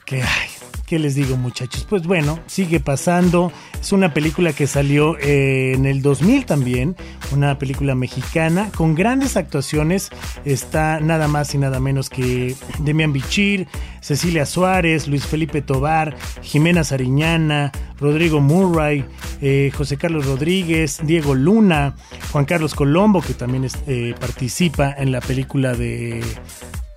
que 0.06 0.22
ay, 0.22 0.50
¿Qué 0.86 1.00
les 1.00 1.16
digo 1.16 1.36
muchachos? 1.36 1.88
Pues 1.90 2.06
bueno, 2.06 2.40
sigue 2.46 2.80
pasando. 2.80 3.52
Es 3.82 3.92
una 3.92 4.14
película 4.14 4.54
que 4.54 4.68
salió 4.68 5.18
eh, 5.18 5.74
en 5.74 5.88
el 5.88 6.04
2000 6.04 6.46
también, 6.46 6.96
una 7.32 7.58
película 7.58 7.96
mexicana 7.96 8.70
con 8.76 8.94
grandes 8.94 9.36
actuaciones. 9.36 10.12
Está 10.46 11.00
nada 11.00 11.28
más 11.28 11.56
y 11.56 11.58
nada 11.58 11.80
menos 11.80 12.12
que 12.12 12.56
Demian 12.80 13.14
Bichir, 13.14 13.68
Cecilia 14.00 14.46
Suárez, 14.46 15.08
Luis 15.08 15.26
Felipe 15.26 15.64
Tobar, 15.64 16.16
Jimena 16.44 16.84
Sariñana, 16.84 17.72
Rodrigo 18.00 18.40
Murray, 18.40 19.06
eh, 19.42 19.72
José 19.76 19.98
Carlos 19.98 20.28
Rodríguez, 20.28 21.00
Diego 21.02 21.34
Luna, 21.34 21.96
Juan 22.32 22.46
Carlos 22.46 22.76
Colombo, 22.76 23.22
que 23.22 23.34
también 23.34 23.68
eh, 23.88 24.14
participa 24.20 24.94
en 24.96 25.12
la 25.12 25.22
película 25.22 25.74
de 25.74 26.22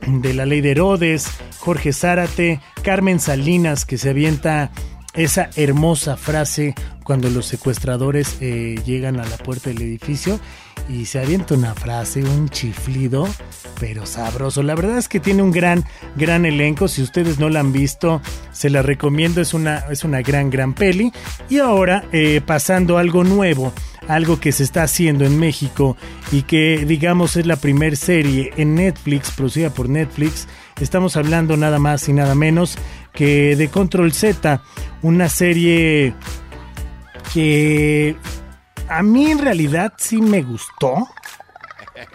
de 0.08 0.34
la 0.34 0.46
ley 0.46 0.60
de 0.60 0.72
Herodes, 0.72 1.28
Jorge 1.58 1.92
Zárate, 1.92 2.60
Carmen 2.82 3.20
Salinas, 3.20 3.84
que 3.84 3.98
se 3.98 4.10
avienta 4.10 4.70
esa 5.14 5.50
hermosa 5.56 6.16
frase 6.16 6.74
cuando 7.04 7.30
los 7.30 7.46
secuestradores 7.46 8.38
eh, 8.40 8.80
llegan 8.84 9.20
a 9.20 9.24
la 9.24 9.36
puerta 9.36 9.70
del 9.70 9.82
edificio 9.82 10.40
y 10.88 11.06
se 11.06 11.20
avienta 11.20 11.54
una 11.54 11.74
frase, 11.74 12.22
un 12.22 12.48
chiflido, 12.48 13.28
pero 13.78 14.06
sabroso. 14.06 14.62
La 14.62 14.74
verdad 14.74 14.98
es 14.98 15.08
que 15.08 15.20
tiene 15.20 15.42
un 15.42 15.50
gran, 15.50 15.84
gran 16.16 16.46
elenco. 16.46 16.88
Si 16.88 17.02
ustedes 17.02 17.38
no 17.38 17.48
la 17.48 17.60
han 17.60 17.72
visto, 17.72 18.20
se 18.52 18.70
la 18.70 18.82
recomiendo. 18.82 19.40
Es 19.40 19.54
una, 19.54 19.78
es 19.90 20.04
una 20.04 20.22
gran, 20.22 20.50
gran 20.50 20.74
peli. 20.74 21.12
Y 21.48 21.58
ahora, 21.58 22.04
eh, 22.12 22.40
pasando 22.44 22.98
algo 22.98 23.24
nuevo, 23.24 23.72
algo 24.08 24.40
que 24.40 24.52
se 24.52 24.64
está 24.64 24.82
haciendo 24.82 25.24
en 25.24 25.38
México 25.38 25.96
y 26.32 26.42
que, 26.42 26.84
digamos, 26.86 27.36
es 27.36 27.46
la 27.46 27.56
primer 27.56 27.96
serie 27.96 28.52
en 28.56 28.74
Netflix, 28.74 29.30
producida 29.30 29.70
por 29.70 29.88
Netflix. 29.88 30.48
Estamos 30.80 31.16
hablando 31.16 31.56
nada 31.56 31.78
más 31.78 32.08
y 32.08 32.12
nada 32.12 32.34
menos 32.34 32.76
que 33.12 33.56
de 33.56 33.68
Control 33.68 34.12
Z, 34.12 34.62
una 35.02 35.28
serie 35.28 36.14
que 37.32 38.16
a 38.88 39.02
mí 39.02 39.30
en 39.30 39.38
realidad 39.38 39.92
sí 39.96 40.20
me 40.20 40.42
gustó. 40.42 41.08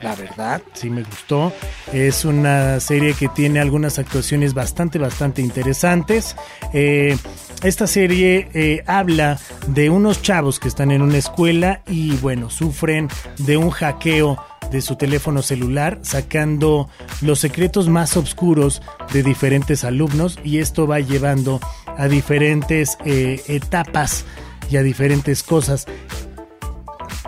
La 0.02 0.16
verdad, 0.16 0.62
sí 0.74 0.90
me 0.90 1.04
gustó. 1.04 1.52
Es 1.92 2.24
una 2.24 2.80
serie 2.80 3.14
que 3.14 3.28
tiene 3.28 3.60
algunas 3.60 4.00
actuaciones 4.00 4.54
bastante, 4.54 4.98
bastante 4.98 5.42
interesantes. 5.42 6.36
Eh, 6.74 7.18
esta 7.64 7.88
serie 7.88 8.50
eh, 8.54 8.84
habla 8.88 9.40
de 9.68 9.90
unos 9.90 10.22
chavos 10.22 10.60
que 10.60 10.68
están 10.68 10.92
en 10.92 11.02
una 11.02 11.18
escuela 11.18 11.82
y 11.88 12.16
bueno, 12.18 12.50
sufren 12.50 13.10
de 13.38 13.58
un 13.58 13.70
hackeo 13.72 14.38
de 14.72 14.82
su 14.82 14.96
teléfono 14.96 15.42
celular, 15.42 16.00
sacando 16.02 16.90
los 17.22 17.40
secretos 17.40 17.90
más 17.90 18.18
oscuros 18.18 18.82
de 19.12 19.22
diferentes 19.22 19.84
alumnos 19.84 20.40
y 20.44 20.60
esto 20.60 20.88
va 20.88 21.00
llevando 21.00 21.60
a 21.98 22.08
diferentes 22.08 22.98
eh, 23.06 23.42
etapas 23.48 24.26
y 24.70 24.78
a 24.78 24.84
diferentes 24.84 25.44
cosas 25.44 25.86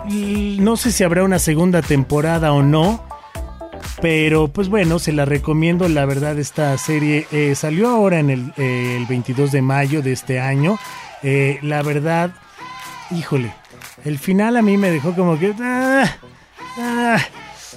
no 0.08 0.76
sé 0.76 0.92
si 0.92 1.04
habrá 1.04 1.24
una 1.24 1.38
segunda 1.38 1.82
temporada 1.82 2.52
o 2.52 2.62
no. 2.62 3.04
Pero 4.00 4.48
pues 4.48 4.68
bueno, 4.68 4.98
se 4.98 5.12
la 5.12 5.24
recomiendo. 5.24 5.88
La 5.88 6.04
verdad, 6.04 6.38
esta 6.38 6.76
serie 6.78 7.26
eh, 7.32 7.54
salió 7.54 7.88
ahora 7.88 8.18
en 8.18 8.30
el, 8.30 9.06
22 9.08 9.52
de 9.52 9.62
mayo 9.62 10.02
de 10.02 10.12
este 10.12 10.40
año. 10.40 10.78
Eh, 11.22 11.58
la 11.62 11.82
verdad, 11.82 12.32
híjole, 13.10 13.52
el 14.04 14.18
final 14.18 14.56
a 14.56 14.62
mí 14.62 14.76
me 14.76 14.90
dejó 14.90 15.14
como 15.14 15.38
que... 15.38 15.54
Ah, 15.60 16.16
ah. 16.78 17.18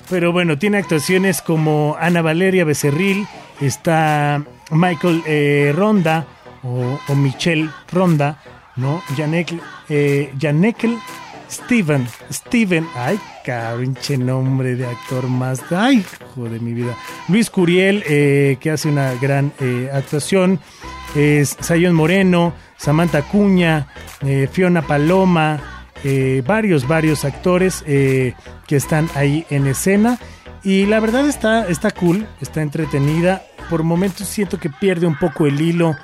pero 0.09 0.31
bueno, 0.31 0.57
tiene 0.57 0.77
actuaciones 0.77 1.41
como 1.41 1.95
Ana 1.99 2.21
Valeria 2.21 2.65
Becerril, 2.65 3.27
está 3.61 4.43
Michael 4.71 5.23
eh, 5.25 5.73
Ronda 5.75 6.27
o, 6.63 6.99
Michelle 7.15 7.69
Ronda, 7.91 8.41
¿no? 8.75 9.01
Janekel, 9.15 9.61
Steven, 11.49 12.07
Steven, 12.31 12.87
ay, 12.95 13.19
carinche 13.43 14.17
nombre 14.17 14.75
de 14.75 14.85
actor 14.85 15.27
más, 15.27 15.63
ay, 15.71 16.05
joder 16.35 16.61
mi 16.61 16.73
vida. 16.73 16.95
Luis 17.27 17.49
Curiel, 17.49 18.03
eh, 18.07 18.57
que 18.59 18.71
hace 18.71 18.87
una 18.87 19.13
gran 19.15 19.51
eh, 19.59 19.89
actuación, 19.91 20.59
Sayón 21.59 21.95
Moreno, 21.95 22.53
Samantha 22.77 23.23
Cuña, 23.23 23.87
eh, 24.21 24.47
Fiona 24.51 24.83
Paloma, 24.83 25.85
varios, 26.45 26.87
varios 26.87 27.25
actores 27.25 27.83
que 27.83 28.35
están 28.69 29.09
ahí 29.15 29.45
en 29.49 29.67
escena. 29.67 30.19
Y 30.63 30.85
la 30.85 30.99
verdad 30.99 31.27
está, 31.27 31.67
está 31.67 31.89
cool, 31.91 32.27
está 32.41 32.61
entretenida. 32.61 33.43
Por 33.69 33.83
momentos 33.83 34.27
siento 34.27 34.59
que 34.59 34.69
pierde 34.69 35.07
un 35.07 35.17
poco 35.17 35.47
el 35.47 35.59
hilo 35.59 35.95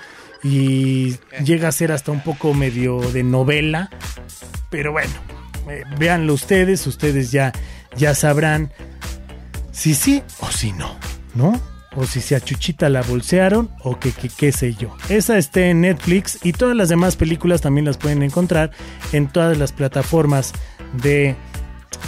y 0.45 1.17
llega 1.43 1.67
a 1.67 1.71
ser 1.71 1.91
hasta 1.91 2.11
un 2.11 2.21
poco 2.21 2.53
medio 2.53 2.99
de 2.99 3.23
novela, 3.23 3.89
pero 4.69 4.91
bueno, 4.91 5.11
eh, 5.67 5.83
véanlo 5.97 6.35
ustedes, 6.35 6.85
ustedes 6.85 7.31
ya, 7.31 7.51
ya 7.97 8.13
sabrán 8.13 8.71
si 9.71 9.95
sí 9.95 10.21
o 10.41 10.51
si 10.51 10.71
no, 10.71 10.95
¿no? 11.33 11.59
O 11.95 12.05
si 12.05 12.21
se 12.21 12.35
a 12.35 12.41
Chuchita 12.41 12.89
la 12.89 13.01
bolsearon 13.01 13.71
o 13.81 13.97
que, 13.99 14.11
qué 14.11 14.51
sé 14.51 14.75
yo. 14.75 14.95
Esa 15.09 15.39
está 15.39 15.61
en 15.61 15.81
Netflix 15.81 16.37
y 16.43 16.51
todas 16.51 16.75
las 16.75 16.89
demás 16.89 17.15
películas 17.15 17.61
también 17.61 17.85
las 17.85 17.97
pueden 17.97 18.21
encontrar 18.21 18.69
en 19.13 19.27
todas 19.27 19.57
las 19.57 19.71
plataformas 19.71 20.53
de 21.01 21.35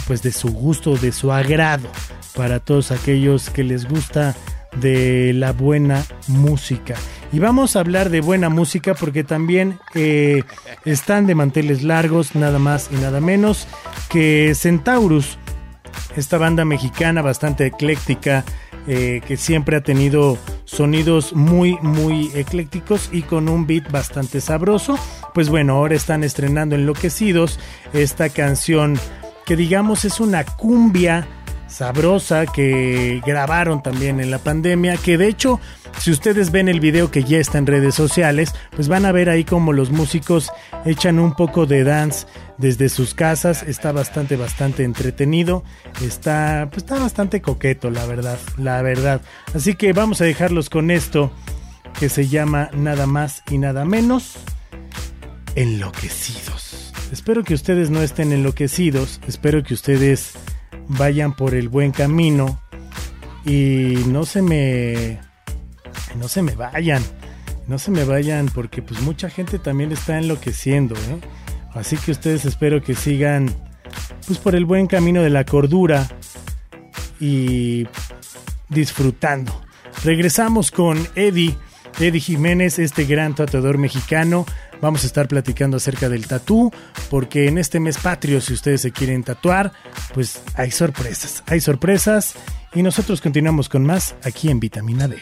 pues 0.06 0.22
de 0.22 0.30
su 0.30 0.52
gusto, 0.52 0.96
de 0.96 1.10
su 1.10 1.32
agrado 1.32 1.90
para 2.36 2.60
todos 2.60 2.92
aquellos 2.92 3.50
que 3.50 3.64
les 3.64 3.88
gusta 3.88 4.36
de 4.76 5.32
la 5.34 5.52
buena 5.52 6.04
música. 6.26 6.94
Y 7.32 7.40
vamos 7.40 7.76
a 7.76 7.80
hablar 7.80 8.10
de 8.10 8.20
buena 8.20 8.48
música 8.48 8.94
porque 8.94 9.24
también 9.24 9.78
eh, 9.94 10.42
están 10.84 11.26
de 11.26 11.34
manteles 11.34 11.82
largos, 11.82 12.34
nada 12.34 12.58
más 12.58 12.88
y 12.90 12.96
nada 12.96 13.20
menos 13.20 13.66
que 14.08 14.54
Centaurus, 14.54 15.38
esta 16.16 16.38
banda 16.38 16.64
mexicana 16.64 17.22
bastante 17.22 17.66
ecléctica. 17.66 18.44
Eh, 18.90 19.20
que 19.26 19.36
siempre 19.36 19.76
ha 19.76 19.82
tenido 19.82 20.38
sonidos 20.64 21.34
muy 21.34 21.76
muy 21.82 22.30
eclécticos 22.34 23.10
y 23.12 23.20
con 23.20 23.50
un 23.50 23.66
beat 23.66 23.90
bastante 23.92 24.40
sabroso 24.40 24.98
pues 25.34 25.50
bueno 25.50 25.74
ahora 25.74 25.94
están 25.94 26.24
estrenando 26.24 26.74
enloquecidos 26.74 27.60
esta 27.92 28.30
canción 28.30 28.98
que 29.44 29.56
digamos 29.56 30.06
es 30.06 30.20
una 30.20 30.42
cumbia 30.42 31.28
sabrosa 31.68 32.46
que 32.46 33.22
grabaron 33.24 33.82
también 33.82 34.20
en 34.20 34.30
la 34.30 34.38
pandemia, 34.38 34.96
que 34.96 35.18
de 35.18 35.28
hecho, 35.28 35.60
si 35.98 36.10
ustedes 36.10 36.50
ven 36.50 36.68
el 36.68 36.80
video 36.80 37.10
que 37.10 37.22
ya 37.22 37.38
está 37.38 37.58
en 37.58 37.66
redes 37.66 37.94
sociales, 37.94 38.54
pues 38.74 38.88
van 38.88 39.04
a 39.04 39.12
ver 39.12 39.28
ahí 39.28 39.44
como 39.44 39.72
los 39.72 39.90
músicos 39.90 40.50
echan 40.84 41.18
un 41.18 41.34
poco 41.34 41.66
de 41.66 41.84
dance 41.84 42.26
desde 42.56 42.88
sus 42.88 43.14
casas, 43.14 43.62
está 43.62 43.92
bastante, 43.92 44.36
bastante 44.36 44.84
entretenido, 44.84 45.62
está, 46.02 46.68
pues 46.70 46.84
está 46.84 46.98
bastante 46.98 47.40
coqueto, 47.40 47.90
la 47.90 48.06
verdad, 48.06 48.38
la 48.56 48.82
verdad. 48.82 49.20
Así 49.54 49.74
que 49.74 49.92
vamos 49.92 50.20
a 50.20 50.24
dejarlos 50.24 50.70
con 50.70 50.90
esto 50.90 51.30
que 51.98 52.08
se 52.08 52.28
llama 52.28 52.70
nada 52.74 53.06
más 53.06 53.42
y 53.50 53.58
nada 53.58 53.84
menos 53.84 54.34
enloquecidos. 55.54 56.92
Espero 57.12 57.42
que 57.42 57.54
ustedes 57.54 57.90
no 57.90 58.02
estén 58.02 58.32
enloquecidos, 58.32 59.20
espero 59.26 59.62
que 59.62 59.74
ustedes 59.74 60.34
vayan 60.88 61.34
por 61.34 61.54
el 61.54 61.68
buen 61.68 61.92
camino 61.92 62.60
y 63.44 63.94
no 64.06 64.24
se 64.24 64.42
me 64.42 65.20
no 66.18 66.28
se 66.28 66.42
me 66.42 66.54
vayan 66.54 67.02
no 67.66 67.78
se 67.78 67.90
me 67.90 68.04
vayan 68.04 68.46
porque 68.46 68.82
pues 68.82 69.00
mucha 69.00 69.28
gente 69.30 69.58
también 69.58 69.92
está 69.92 70.18
enloqueciendo 70.18 70.94
¿eh? 70.94 71.20
así 71.74 71.96
que 71.96 72.10
ustedes 72.12 72.44
espero 72.44 72.82
que 72.82 72.94
sigan 72.94 73.54
pues 74.26 74.38
por 74.38 74.54
el 74.54 74.64
buen 74.64 74.86
camino 74.86 75.22
de 75.22 75.30
la 75.30 75.44
cordura 75.44 76.08
y 77.20 77.86
disfrutando 78.68 79.60
regresamos 80.04 80.70
con 80.70 81.06
Eddie 81.14 81.56
Eddie 82.00 82.20
Jiménez 82.20 82.78
este 82.78 83.04
gran 83.04 83.34
tatuador 83.34 83.76
mexicano 83.78 84.46
Vamos 84.80 85.04
a 85.04 85.06
estar 85.06 85.28
platicando 85.28 85.76
acerca 85.76 86.08
del 86.08 86.26
tatú, 86.26 86.70
porque 87.10 87.48
en 87.48 87.58
este 87.58 87.80
mes 87.80 87.98
patrio, 87.98 88.40
si 88.40 88.52
ustedes 88.54 88.80
se 88.80 88.92
quieren 88.92 89.24
tatuar, 89.24 89.72
pues 90.14 90.40
hay 90.54 90.70
sorpresas, 90.70 91.42
hay 91.46 91.60
sorpresas. 91.60 92.34
Y 92.74 92.82
nosotros 92.82 93.20
continuamos 93.20 93.68
con 93.68 93.84
más 93.84 94.14
aquí 94.24 94.50
en 94.50 94.60
Vitamina 94.60 95.08
D. 95.08 95.16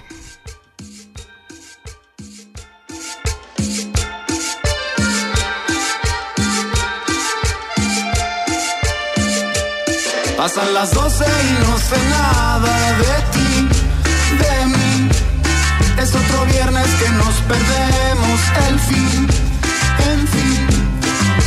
Pasan 10.36 10.74
las 10.74 10.92
12 10.92 11.24
y 11.24 11.66
no 11.66 11.78
sé 11.78 11.96
nada 12.10 12.98
de 12.98 13.32
ti. 13.32 13.35
Es 16.06 16.14
otro 16.14 16.44
viernes 16.46 16.86
que 17.00 17.08
nos 17.10 17.34
perdemos 17.48 18.40
el 18.68 18.78
fin 18.78 19.26
en 20.12 20.28
fin. 20.28 20.66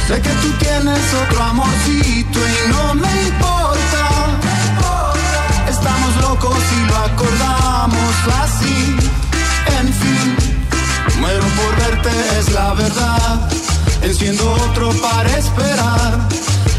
Sé 0.05 0.21
que 0.21 0.29
tú 0.41 0.51
tienes 0.59 1.13
otro 1.23 1.43
amorcito 1.43 2.39
y 2.39 2.69
no 2.69 2.93
me 2.95 3.23
importa. 3.23 4.03
Estamos 5.69 6.15
locos 6.17 6.57
y 6.77 6.85
lo 6.89 6.95
acordamos 6.97 8.13
así. 8.43 8.97
En 9.79 9.93
fin, 9.93 10.35
muero 11.21 11.45
por 11.59 11.75
verte, 11.77 12.11
es 12.39 12.51
la 12.51 12.73
verdad. 12.73 13.49
Enciendo 14.01 14.51
otro 14.51 14.91
para 15.01 15.37
esperar. 15.37 16.19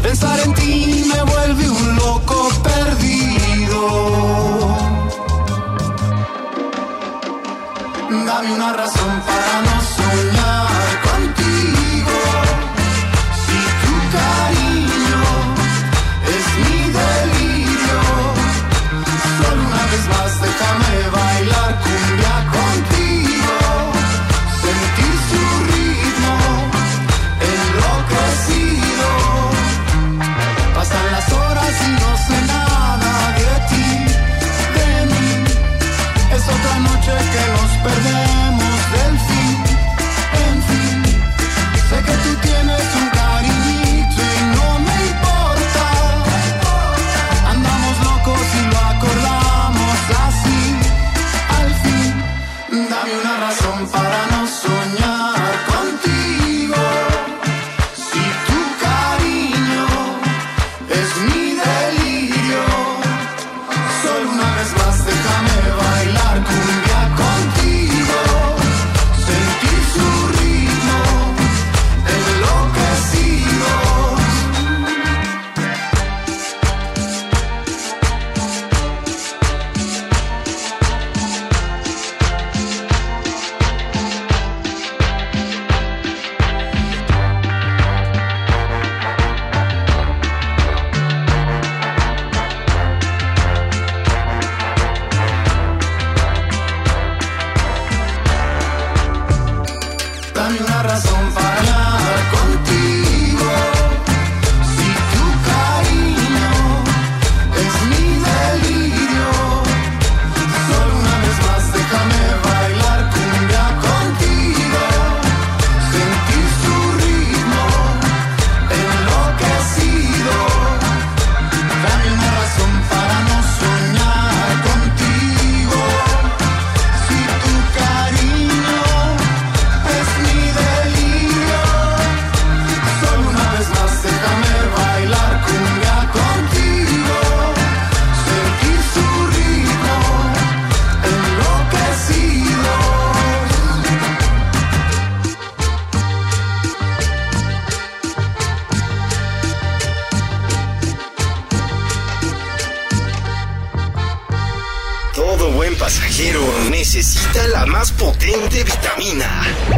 Pensar 0.03 0.39
en 0.41 0.53
ti 0.53 1.05
me 1.11 1.23
vuelve 1.23 1.67
un 1.67 1.95
loco 1.95 2.47
perdido. 2.61 3.81
Dame 8.11 8.53
una 8.53 8.73
razón 8.73 9.21
para 9.25 9.61
no 9.61 9.90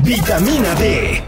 vitamina. 0.04 0.76
D. 0.76 1.24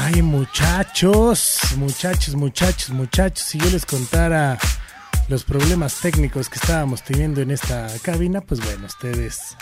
Ay, 0.00 0.22
muchachos, 0.22 1.58
muchachos, 1.76 2.34
muchachos, 2.34 2.90
muchachos, 2.90 3.46
si 3.46 3.58
yo 3.58 3.70
les 3.70 3.86
contara 3.86 4.58
los 5.28 5.44
problemas 5.44 6.00
técnicos 6.00 6.48
que 6.48 6.56
estábamos 6.56 7.02
teniendo 7.02 7.40
en 7.40 7.52
esta 7.52 7.88
cabina, 8.02 8.40
pues 8.40 8.60
bueno, 8.60 8.86
ustedes, 8.86 9.56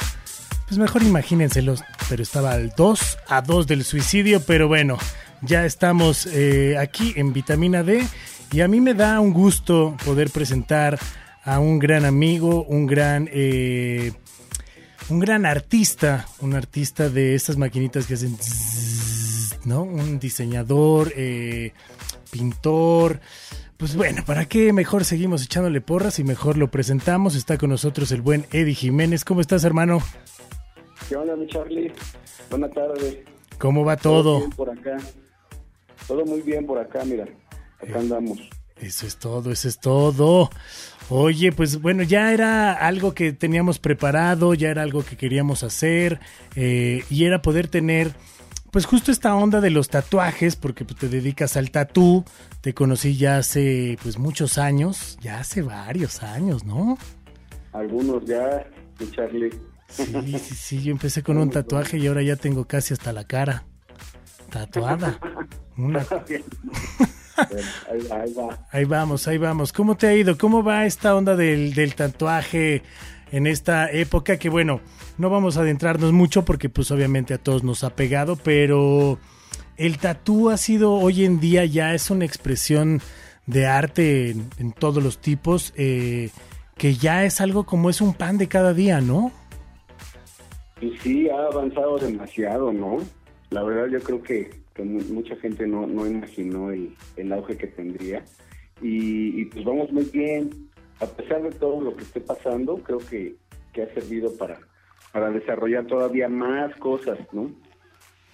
pues 0.67 0.79
mejor 0.79 1.03
imagínenselos, 1.03 1.85
pero 2.09 2.23
estaba 2.23 2.53
al 2.53 2.73
2 2.77 3.19
a 3.29 3.43
2 3.43 3.67
del 3.67 3.85
suicidio, 3.85 4.41
pero 4.41 4.69
bueno, 4.69 4.97
ya 5.43 5.67
estamos 5.67 6.27
eh, 6.27 6.77
aquí 6.79 7.13
en 7.17 7.33
Vitamina 7.33 7.83
D 7.83 8.07
y 8.53 8.63
a 8.63 8.69
mí 8.69 8.81
me 8.81 8.95
da 8.95 9.21
un 9.21 9.33
gusto 9.33 9.97
poder 10.05 10.31
presentar 10.31 10.99
a 11.45 11.59
un 11.59 11.79
gran 11.79 12.07
amigo, 12.07 12.65
un 12.65 12.87
gran... 12.87 13.29
Eh, 13.31 14.13
un 15.11 15.21
gran 15.21 15.47
artista, 15.47 16.27
un 16.41 16.55
artista 16.55 17.09
de 17.09 17.35
estas 17.35 17.57
maquinitas 17.57 18.07
que 18.07 18.15
hacen, 18.15 18.37
¿no? 19.65 19.83
Un 19.83 20.19
diseñador, 20.19 21.13
eh, 21.17 21.73
pintor. 22.31 23.21
Pues 23.77 23.97
bueno, 23.97 24.23
¿para 24.27 24.45
qué 24.45 24.73
mejor 24.73 25.05
seguimos 25.05 25.43
echándole 25.43 25.81
porras 25.81 26.19
y 26.19 26.25
mejor 26.25 26.57
lo 26.57 26.71
presentamos? 26.71 27.35
Está 27.35 27.59
con 27.59 27.71
nosotros 27.71 28.13
el 28.13 28.21
buen 28.21 28.47
Eddie 28.53 28.75
Jiménez. 28.75 29.25
¿Cómo 29.25 29.41
estás, 29.41 29.65
hermano? 29.65 30.03
¿Qué 31.09 31.17
onda, 31.17 31.35
mi 31.35 31.47
Charlie? 31.47 31.93
Buenas 32.51 32.71
tardes. 32.73 33.19
¿Cómo 33.59 33.85
va 33.85 33.97
todo? 33.97 34.39
bien 34.39 34.51
por 34.51 34.71
acá. 34.71 34.97
Todo 36.07 36.25
muy 36.25 36.41
bien 36.43 36.67
por 36.67 36.79
acá, 36.79 37.05
mira. 37.05 37.25
Acá 37.81 37.99
andamos. 37.99 38.39
Eso 38.77 39.07
es 39.07 39.17
todo, 39.19 39.51
eso 39.51 39.69
es 39.69 39.79
todo. 39.79 40.51
Oye, 41.13 41.51
pues 41.51 41.81
bueno, 41.83 42.05
ya 42.05 42.33
era 42.33 42.73
algo 42.73 43.15
que 43.15 43.33
teníamos 43.33 43.81
preparado, 43.81 44.55
ya 44.55 44.71
era 44.71 44.83
algo 44.83 45.05
que 45.05 45.17
queríamos 45.17 45.65
hacer 45.65 46.21
eh, 46.55 47.03
y 47.11 47.25
era 47.25 47.43
poder 47.43 47.67
tener, 47.67 48.13
pues 48.71 48.87
justo 48.87 49.11
esta 49.11 49.35
onda 49.35 49.61
de 49.61 49.71
los 49.71 49.89
tatuajes, 49.89 50.55
porque 50.55 50.85
pues, 50.85 51.01
te 51.01 51.09
dedicas 51.09 51.57
al 51.57 51.73
tatú, 51.73 52.25
te 52.61 52.75
conocí 52.75 53.17
ya 53.17 53.39
hace 53.39 53.99
pues 54.05 54.19
muchos 54.19 54.57
años, 54.57 55.19
ya 55.21 55.41
hace 55.41 55.63
varios 55.63 56.23
años, 56.23 56.65
¿no? 56.65 56.97
Algunos 57.73 58.25
ya, 58.25 58.65
Charlie. 59.11 59.51
Sí, 59.89 60.05
sí, 60.39 60.55
sí, 60.55 60.83
yo 60.85 60.93
empecé 60.93 61.25
con 61.25 61.39
un 61.39 61.51
tatuaje 61.51 61.99
y 61.99 62.07
ahora 62.07 62.23
ya 62.23 62.37
tengo 62.37 62.67
casi 62.67 62.95
hasta 62.95 63.13
la 63.13 63.25
cara 63.25 63.65
tatuada. 64.49 65.19
Una... 65.77 66.07
ahí, 67.91 68.07
va, 68.11 68.23
ahí 68.23 68.33
va. 68.35 68.67
Ahí 68.71 68.85
vamos, 68.85 69.29
ahí 69.29 69.39
vamos. 69.39 69.73
¿Cómo 69.73 69.97
te 69.97 70.07
ha 70.07 70.15
ido? 70.15 70.37
¿Cómo 70.37 70.63
va 70.63 70.87
esta 70.87 71.15
onda 71.15 71.37
del, 71.37 71.75
del 71.75 71.95
tatuaje 71.95 72.83
en 73.33 73.47
esta 73.47 73.91
época? 73.91 74.37
Que 74.37 74.49
bueno, 74.49 74.81
no 75.19 75.31
vamos 75.31 75.57
a 75.57 75.61
adentrarnos 75.61 76.13
mucho 76.13 76.45
porque 76.45 76.69
pues 76.69 76.91
obviamente 76.91 77.35
a 77.35 77.39
todos 77.39 77.65
nos 77.65 77.85
ha 77.85 77.91
pegado, 77.97 78.37
pero 78.37 79.19
el 79.77 79.99
tatú 79.99 80.51
ha 80.51 80.57
sido 80.57 80.93
hoy 80.93 81.25
en 81.25 81.41
día 81.41 81.65
ya 81.65 81.95
es 81.95 82.11
una 82.11 82.25
expresión 82.25 83.01
de 83.47 83.67
arte 83.67 84.31
en, 84.31 84.49
en 84.59 84.73
todos 84.73 85.03
los 85.03 85.19
tipos, 85.19 85.73
eh, 85.77 86.31
que 86.77 86.95
ya 86.95 87.25
es 87.25 87.41
algo 87.41 87.65
como 87.65 87.91
es 87.91 88.01
un 88.01 88.15
pan 88.15 88.39
de 88.39 88.49
cada 88.49 88.73
día, 88.75 89.01
¿no? 89.01 89.33
Sí, 91.03 91.29
ha 91.29 91.47
avanzado 91.47 91.99
demasiado, 91.99 92.73
¿no? 92.73 92.99
La 93.51 93.63
verdad 93.63 93.89
yo 93.99 94.01
creo 94.03 94.23
que, 94.23 94.51
que 94.75 94.83
mu- 94.83 95.05
mucha 95.15 95.37
gente 95.37 95.67
no, 95.67 95.87
no 95.87 96.07
imaginó 96.07 96.71
el, 96.71 96.95
el 97.17 97.33
auge 97.33 97.57
que 97.57 97.67
tendría. 97.67 98.25
Y, 98.83 99.45
pues 99.47 99.65
vamos 99.65 99.93
muy 99.93 100.05
bien. 100.05 100.51
A 101.01 101.07
pesar 101.07 101.43
de 101.43 101.51
todo 101.51 101.81
lo 101.81 101.97
que 101.97 102.03
esté 102.05 102.21
pasando, 102.21 102.77
creo 102.77 102.99
que, 102.99 103.37
que 103.73 103.83
ha 103.83 103.95
servido 103.95 104.37
para, 104.37 104.59
para 105.13 105.31
desarrollar 105.31 105.87
todavía 105.87 106.29
más 106.29 106.75
cosas, 106.77 107.19
¿no? 107.33 107.51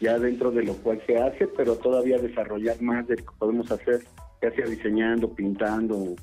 Ya 0.00 0.18
dentro 0.18 0.50
de 0.50 0.62
lo 0.64 0.74
cual 0.74 1.00
se 1.06 1.16
hace, 1.16 1.46
pero 1.48 1.76
todavía 1.76 2.18
desarrollar 2.18 2.80
más 2.82 3.06
de 3.06 3.16
lo 3.16 3.24
que 3.24 3.38
podemos 3.38 3.70
hacer, 3.70 4.02
ya 4.42 4.50
sea 4.52 4.66
diseñando, 4.66 5.32
pintando 5.34 6.14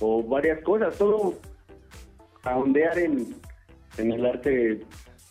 o 0.00 0.22
varias 0.22 0.62
cosas. 0.64 0.96
Todo 0.98 1.38
a 2.42 2.56
ondear 2.56 2.98
en, 2.98 3.34
en 3.98 4.12
el 4.12 4.26
arte, 4.26 4.80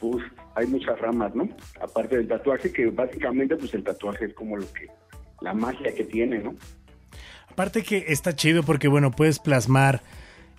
pues 0.01 0.25
hay 0.55 0.67
muchas 0.67 0.99
ramas, 0.99 1.33
¿no? 1.35 1.47
Aparte 1.79 2.17
del 2.17 2.27
tatuaje, 2.27 2.73
que 2.73 2.87
básicamente 2.87 3.55
pues 3.55 3.73
el 3.75 3.83
tatuaje 3.83 4.25
es 4.25 4.33
como 4.33 4.57
lo 4.57 4.65
que, 4.73 4.87
la 5.41 5.53
magia 5.53 5.93
que 5.93 6.03
tiene, 6.03 6.39
¿no? 6.39 6.55
Aparte 7.49 7.83
que 7.83 8.05
está 8.07 8.35
chido 8.35 8.63
porque, 8.63 8.87
bueno, 8.87 9.11
puedes 9.11 9.39
plasmar 9.39 10.01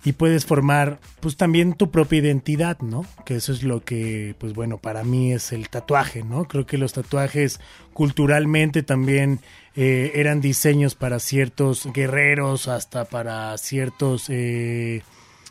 y 0.05 0.13
puedes 0.13 0.45
formar, 0.45 0.99
pues 1.19 1.37
también 1.37 1.73
tu 1.73 1.91
propia 1.91 2.19
identidad, 2.19 2.79
¿no? 2.79 3.05
Que 3.25 3.35
eso 3.35 3.51
es 3.51 3.63
lo 3.63 3.83
que, 3.83 4.35
pues 4.37 4.53
bueno, 4.53 4.77
para 4.77 5.03
mí 5.03 5.33
es 5.33 5.51
el 5.51 5.69
tatuaje, 5.69 6.23
¿no? 6.23 6.45
Creo 6.45 6.65
que 6.65 6.77
los 6.77 6.93
tatuajes 6.93 7.59
culturalmente 7.93 8.83
también 8.83 9.39
eh, 9.75 10.11
eran 10.15 10.39
diseños 10.39 10.95
para 10.95 11.19
ciertos 11.19 11.91
guerreros, 11.93 12.67
hasta 12.67 13.05
para 13.05 13.57
ciertos, 13.57 14.29
eh, 14.29 15.03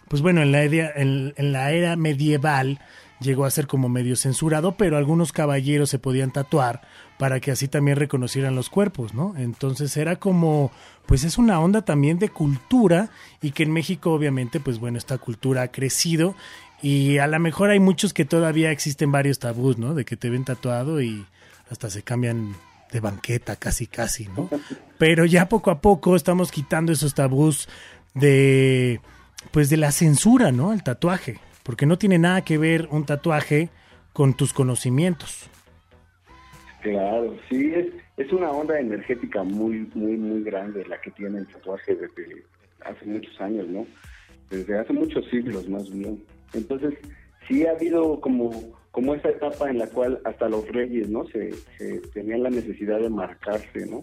pues 0.09 0.22
bueno, 0.22 0.43
en 0.43 0.53
la, 0.53 0.64
en 0.64 1.53
la 1.53 1.72
era 1.72 1.97
medieval 1.97 2.78
llegó 3.23 3.45
a 3.45 3.51
ser 3.51 3.66
como 3.66 3.89
medio 3.89 4.16
censurado, 4.16 4.77
pero 4.77 4.97
algunos 4.97 5.33
caballeros 5.33 5.91
se 5.91 5.99
podían 5.99 6.33
tatuar 6.33 6.83
para 7.18 7.41
que 7.41 7.51
así 7.51 7.68
también 7.68 7.97
reconocieran 7.97 8.55
los 8.55 8.68
cuerpos, 8.68 9.14
¿no? 9.14 9.35
Entonces 9.37 9.97
era 9.97 10.16
como, 10.16 10.70
pues 11.07 11.25
es 11.25 11.39
una 11.39 11.61
onda 11.61 11.83
también 11.83 12.18
de 12.18 12.29
cultura 12.29 13.11
y 13.41 13.53
que 13.53 13.62
en 13.62 13.73
México 13.73 14.12
obviamente, 14.12 14.61
pues 14.61 14.79
bueno, 14.79 14.99
esta 14.99 15.18
cultura 15.18 15.62
ha 15.62 15.68
crecido 15.68 16.35
y 16.83 17.18
a 17.18 17.29
lo 17.29 17.39
mejor 17.39 17.70
hay 17.70 17.79
muchos 17.79 18.12
que 18.12 18.25
todavía 18.25 18.73
existen 18.73 19.12
varios 19.12 19.39
tabús, 19.39 19.79
¿no? 19.79 19.95
De 19.95 20.05
que 20.05 20.16
te 20.16 20.31
ven 20.31 20.45
tatuado 20.45 21.01
y 21.01 21.25
hasta 21.70 21.89
se 21.91 22.03
cambian 22.03 22.57
de 22.91 23.01
banqueta 23.01 23.57
casi 23.57 23.87
casi, 23.87 24.27
¿no? 24.37 24.51
Pero 24.99 25.25
ya 25.25 25.49
poco 25.49 25.70
a 25.70 25.81
poco 25.81 26.16
estamos 26.16 26.51
quitando 26.51 26.93
esos 26.93 27.14
tabús 27.14 27.68
de, 28.14 29.01
pues 29.53 29.70
de 29.70 29.77
la 29.77 29.93
censura, 29.93 30.53
¿no? 30.53 30.73
El 30.73 30.83
tatuaje, 30.83 31.39
porque 31.62 31.86
no 31.86 31.98
tiene 31.98 32.18
nada 32.18 32.42
que 32.42 32.58
ver 32.58 32.88
un 32.90 33.04
tatuaje 33.04 33.70
con 34.12 34.34
tus 34.34 34.52
conocimientos. 34.52 35.48
Claro, 36.82 37.36
sí, 37.48 37.72
es, 37.74 37.86
es 38.16 38.32
una 38.32 38.50
onda 38.50 38.78
energética 38.78 39.44
muy, 39.44 39.88
muy, 39.94 40.16
muy 40.16 40.42
grande 40.42 40.84
la 40.86 41.00
que 41.00 41.12
tiene 41.12 41.38
el 41.38 41.46
tatuaje 41.46 41.94
desde 41.94 42.44
hace 42.84 43.06
muchos 43.06 43.40
años, 43.40 43.68
¿no? 43.68 43.86
Desde 44.50 44.78
hace 44.78 44.92
muchos 44.92 45.24
siglos 45.30 45.68
más 45.68 45.88
bien. 45.90 46.22
Entonces, 46.52 46.94
sí 47.48 47.64
ha 47.66 47.70
habido 47.70 48.20
como, 48.20 48.50
como 48.90 49.14
esa 49.14 49.30
etapa 49.30 49.70
en 49.70 49.78
la 49.78 49.86
cual 49.86 50.20
hasta 50.24 50.48
los 50.48 50.66
reyes, 50.68 51.08
¿no? 51.08 51.24
Se, 51.28 51.52
se 51.78 52.00
tenían 52.12 52.42
la 52.42 52.50
necesidad 52.50 53.00
de 53.00 53.10
marcarse, 53.10 53.86
¿no? 53.86 54.02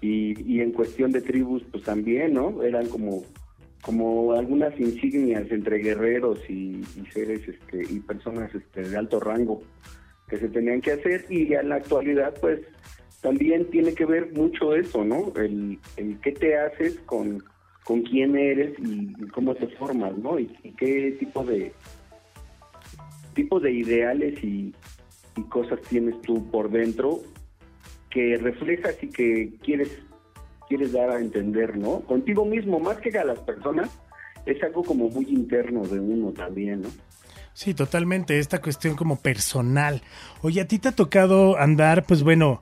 Y, 0.00 0.40
y 0.50 0.60
en 0.60 0.72
cuestión 0.72 1.10
de 1.10 1.20
tribus, 1.20 1.64
pues 1.70 1.82
también, 1.82 2.34
¿no? 2.34 2.62
Eran 2.62 2.86
como, 2.88 3.24
como 3.84 4.32
algunas 4.32 4.78
insignias 4.80 5.50
entre 5.50 5.78
guerreros 5.78 6.38
y, 6.48 6.82
seres 7.12 7.46
este, 7.46 7.82
y 7.92 8.00
personas 8.00 8.54
este, 8.54 8.82
de 8.82 8.96
alto 8.96 9.20
rango 9.20 9.62
que 10.28 10.38
se 10.38 10.48
tenían 10.48 10.80
que 10.80 10.92
hacer 10.92 11.26
y 11.28 11.52
en 11.52 11.68
la 11.68 11.76
actualidad 11.76 12.34
pues 12.40 12.60
también 13.20 13.66
tiene 13.70 13.94
que 13.94 14.06
ver 14.06 14.32
mucho 14.32 14.74
eso, 14.74 15.04
¿no? 15.04 15.32
El, 15.36 15.78
el 15.96 16.18
qué 16.20 16.32
te 16.32 16.58
haces 16.58 16.98
con, 17.06 17.42
con 17.84 18.02
quién 18.02 18.36
eres 18.36 18.74
y, 18.78 19.12
cómo 19.28 19.54
te 19.54 19.66
formas, 19.68 20.16
¿no? 20.16 20.38
Y, 20.38 20.50
y 20.62 20.72
qué 20.72 21.16
tipo 21.18 21.44
de 21.44 21.72
tipo 23.34 23.58
de 23.60 23.72
ideales 23.72 24.42
y, 24.44 24.72
y 25.36 25.42
cosas 25.44 25.80
tienes 25.88 26.20
tú 26.22 26.48
por 26.50 26.70
dentro 26.70 27.20
que 28.10 28.38
reflejas 28.38 28.96
y 29.02 29.08
que 29.08 29.52
quieres 29.62 29.98
quieres 30.68 30.92
dar 30.92 31.10
a 31.10 31.20
entender, 31.20 31.76
¿no? 31.76 32.00
Contigo 32.00 32.44
mismo, 32.44 32.78
más 32.80 32.98
que 32.98 33.16
a 33.18 33.24
las 33.24 33.38
personas, 33.40 33.90
es 34.46 34.62
algo 34.62 34.82
como 34.82 35.08
muy 35.08 35.26
interno 35.28 35.82
de 35.86 36.00
uno 36.00 36.32
también, 36.32 36.82
¿no? 36.82 36.88
Sí, 37.54 37.72
totalmente, 37.72 38.40
esta 38.40 38.60
cuestión 38.60 38.96
como 38.96 39.16
personal. 39.16 40.02
Oye, 40.42 40.60
a 40.60 40.66
ti 40.66 40.78
te 40.78 40.88
ha 40.88 40.92
tocado 40.92 41.56
andar, 41.56 42.04
pues 42.04 42.24
bueno, 42.24 42.60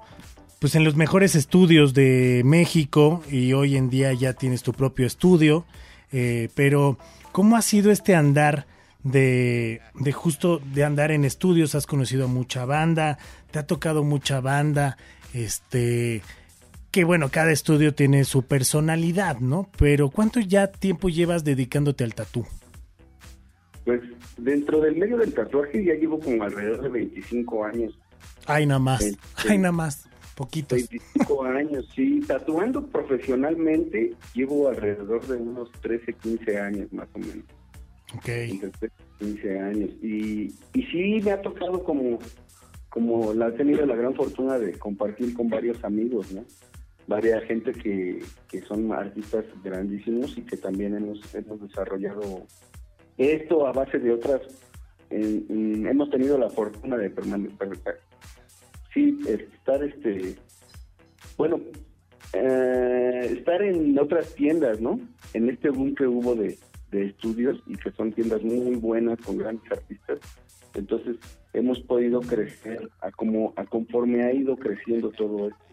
pues 0.59 0.75
en 0.75 0.85
los 0.85 0.97
mejores 0.97 1.35
estudios 1.35 1.95
de 1.95 2.43
México 2.45 3.23
y 3.31 3.55
hoy 3.55 3.77
en 3.77 3.89
día 3.89 4.13
ya 4.13 4.35
tienes 4.35 4.63
tu 4.63 4.73
propio 4.75 5.07
estudio, 5.07 5.65
eh, 6.13 6.51
pero 6.55 6.99
¿cómo 7.33 7.57
ha 7.57 7.63
sido 7.63 7.91
este 7.91 8.15
andar 8.15 8.67
de, 9.03 9.81
de 9.95 10.13
justo 10.13 10.61
de 10.75 10.85
andar 10.85 11.11
en 11.11 11.25
estudios? 11.25 11.75
¿Has 11.75 11.87
conocido 11.87 12.27
a 12.27 12.29
mucha 12.29 12.67
banda? 12.67 13.19
¿Te 13.51 13.59
ha 13.59 13.67
tocado 13.67 14.05
mucha 14.05 14.41
banda? 14.41 14.99
Este, 15.33 16.21
que 16.93 17.05
bueno, 17.05 17.31
cada 17.31 17.51
estudio 17.51 17.95
tiene 17.95 18.25
su 18.25 18.43
personalidad, 18.43 19.41
¿no? 19.41 19.71
Pero 19.79 20.11
¿cuánto 20.11 20.41
ya 20.41 20.67
tiempo 20.67 21.09
llevas 21.09 21.43
dedicándote 21.43 22.05
al 22.05 22.15
tatú? 22.15 22.47
Pues 23.85 24.03
dentro 24.37 24.79
del 24.81 24.97
medio 24.97 25.17
del 25.17 25.33
tatuaje 25.33 25.83
ya 25.83 25.95
llevo 25.95 26.21
como 26.21 26.45
alrededor 26.45 26.83
de 26.83 26.89
25 26.91 27.65
años. 27.65 27.99
Ay, 28.47 28.67
nada 28.67 28.79
más. 28.79 29.03
Sí. 29.03 29.17
Ay, 29.49 29.57
nada 29.57 29.73
más. 29.73 30.07
Poquitos. 30.37 30.87
25 30.91 31.43
años, 31.45 31.89
sí. 31.95 32.21
Tatuando 32.27 32.87
profesionalmente 32.87 34.15
llevo 34.35 34.69
alrededor 34.69 35.27
de 35.27 35.37
unos 35.37 35.73
13, 35.81 36.13
15 36.13 36.61
años 36.61 36.93
más 36.93 37.09
o 37.15 37.19
menos. 37.19 37.45
Ok. 38.15 38.29
entre 38.29 38.71
13 38.71 38.95
y 39.21 39.25
15 39.25 39.61
años. 39.61 39.91
Y, 40.03 40.55
y 40.75 40.83
sí 40.93 41.21
me 41.25 41.33
ha 41.33 41.41
tocado 41.41 41.83
como, 41.83 42.19
como 42.91 43.33
la 43.33 43.49
he 43.49 43.53
tenido 43.53 43.87
la 43.87 43.97
gran 43.97 44.15
fortuna 44.15 44.59
de 44.59 44.73
compartir 44.79 45.33
con 45.33 45.49
varios 45.49 45.83
amigos, 45.83 46.31
¿no? 46.33 46.45
Varias 47.07 47.43
gente 47.45 47.73
que, 47.73 48.23
que 48.49 48.61
son 48.63 48.93
artistas 48.93 49.45
grandísimos 49.65 50.37
y 50.39 50.43
que 50.43 50.57
también 50.57 50.97
hemos, 50.97 51.35
hemos 51.35 51.61
desarrollado 51.61 52.47
esto 53.19 53.67
a 53.67 53.73
base 53.73 53.99
de 53.99 54.13
otras. 54.13 54.41
en- 55.11 55.87
hemos 55.87 56.09
tenido 56.11 56.39
la 56.39 56.49
fortuna 56.49 56.97
de 56.97 57.11
permanecer. 57.11 58.01
Sí, 58.95 59.19
estar 59.27 59.83
este. 59.83 60.37
Bueno, 61.37 61.61
eh, 62.33 63.35
estar 63.39 63.63
en 63.63 63.99
otras 63.99 64.35
tiendas, 64.35 64.81
¿no? 64.81 64.99
En 65.35 65.49
este 65.51 65.71
boom 65.71 65.95
que 65.95 66.07
hubo 66.07 66.35
de, 66.35 66.59
de 66.91 67.07
estudios 67.07 67.63
y 67.67 67.75
que 67.77 67.91
son 67.93 68.13
tiendas 68.13 68.43
muy 68.43 68.77
buenas 68.77 69.19
con 69.21 69.37
grandes 69.39 69.71
artistas. 69.71 70.19
Entonces 70.75 71.17
hemos 71.53 71.81
podido 71.81 72.21
crecer 72.21 72.89
a 73.01 73.11
como 73.11 73.53
a 73.57 73.65
conforme 73.67 74.23
ha 74.25 74.33
ido 74.33 74.57
creciendo 74.57 75.11
todo 75.11 75.49
esto, 75.49 75.65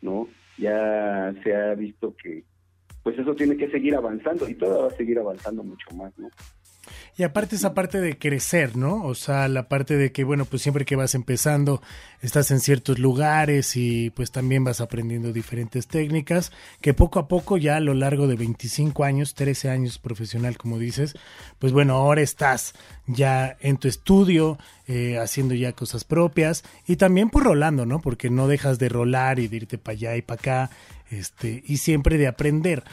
¿no? 0.00 0.28
Ya 0.58 1.34
se 1.42 1.54
ha 1.54 1.74
visto 1.74 2.14
que 2.22 2.44
pues 3.02 3.18
eso 3.18 3.34
tiene 3.34 3.56
que 3.56 3.70
seguir 3.70 3.94
avanzando 3.94 4.48
y 4.48 4.54
todo 4.54 4.82
va 4.82 4.88
a 4.88 4.96
seguir 4.96 5.18
avanzando 5.18 5.62
mucho 5.62 5.90
más, 5.94 6.12
¿no? 6.18 6.28
Y 7.16 7.22
aparte 7.22 7.56
esa 7.56 7.74
parte 7.74 8.00
de 8.00 8.18
crecer, 8.18 8.76
¿no? 8.76 9.04
O 9.04 9.14
sea, 9.14 9.48
la 9.48 9.68
parte 9.68 9.96
de 9.96 10.12
que, 10.12 10.24
bueno, 10.24 10.44
pues 10.44 10.62
siempre 10.62 10.84
que 10.84 10.96
vas 10.96 11.14
empezando, 11.14 11.82
estás 12.20 12.50
en 12.50 12.60
ciertos 12.60 12.98
lugares 12.98 13.76
y 13.76 14.10
pues 14.10 14.30
también 14.30 14.64
vas 14.64 14.80
aprendiendo 14.80 15.32
diferentes 15.32 15.86
técnicas, 15.86 16.52
que 16.80 16.94
poco 16.94 17.18
a 17.18 17.28
poco 17.28 17.56
ya 17.56 17.76
a 17.76 17.80
lo 17.80 17.94
largo 17.94 18.26
de 18.26 18.36
25 18.36 19.04
años, 19.04 19.34
13 19.34 19.70
años 19.70 19.98
profesional, 19.98 20.56
como 20.56 20.78
dices, 20.78 21.14
pues 21.58 21.72
bueno, 21.72 21.94
ahora 21.94 22.22
estás 22.22 22.74
ya 23.06 23.56
en 23.60 23.78
tu 23.78 23.88
estudio, 23.88 24.58
eh, 24.86 25.18
haciendo 25.18 25.54
ya 25.54 25.72
cosas 25.72 26.04
propias 26.04 26.64
y 26.86 26.96
también 26.96 27.30
por 27.30 27.44
rolando, 27.44 27.84
¿no? 27.84 28.00
Porque 28.00 28.30
no 28.30 28.48
dejas 28.48 28.78
de 28.78 28.88
rolar 28.88 29.38
y 29.38 29.48
de 29.48 29.56
irte 29.56 29.78
para 29.78 29.94
allá 29.94 30.16
y 30.16 30.22
para 30.22 30.40
acá, 30.40 30.70
este, 31.10 31.62
y 31.66 31.78
siempre 31.78 32.18
de 32.18 32.26
aprender. 32.26 32.84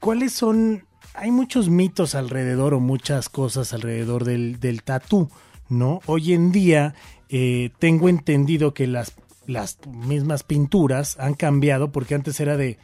¿Cuáles 0.00 0.32
son 0.32 0.84
hay 1.14 1.30
muchos 1.30 1.68
mitos 1.68 2.14
alrededor 2.14 2.74
o 2.74 2.80
muchas 2.80 3.28
cosas 3.28 3.72
alrededor 3.72 4.24
del, 4.24 4.60
del 4.60 4.82
tatú, 4.82 5.30
¿no? 5.68 6.00
Hoy 6.06 6.32
en 6.32 6.52
día 6.52 6.94
eh, 7.28 7.70
tengo 7.78 8.08
entendido 8.08 8.74
que 8.74 8.86
las, 8.86 9.12
las 9.46 9.78
mismas 9.86 10.42
pinturas 10.42 11.18
han 11.18 11.34
cambiado 11.34 11.92
porque 11.92 12.14
antes 12.14 12.40
era 12.40 12.56
de, 12.56 12.78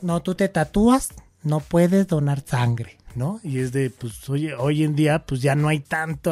no, 0.00 0.22
tú 0.22 0.34
te 0.34 0.48
tatúas, 0.48 1.10
no 1.42 1.60
puedes 1.60 2.06
donar 2.06 2.42
sangre, 2.44 2.98
¿no? 3.14 3.40
Y 3.42 3.58
es 3.58 3.72
de, 3.72 3.90
pues, 3.90 4.28
oye, 4.28 4.54
hoy 4.54 4.84
en 4.84 4.94
día, 4.94 5.24
pues 5.26 5.42
ya 5.42 5.54
no 5.54 5.68
hay 5.68 5.80
tanto, 5.80 6.30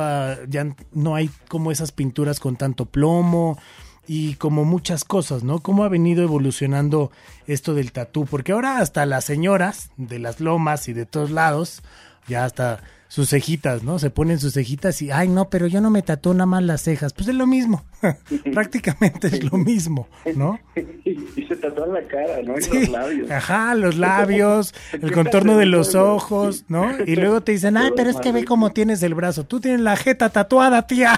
ya 0.48 0.74
no 0.92 1.14
hay 1.14 1.30
como 1.48 1.70
esas 1.70 1.92
pinturas 1.92 2.40
con 2.40 2.56
tanto 2.56 2.86
plomo, 2.86 3.58
y 4.06 4.34
como 4.34 4.64
muchas 4.64 5.04
cosas, 5.04 5.42
¿no? 5.42 5.60
¿Cómo 5.60 5.84
ha 5.84 5.88
venido 5.88 6.22
evolucionando 6.22 7.10
esto 7.46 7.74
del 7.74 7.92
tatú? 7.92 8.26
Porque 8.26 8.52
ahora 8.52 8.78
hasta 8.78 9.06
las 9.06 9.24
señoras 9.24 9.90
de 9.96 10.18
las 10.18 10.40
lomas 10.40 10.88
y 10.88 10.92
de 10.92 11.06
todos 11.06 11.30
lados, 11.30 11.82
ya 12.28 12.44
hasta 12.44 12.80
sus 13.08 13.30
cejitas, 13.30 13.82
¿no? 13.84 13.98
Se 13.98 14.10
ponen 14.10 14.38
sus 14.38 14.54
cejitas 14.54 15.00
y, 15.00 15.10
ay, 15.10 15.28
no, 15.28 15.48
pero 15.48 15.66
yo 15.66 15.80
no 15.80 15.90
me 15.90 16.02
tatúo 16.02 16.34
nada 16.34 16.46
más 16.46 16.62
las 16.62 16.82
cejas. 16.82 17.12
Pues 17.12 17.28
es 17.28 17.34
lo 17.34 17.46
mismo, 17.46 17.84
prácticamente 18.52 19.28
es 19.28 19.44
lo 19.44 19.58
mismo, 19.58 20.08
¿no? 20.34 20.58
y 21.04 21.46
se 21.46 21.56
tatúan 21.56 21.92
la 21.92 22.02
cara, 22.02 22.42
¿no? 22.42 22.58
Y 22.58 22.62
Sí, 22.62 22.80
los 22.80 22.88
labios. 22.88 23.30
Ajá, 23.30 23.74
los 23.74 23.96
labios, 23.96 24.74
el 24.92 25.12
contorno 25.12 25.56
de 25.56 25.66
los 25.66 25.94
ojos, 25.94 26.64
¿no? 26.68 26.90
Y 27.06 27.16
luego 27.16 27.42
te 27.42 27.52
dicen, 27.52 27.76
ay, 27.76 27.90
pero 27.96 28.10
es 28.10 28.16
que 28.16 28.32
ve 28.32 28.44
cómo 28.44 28.72
tienes 28.72 29.02
el 29.02 29.14
brazo. 29.14 29.44
Tú 29.44 29.60
tienes 29.60 29.80
la 29.80 29.96
jeta 29.96 30.30
tatuada, 30.30 30.86
tía. 30.86 31.16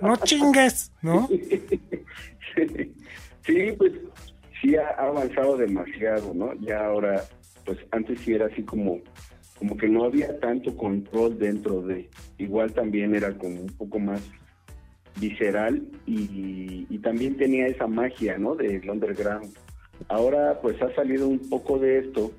No 0.00 0.16
chingues, 0.16 0.92
¿no? 1.02 1.28
Sí, 3.46 3.72
pues 3.78 3.92
sí 4.60 4.74
ha 4.74 4.88
avanzado 4.98 5.56
demasiado, 5.56 6.34
¿no? 6.34 6.52
Ya 6.54 6.84
ahora, 6.84 7.22
pues 7.64 7.78
antes 7.92 8.18
sí 8.20 8.34
era 8.34 8.46
así 8.46 8.64
como, 8.64 9.00
como 9.58 9.76
que 9.76 9.88
no 9.88 10.04
había 10.04 10.40
tanto 10.40 10.76
control 10.76 11.38
dentro 11.38 11.80
de, 11.82 12.08
igual 12.38 12.72
también 12.72 13.14
era 13.14 13.32
como 13.38 13.60
un 13.60 13.68
poco 13.68 14.00
más 14.00 14.20
visceral 15.20 15.80
y, 16.06 16.86
y 16.90 16.98
también 16.98 17.36
tenía 17.36 17.68
esa 17.68 17.86
magia, 17.86 18.36
¿no? 18.36 18.56
Del 18.56 18.90
underground. 18.90 19.54
Ahora 20.08 20.58
pues 20.60 20.80
ha 20.82 20.92
salido 20.96 21.28
un 21.28 21.38
poco 21.48 21.78
de 21.78 21.98
esto. 22.00 22.32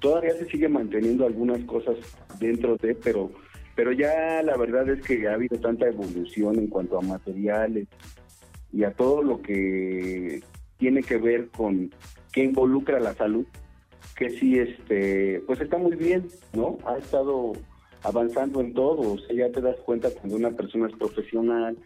Todavía 0.00 0.34
se 0.36 0.46
sigue 0.46 0.68
manteniendo 0.68 1.26
algunas 1.26 1.62
cosas 1.64 1.96
dentro 2.40 2.76
de, 2.78 2.94
pero 2.94 3.30
pero 3.74 3.92
ya 3.92 4.42
la 4.42 4.56
verdad 4.56 4.88
es 4.88 5.04
que 5.04 5.28
ha 5.28 5.34
habido 5.34 5.58
tanta 5.58 5.86
evolución 5.86 6.58
en 6.58 6.66
cuanto 6.68 6.98
a 6.98 7.02
materiales 7.02 7.88
y 8.72 8.84
a 8.84 8.92
todo 8.92 9.22
lo 9.22 9.42
que 9.42 10.42
tiene 10.78 11.02
que 11.02 11.16
ver 11.16 11.48
con 11.48 11.90
que 12.32 12.44
involucra 12.44 12.98
la 12.98 13.14
salud, 13.14 13.46
que 14.16 14.30
sí, 14.30 14.58
este, 14.58 15.42
pues 15.46 15.60
está 15.60 15.76
muy 15.76 15.96
bien, 15.96 16.26
¿no? 16.54 16.78
Ha 16.86 16.96
estado 16.96 17.52
avanzando 18.02 18.60
en 18.60 18.72
todo, 18.72 19.12
o 19.12 19.18
sea, 19.18 19.36
ya 19.36 19.52
te 19.52 19.60
das 19.60 19.76
cuenta 19.80 20.10
cuando 20.10 20.36
una 20.36 20.50
persona 20.50 20.88
es 20.88 20.96
profesional, 20.96 21.76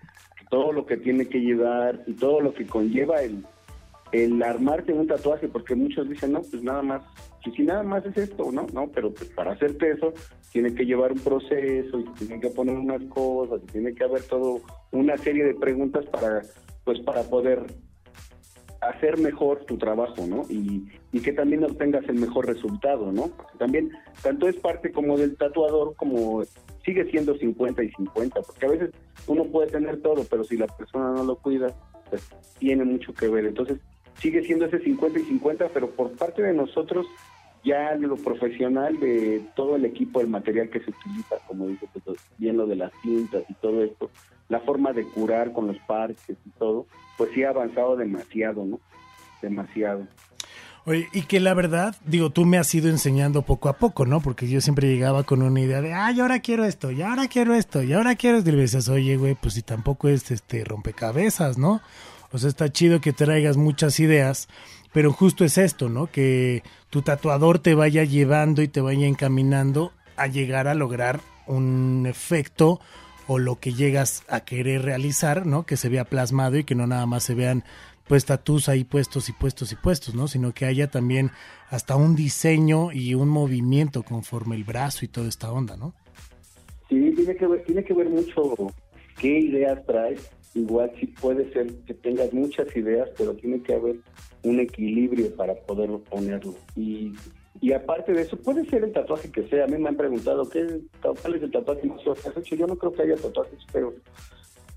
todo 0.49 0.73
lo 0.73 0.87
que 0.87 0.97
tiene 0.97 1.27
que 1.27 1.41
llevar 1.41 2.05
y 2.07 2.15
todo 2.15 2.41
lo 2.41 2.55
que 2.55 2.67
conlleva 2.67 3.21
el, 3.23 3.45
el 4.13 4.43
armarte 4.43 4.93
un 4.93 5.07
tatuaje, 5.07 5.49
porque 5.49 5.75
muchos 5.75 6.09
dicen, 6.09 6.33
no, 6.33 6.43
pues 6.43 6.63
nada 6.63 6.83
más, 6.83 7.03
pues 7.43 7.57
si 7.57 7.63
nada 7.63 7.83
más 7.83 8.05
es 8.07 8.17
esto, 8.17 8.51
¿no? 8.53 8.67
No, 8.73 8.89
pero 8.89 9.13
pues 9.13 9.31
para 9.31 9.53
hacerte 9.53 9.91
eso 9.91 10.13
tiene 10.53 10.75
que 10.75 10.87
llevar 10.87 11.13
un 11.13 11.19
proceso 11.19 12.01
y 12.01 12.05
tienen 12.19 12.41
que 12.41 12.51
poner 12.51 12.77
unas 12.77 13.03
cosas 13.05 13.61
y 13.65 13.73
tiene 13.73 13.95
que 13.95 14.05
haber 14.05 14.23
todo 14.23 14.61
una 14.93 15.17
serie 15.19 15.45
de 15.45 15.55
preguntas 15.55 16.07
para, 16.07 16.43
pues 16.85 17.01
para 17.01 17.23
poder 17.25 17.67
hacer 18.81 19.19
mejor 19.19 19.65
tu 19.65 19.77
trabajo, 19.77 20.27
¿no? 20.27 20.43
Y, 20.49 20.87
y 21.13 21.21
que 21.21 21.33
también 21.33 21.65
obtengas 21.65 22.09
el 22.09 22.17
mejor 22.17 22.47
resultado, 22.47 23.11
¿no? 23.11 23.29
Porque 23.29 23.59
también, 23.59 23.91
tanto 24.23 24.49
es 24.49 24.57
parte 24.57 24.93
como 24.93 25.17
del 25.19 25.37
tatuador, 25.37 25.95
como 25.97 26.45
sigue 26.85 27.11
siendo 27.11 27.37
50 27.37 27.83
y 27.83 27.91
50, 27.91 28.41
porque 28.43 28.67
a 28.67 28.71
veces 28.71 28.91
uno 29.27 29.45
puede 29.45 29.71
tener 29.71 30.01
todo, 30.03 30.25
pero 30.31 30.45
si 30.45 30.57
la 30.57 30.67
persona 30.69 31.13
no 31.13 31.25
lo 31.25 31.37
cuida, 31.37 31.75
pues 32.09 32.29
tiene 32.59 32.85
mucho 32.85 33.13
que 33.13 33.29
ver. 33.29 33.47
Entonces, 33.47 33.79
sigue 34.19 34.43
siendo 34.45 34.67
ese 34.67 34.81
50 34.81 35.19
y 35.19 35.23
50, 35.25 35.69
pero 35.73 35.91
por 35.91 36.13
parte 36.13 36.43
de 36.43 36.53
nosotros, 36.53 37.07
ya 37.65 37.95
lo 37.97 38.17
profesional, 38.17 38.99
de 39.01 39.43
todo 39.57 39.77
el 39.77 39.85
equipo, 39.85 40.21
el 40.21 40.29
material 40.29 40.71
que 40.71 40.81
se 40.81 40.91
utiliza, 40.91 41.37
como 41.47 41.67
dice, 41.67 41.87
pues, 41.93 42.19
bien 42.39 42.57
lo 42.57 42.67
de 42.67 42.77
las 42.77 42.93
cintas 43.03 43.43
y 43.49 43.55
todo 43.55 43.83
esto, 43.83 44.11
la 44.49 44.61
forma 44.61 44.93
de 44.93 45.05
curar 45.05 45.53
con 45.53 45.67
los 45.67 45.79
parches 45.81 46.37
y 46.47 46.51
todo, 46.59 46.87
pues 47.19 47.31
sí 47.35 47.43
ha 47.43 47.51
avanzado 47.51 47.97
demasiado, 47.97 48.65
¿no? 48.65 48.81
Demasiado. 49.43 50.07
Oye, 50.85 51.09
y 51.13 51.23
que 51.23 51.41
la 51.41 51.53
verdad, 51.53 51.97
digo, 52.05 52.31
tú 52.31 52.47
me 52.47 52.59
has 52.59 52.73
ido 52.73 52.89
enseñando 52.89 53.43
poco 53.43 53.69
a 53.69 53.73
poco, 53.73 54.07
¿no? 54.07 54.21
Porque 54.21 54.49
yo 54.49 54.61
siempre 54.61 54.87
llegaba 54.87 55.25
con 55.25 55.43
una 55.43 55.61
idea 55.61 55.81
de, 55.81 55.93
ay, 55.93 56.21
ahora 56.21 56.39
quiero 56.39 56.65
esto, 56.65 56.93
y 56.93 57.03
ahora 57.03 57.27
quiero 57.27 57.55
esto, 57.55 57.83
y 57.83 57.93
ahora 57.93 58.15
quiero 58.15 58.39
esto. 58.39 58.51
Y 58.51 58.55
dices, 58.55 58.89
oye, 58.89 59.17
güey, 59.17 59.35
pues 59.35 59.55
si 59.55 59.63
tampoco 59.63 60.07
es 60.07 60.31
este 60.31 60.63
rompecabezas, 60.65 61.59
¿no? 61.59 61.81
O 62.33 62.39
sea, 62.39 62.49
está 62.49 62.71
chido 62.71 63.01
que 63.01 63.13
traigas 63.13 63.57
muchas 63.57 64.01
ideas, 64.01 64.49
pero 64.93 65.13
justo 65.13 65.45
es 65.45 65.59
esto, 65.59 65.89
¿no? 65.89 66.07
Que 66.09 66.63
tu 66.91 67.03
tatuador 67.03 67.59
te 67.59 67.75
vaya 67.75 68.05
llevando 68.05 68.63
y 68.63 68.69
te 68.69 68.81
vaya 68.81 69.07
encaminando 69.07 69.93
a 70.17 70.27
llegar 70.27 70.69
a 70.69 70.75
lograr 70.75 71.21
un 71.47 72.07
efecto 72.09 72.81
o 73.27 73.39
lo 73.39 73.59
que 73.59 73.73
llegas 73.73 74.25
a 74.29 74.41
querer 74.41 74.83
realizar, 74.83 75.47
¿no? 75.47 75.67
Que 75.67 75.77
se 75.77 75.89
vea 75.89 76.05
plasmado 76.05 76.57
y 76.57 76.65
que 76.65 76.75
no 76.75 76.87
nada 76.87 77.07
más 77.07 77.25
se 77.25 77.35
vean 77.35 77.65
pues 78.07 78.25
tatús 78.25 78.69
ahí 78.69 78.85
puestos 78.85 79.29
y 79.29 79.33
puestos 79.33 79.73
y 79.73 79.77
puestos, 79.77 80.15
¿no? 80.15 80.29
Sino 80.29 80.53
que 80.53 80.65
haya 80.65 80.89
también 80.89 81.31
hasta 81.71 81.97
un 81.97 82.15
diseño 82.15 82.93
y 82.93 83.15
un 83.15 83.29
movimiento 83.29 84.03
conforme 84.03 84.55
el 84.55 84.65
brazo 84.65 85.05
y 85.05 85.09
toda 85.09 85.29
esta 85.29 85.51
onda, 85.51 85.77
¿no? 85.77 85.93
Sí, 86.89 87.13
tiene 87.17 87.35
que 87.35 87.47
ver, 87.47 87.65
tiene 87.65 87.85
que 87.85 87.95
ver 87.95 88.09
mucho 88.09 88.55
qué 89.19 89.41
ideas 89.41 89.85
traes. 89.87 90.31
Igual 90.57 90.91
sí 90.99 91.07
puede 91.07 91.53
ser 91.53 91.67
que 91.87 91.95
tengas 91.95 92.33
muchas 92.33 92.75
ideas, 92.75 93.09
pero 93.19 93.35
tiene 93.35 93.63
que 93.63 93.75
haber 93.75 93.97
un 94.43 94.59
equilibrio 94.59 95.35
para 95.37 95.55
poder 95.55 95.91
ponerlo. 96.11 96.55
Y, 96.75 97.13
y 97.61 97.73
aparte 97.73 98.13
de 98.15 98.23
eso, 98.23 98.37
puede 98.39 98.65
ser 98.71 98.83
el 98.85 98.93
tatuaje 98.93 99.31
que 99.31 99.47
sea. 99.49 99.65
A 99.65 99.67
mí 99.69 99.77
me 99.77 99.91
han 99.91 99.97
preguntado, 99.97 100.49
¿qué, 100.49 100.81
¿cuál 101.03 101.35
es 101.35 101.43
el 101.43 101.51
tatuaje 101.51 101.87
más 101.87 102.03
feo 102.03 102.15
que 102.15 102.29
has 102.31 102.37
hecho? 102.39 102.57
Yo 102.57 102.67
no 102.67 102.77
creo 102.77 102.93
que 102.93 103.03
haya 103.03 103.17
tatuajes 103.17 103.59
feos, 103.71 103.95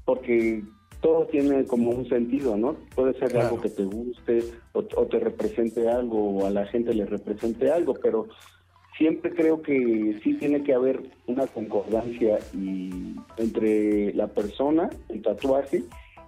porque 0.06 0.64
todo 1.02 1.26
tiene 1.28 1.64
como 1.66 1.92
un 1.92 2.08
sentido, 2.10 2.58
¿no? 2.58 2.76
Puede 2.94 3.14
ser 3.18 3.30
Claro. 3.32 3.48
algo 3.48 3.62
que 3.62 3.70
te 3.70 3.86
guste 3.86 4.44
o, 4.74 4.80
o 4.80 5.06
te 5.08 5.20
represente 5.20 5.88
algo 5.90 6.40
o 6.40 6.46
a 6.46 6.50
la 6.50 6.66
gente 6.68 6.94
le 6.94 7.06
represente 7.06 7.72
algo, 7.72 7.94
pero 7.94 8.28
siempre 9.00 9.34
creo 9.34 9.62
que 9.62 10.20
sí 10.24 10.36
tiene 10.36 10.62
que 10.62 10.74
haber 10.74 11.02
una 11.26 11.48
concordancia 11.48 12.38
y 12.54 13.16
entre 13.38 14.14
la 14.14 14.28
persona, 14.28 14.90
el 15.08 15.22
tatuaje, 15.22 15.84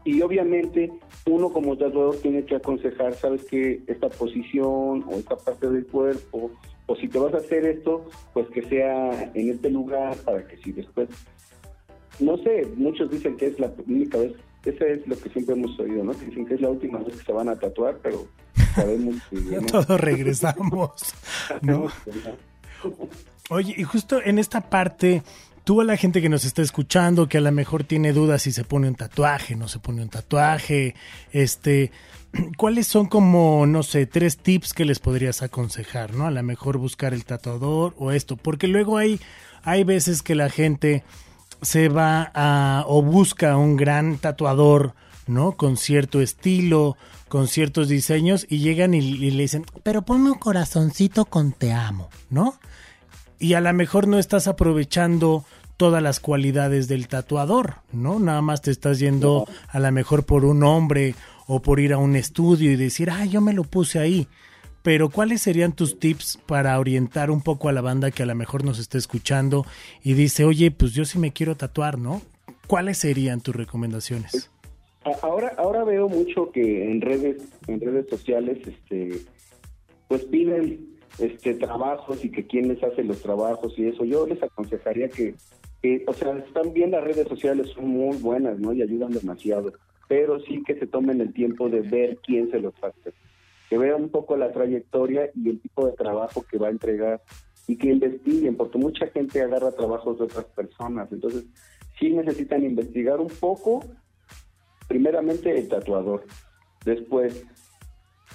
y 0.05 0.22
obviamente 0.22 0.89
uno 1.28 1.51
como 1.51 1.78
tatuador 1.78 2.15
tiene 2.17 2.43
que 2.45 2.55
aconsejar, 2.55 3.13
sabes 3.13 3.43
que 3.45 3.84
esta 3.86 4.09
posición 4.09 5.03
o 5.05 5.11
esta 5.19 5.36
parte 5.36 5.69
del 5.69 5.86
cuerpo 5.86 6.49
o 6.88 6.95
si 6.95 7.07
te 7.07 7.19
vas 7.19 7.34
a 7.34 7.38
hacer 7.38 7.65
esto, 7.65 8.09
pues 8.34 8.47
que 8.49 8.63
sea 8.63 9.32
en 9.34 9.49
este 9.49 9.69
lugar 9.69 10.15
para 10.26 10.47
que 10.47 10.57
si 10.57 10.72
después, 10.72 11.09
no 12.19 12.38
sé, 12.38 12.67
muchos 12.78 13.11
dicen 13.11 13.36
que 13.36 13.47
es 13.47 13.59
la 13.59 13.72
única 13.86 14.17
vez, 14.17 14.34
eso 14.65 14.86
es 14.86 15.05
lo 15.07 15.17
que 15.17 15.30
siempre 15.30 15.55
hemos 15.55 15.78
oído, 15.78 16.03
¿no? 16.05 16.13
dicen 16.13 16.45
que 16.45 16.55
es 16.55 16.61
la 16.61 16.69
última 16.69 16.99
vez 16.99 17.17
que 17.17 17.26
se 17.26 17.32
van 17.34 17.49
a 17.49 17.59
tatuar, 17.59 17.97
pero 18.01 18.26
sabemos 18.76 19.15
que... 19.30 19.36
¿no? 19.61 19.65
Todos 19.67 19.99
regresamos, 19.99 20.91
¿no? 21.61 21.88
Oye, 23.49 23.75
y 23.77 23.84
justo 23.84 24.21
en 24.23 24.39
esta 24.39 24.61
parte, 24.69 25.23
tú 25.63 25.82
a 25.82 25.84
la 25.84 25.97
gente 25.97 26.21
que 26.21 26.29
nos 26.29 26.45
está 26.45 26.61
escuchando, 26.61 27.27
que 27.27 27.38
a 27.38 27.41
lo 27.41 27.51
mejor 27.51 27.84
tiene 27.84 28.13
dudas 28.13 28.43
si 28.43 28.51
se 28.51 28.63
pone 28.63 28.88
un 28.88 28.95
tatuaje, 28.95 29.55
no 29.55 29.67
se 29.67 29.79
pone 29.79 30.01
un 30.01 30.09
tatuaje, 30.09 30.95
este, 31.32 31.91
¿cuáles 32.57 32.88
son 32.88 33.07
como, 33.07 33.65
no 33.65 33.84
sé, 33.84 34.05
tres 34.05 34.38
tips 34.38 34.73
que 34.73 34.86
les 34.86 34.99
podrías 34.99 35.41
aconsejar, 35.41 36.13
¿no? 36.13 36.27
A 36.27 36.32
lo 36.32 36.43
mejor 36.43 36.77
buscar 36.77 37.13
el 37.13 37.25
tatuador 37.25 37.93
o 37.97 38.11
esto, 38.11 38.38
porque 38.38 38.67
luego 38.67 38.97
hay, 38.97 39.19
hay 39.63 39.84
veces 39.84 40.21
que 40.23 40.36
la 40.36 40.49
gente 40.49 41.03
se 41.61 41.89
va 41.89 42.32
a 42.34 42.86
o 42.88 43.01
busca 43.01 43.57
un 43.57 43.77
gran 43.77 44.17
tatuador, 44.17 44.93
¿no? 45.27 45.53
Con 45.53 45.77
cierto 45.77 46.21
estilo, 46.21 46.97
con 47.27 47.47
ciertos 47.47 47.88
diseños 47.88 48.45
y 48.49 48.59
llegan 48.59 48.93
y, 48.93 48.99
y 48.99 49.32
le 49.32 49.43
dicen, 49.43 49.65
pero 49.84 50.01
ponme 50.01 50.32
un 50.32 50.39
corazoncito 50.39 51.25
con 51.25 51.51
te 51.51 51.71
amo, 51.71 52.09
¿no? 52.29 52.55
Y 53.42 53.56
a 53.56 53.60
lo 53.60 53.74
mejor 53.74 54.08
no 54.08 54.20
estás 54.20 54.48
aprovechando 54.48 55.44
todas 55.76 56.04
las 56.04 56.20
cualidades 56.20 56.88
del 56.88 57.08
tatuador, 57.08 57.78
¿no? 57.92 58.20
Nada 58.20 58.44
más 58.44 58.62
te 58.62 58.70
estás 58.70 59.00
yendo 59.00 59.48
a 59.68 59.80
lo 59.80 59.92
mejor 59.92 60.28
por 60.28 60.46
un 60.46 60.62
hombre 60.64 61.16
o 61.48 61.60
por 61.60 61.80
ir 61.80 61.92
a 61.92 61.98
un 61.98 62.16
estudio 62.16 62.72
y 62.72 62.76
decir, 62.76 63.10
ah, 63.10 63.26
yo 63.26 63.42
me 63.42 63.54
lo 63.54 63.64
puse 63.64 63.98
ahí. 63.98 64.28
Pero 64.84 65.10
¿cuáles 65.10 65.42
serían 65.42 65.74
tus 65.74 65.98
tips 65.98 66.38
para 66.46 66.78
orientar 66.80 67.32
un 67.32 67.42
poco 67.42 67.68
a 67.68 67.72
la 67.72 67.82
banda 67.82 68.12
que 68.12 68.22
a 68.22 68.28
lo 68.28 68.36
mejor 68.36 68.64
nos 68.64 68.78
esté 68.78 69.00
escuchando 69.00 69.66
y 70.04 70.14
dice, 70.14 70.46
oye, 70.46 70.70
pues 70.70 70.94
yo 70.94 71.04
sí 71.04 71.18
me 71.18 71.34
quiero 71.34 71.58
tatuar, 71.58 71.98
¿no? 71.98 72.22
¿Cuáles 72.68 73.00
serían 73.00 73.42
tus 73.42 73.56
recomendaciones? 73.56 74.52
Ahora, 75.24 75.56
ahora 75.58 75.84
veo 75.84 76.08
mucho 76.08 76.52
que 76.52 76.92
en 76.92 77.02
redes, 77.02 77.42
en 77.66 77.82
redes 77.82 78.08
sociales, 78.08 78.60
este, 78.68 79.20
pues 80.08 80.26
piden 80.26 80.91
este 81.20 81.53
trabajos 81.55 82.24
y 82.24 82.32
que 82.32 82.45
quién 82.45 82.68
les 82.68 82.82
hace 82.84 83.03
los 83.03 83.22
trabajos 83.22 83.74
y 83.78 83.88
eso. 83.88 84.05
Yo 84.05 84.26
les 84.28 84.41
aconsejaría 84.41 85.09
que, 85.09 85.36
que, 85.82 86.03
o 86.07 86.14
sea, 86.14 86.38
están 86.38 86.74
bien 86.74 86.91
las 86.91 87.03
redes 87.03 87.28
sociales, 87.28 87.70
son 87.76 87.88
muy 87.88 88.18
buenas, 88.18 88.59
¿no? 88.59 88.74
Y 88.74 88.82
ayudan 88.82 89.12
demasiado. 89.12 89.74
Pero 90.07 90.39
sí 90.41 90.64
que 90.66 90.76
se 90.76 90.88
tomen 90.88 91.22
el 91.22 91.34
tiempo 91.34 91.70
de 91.70 91.82
ver 91.82 92.18
quién 92.26 92.49
se 92.51 92.59
los 92.59 92.74
hace. 92.84 93.14
Que 93.70 93.78
vean 93.78 94.03
un 94.03 94.09
poco 94.09 94.36
la 94.36 94.51
trayectoria 94.51 95.30
y 95.36 95.49
el 95.49 95.62
tipo 95.62 95.86
de 95.86 95.93
trabajo 95.93 96.43
que 96.49 96.57
va 96.57 96.68
a 96.68 96.72
entregar 96.72 97.22
y 97.68 97.78
que 97.78 97.89
investiguen, 97.89 98.57
porque 98.57 98.78
mucha 98.78 99.07
gente 99.07 99.41
agarra 99.41 99.72
trabajos 99.72 100.18
de 100.18 100.26
otras 100.26 100.45
personas. 100.45 101.09
Entonces, 101.12 101.45
sí 101.99 102.09
necesitan 102.09 102.66
investigar 102.66 103.20
un 103.20 103.30
poco 103.30 103.86
primeramente 104.88 105.57
el 105.57 105.70
tatuador. 105.70 106.26
Después, 106.84 107.45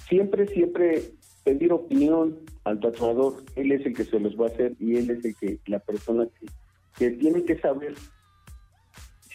siempre, 0.07 0.47
siempre 0.47 1.16
pedir 1.47 1.71
opinión 1.71 2.37
al 2.65 2.77
tatuador. 2.81 3.35
Él 3.55 3.71
es 3.71 3.85
el 3.85 3.93
que 3.93 4.03
se 4.03 4.19
los 4.19 4.37
va 4.37 4.47
a 4.47 4.49
hacer 4.49 4.73
y 4.81 4.97
él 4.97 5.09
es 5.09 5.23
el 5.23 5.33
que, 5.37 5.59
la 5.67 5.79
persona 5.79 6.27
que, 6.97 7.11
tiene 7.11 7.43
que 7.45 7.57
saber 7.59 7.93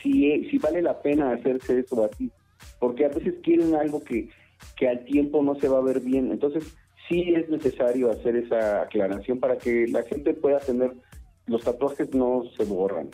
si, 0.03 0.45
si 0.51 0.59
vale 0.59 0.83
la 0.83 1.01
pena 1.01 1.33
hacerse 1.33 1.79
eso 1.79 2.05
así. 2.05 2.31
Porque 2.79 3.07
a 3.07 3.09
veces 3.09 3.37
quieren 3.43 3.75
algo 3.75 4.05
que, 4.05 4.29
que 4.77 4.89
al 4.89 5.07
tiempo 5.07 5.43
no 5.43 5.55
se 5.55 5.69
va 5.69 5.79
a 5.79 5.83
ver 5.83 6.01
bien. 6.01 6.31
Entonces, 6.31 6.77
sí 7.09 7.33
es 7.35 7.49
necesario 7.49 8.11
hacer 8.11 8.37
esa 8.37 8.83
aclaración 8.83 9.41
para 9.41 9.57
que 9.57 9.87
la 9.89 10.03
gente 10.03 10.35
pueda 10.35 10.59
tener, 10.59 10.93
los 11.47 11.65
tatuajes 11.65 12.13
no 12.15 12.43
se 12.59 12.65
borran. 12.65 13.09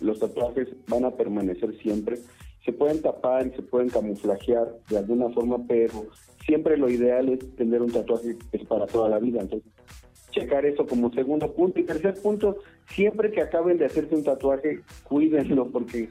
Los 0.00 0.18
tatuajes 0.18 0.68
van 0.88 1.04
a 1.04 1.10
permanecer 1.10 1.76
siempre 1.82 2.16
se 2.64 2.72
pueden 2.72 3.00
tapar 3.00 3.46
y 3.46 3.50
se 3.50 3.62
pueden 3.62 3.88
camuflajear 3.88 4.68
de 4.88 4.98
alguna 4.98 5.30
forma, 5.30 5.58
pero 5.66 6.06
siempre 6.44 6.76
lo 6.76 6.90
ideal 6.90 7.28
es 7.30 7.56
tener 7.56 7.80
un 7.80 7.90
tatuaje 7.90 8.36
es 8.52 8.64
para 8.66 8.86
toda 8.86 9.08
la 9.08 9.18
vida. 9.18 9.40
Entonces, 9.40 9.70
checar 10.30 10.64
eso 10.64 10.86
como 10.86 11.12
segundo 11.12 11.52
punto. 11.52 11.80
Y 11.80 11.84
tercer 11.84 12.14
punto, 12.22 12.58
siempre 12.88 13.30
que 13.30 13.40
acaben 13.40 13.78
de 13.78 13.86
hacerse 13.86 14.14
un 14.14 14.24
tatuaje, 14.24 14.80
cuídenlo, 15.04 15.70
porque 15.70 16.08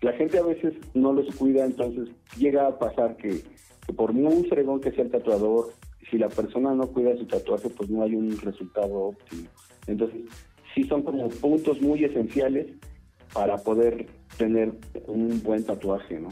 la 0.00 0.12
gente 0.12 0.38
a 0.38 0.42
veces 0.42 0.74
no 0.94 1.12
los 1.12 1.34
cuida, 1.36 1.64
entonces 1.64 2.08
llega 2.36 2.66
a 2.66 2.78
pasar 2.78 3.16
que, 3.16 3.42
que 3.86 3.92
por 3.92 4.12
muy 4.12 4.44
fregón 4.48 4.80
que 4.80 4.90
sea 4.92 5.04
el 5.04 5.10
tatuador, 5.10 5.72
si 6.10 6.18
la 6.18 6.28
persona 6.28 6.74
no 6.74 6.88
cuida 6.88 7.16
su 7.16 7.26
tatuaje, 7.26 7.70
pues 7.70 7.88
no 7.88 8.02
hay 8.02 8.14
un 8.14 8.36
resultado 8.40 8.92
óptimo. 8.92 9.48
Entonces, 9.86 10.22
sí 10.74 10.84
son 10.84 11.02
como 11.02 11.28
puntos 11.28 11.80
muy 11.80 12.04
esenciales 12.04 12.66
para 13.32 13.58
poder 13.58 14.06
tener 14.36 14.72
un 15.06 15.42
buen 15.42 15.64
tatuaje, 15.64 16.18
¿no? 16.18 16.30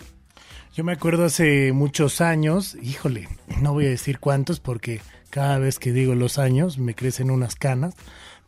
Yo 0.73 0.85
me 0.85 0.93
acuerdo 0.93 1.25
hace 1.25 1.73
muchos 1.73 2.21
años, 2.21 2.77
híjole, 2.81 3.29
no 3.61 3.73
voy 3.73 3.87
a 3.87 3.91
decir 3.91 4.21
cuántos 4.21 4.61
porque 4.61 5.01
cada 5.29 5.59
vez 5.59 5.79
que 5.79 5.93
digo 5.93 6.15
los 6.15 6.39
años 6.39 6.79
me 6.79 6.95
crecen 6.95 7.31
unas 7.31 7.57
canas, 7.57 7.95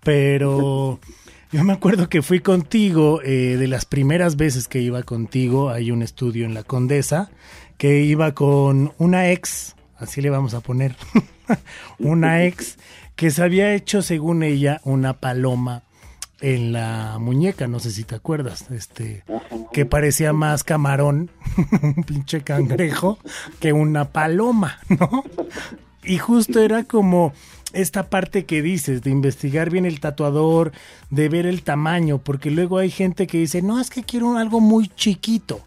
pero 0.04 1.00
yo 1.50 1.64
me 1.64 1.72
acuerdo 1.72 2.08
que 2.08 2.22
fui 2.22 2.40
contigo, 2.40 3.20
eh, 3.22 3.56
de 3.58 3.66
las 3.66 3.86
primeras 3.86 4.36
veces 4.36 4.68
que 4.68 4.80
iba 4.80 5.02
contigo, 5.02 5.70
hay 5.70 5.90
un 5.90 6.02
estudio 6.02 6.46
en 6.46 6.54
la 6.54 6.62
Condesa, 6.62 7.30
que 7.76 8.00
iba 8.02 8.32
con 8.34 8.92
una 8.98 9.30
ex, 9.32 9.74
así 9.96 10.20
le 10.20 10.30
vamos 10.30 10.54
a 10.54 10.60
poner, 10.60 10.94
una 11.98 12.44
ex 12.44 12.78
que 13.16 13.30
se 13.30 13.42
había 13.42 13.74
hecho, 13.74 14.00
según 14.00 14.44
ella, 14.44 14.80
una 14.84 15.14
paloma 15.14 15.82
en 16.42 16.72
la 16.72 17.18
muñeca, 17.20 17.68
no 17.68 17.78
sé 17.78 17.92
si 17.92 18.02
te 18.02 18.16
acuerdas, 18.16 18.70
este, 18.72 19.24
que 19.72 19.86
parecía 19.86 20.32
más 20.32 20.64
camarón, 20.64 21.30
un 21.82 22.04
pinche 22.04 22.42
cangrejo, 22.42 23.18
que 23.60 23.72
una 23.72 24.10
paloma, 24.10 24.78
¿no? 24.88 25.24
Y 26.04 26.18
justo 26.18 26.60
era 26.60 26.82
como 26.82 27.32
esta 27.72 28.10
parte 28.10 28.44
que 28.44 28.60
dices, 28.60 29.02
de 29.02 29.10
investigar 29.10 29.70
bien 29.70 29.86
el 29.86 30.00
tatuador, 30.00 30.72
de 31.10 31.28
ver 31.28 31.46
el 31.46 31.62
tamaño, 31.62 32.18
porque 32.18 32.50
luego 32.50 32.78
hay 32.78 32.90
gente 32.90 33.28
que 33.28 33.38
dice, 33.38 33.62
no, 33.62 33.80
es 33.80 33.88
que 33.88 34.02
quiero 34.02 34.36
algo 34.36 34.60
muy 34.60 34.88
chiquito, 34.88 35.60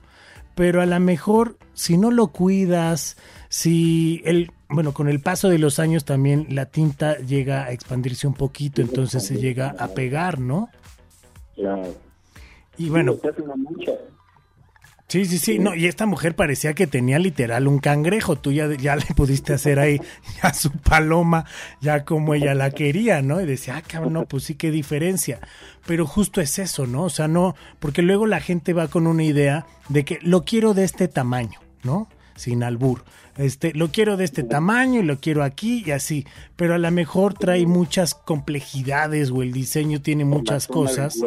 pero 0.56 0.82
a 0.82 0.86
lo 0.86 1.00
mejor 1.00 1.58
si 1.74 1.98
no 1.98 2.12
lo 2.12 2.28
cuidas, 2.28 3.16
si 3.48 4.22
el, 4.26 4.52
bueno, 4.70 4.94
con 4.94 5.10
el 5.10 5.20
paso 5.20 5.50
de 5.50 5.60
los 5.60 5.80
años 5.80 6.06
también 6.06 6.48
la 6.50 6.66
tinta 6.66 7.18
llega 7.20 7.66
a 7.66 7.72
expandirse 7.72 8.28
un 8.28 8.34
poquito, 8.34 8.82
entonces 8.82 9.26
se 9.26 9.36
llega 9.36 9.76
a 9.78 9.90
pegar, 9.90 10.40
¿no? 10.40 10.70
Claro. 11.56 11.96
Y 12.78 12.90
bueno, 12.90 13.18
Sí, 15.08 15.26
sí, 15.26 15.38
sí, 15.38 15.60
no, 15.60 15.76
y 15.76 15.86
esta 15.86 16.08
mujer 16.08 16.36
parecía 16.36 16.74
que 16.74 16.88
tenía 16.88 17.20
literal 17.20 17.68
un 17.68 17.78
cangrejo, 17.78 18.38
tú 18.38 18.52
ya, 18.52 18.74
ya 18.74 18.96
le 18.96 19.06
pudiste 19.16 19.54
hacer 19.54 19.78
ahí 19.78 20.02
ya 20.44 20.52
su 20.54 20.72
paloma, 20.72 21.46
ya 21.80 22.04
como 22.06 22.34
ella 22.34 22.56
la 22.56 22.72
quería, 22.72 23.22
¿no? 23.22 23.40
Y 23.40 23.46
decía, 23.46 23.78
ah, 23.78 23.84
cabrón, 23.84 24.14
no, 24.14 24.26
pues 24.26 24.46
sí, 24.46 24.56
qué 24.56 24.72
diferencia. 24.72 25.40
Pero 25.86 26.08
justo 26.08 26.42
es 26.42 26.58
eso, 26.58 26.88
¿no? 26.88 27.04
O 27.04 27.10
sea, 27.12 27.28
no, 27.28 27.56
porque 27.80 28.02
luego 28.02 28.26
la 28.26 28.40
gente 28.40 28.74
va 28.74 28.88
con 28.88 29.06
una 29.06 29.24
idea 29.24 29.68
de 29.90 30.06
que 30.06 30.18
lo 30.24 30.44
quiero 30.44 30.74
de 30.74 30.86
este 30.86 31.08
tamaño, 31.08 31.60
¿no? 31.84 32.10
Sin 32.36 32.64
albur. 32.64 33.04
Este, 33.38 33.74
lo 33.74 33.92
quiero 33.92 34.18
de 34.18 34.26
este 34.26 34.44
tamaño 34.44 35.00
y 35.00 35.04
lo 35.04 35.20
quiero 35.20 35.44
aquí 35.44 35.84
y 35.86 35.92
así, 35.92 36.26
pero 36.56 36.74
a 36.74 36.78
lo 36.78 36.92
mejor 36.92 37.34
trae 37.34 37.66
muchas 37.66 38.14
complejidades 38.14 39.32
o 39.32 39.42
el 39.42 39.52
diseño 39.54 40.02
tiene 40.02 40.26
muchas 40.26 40.68
cosas 40.68 41.18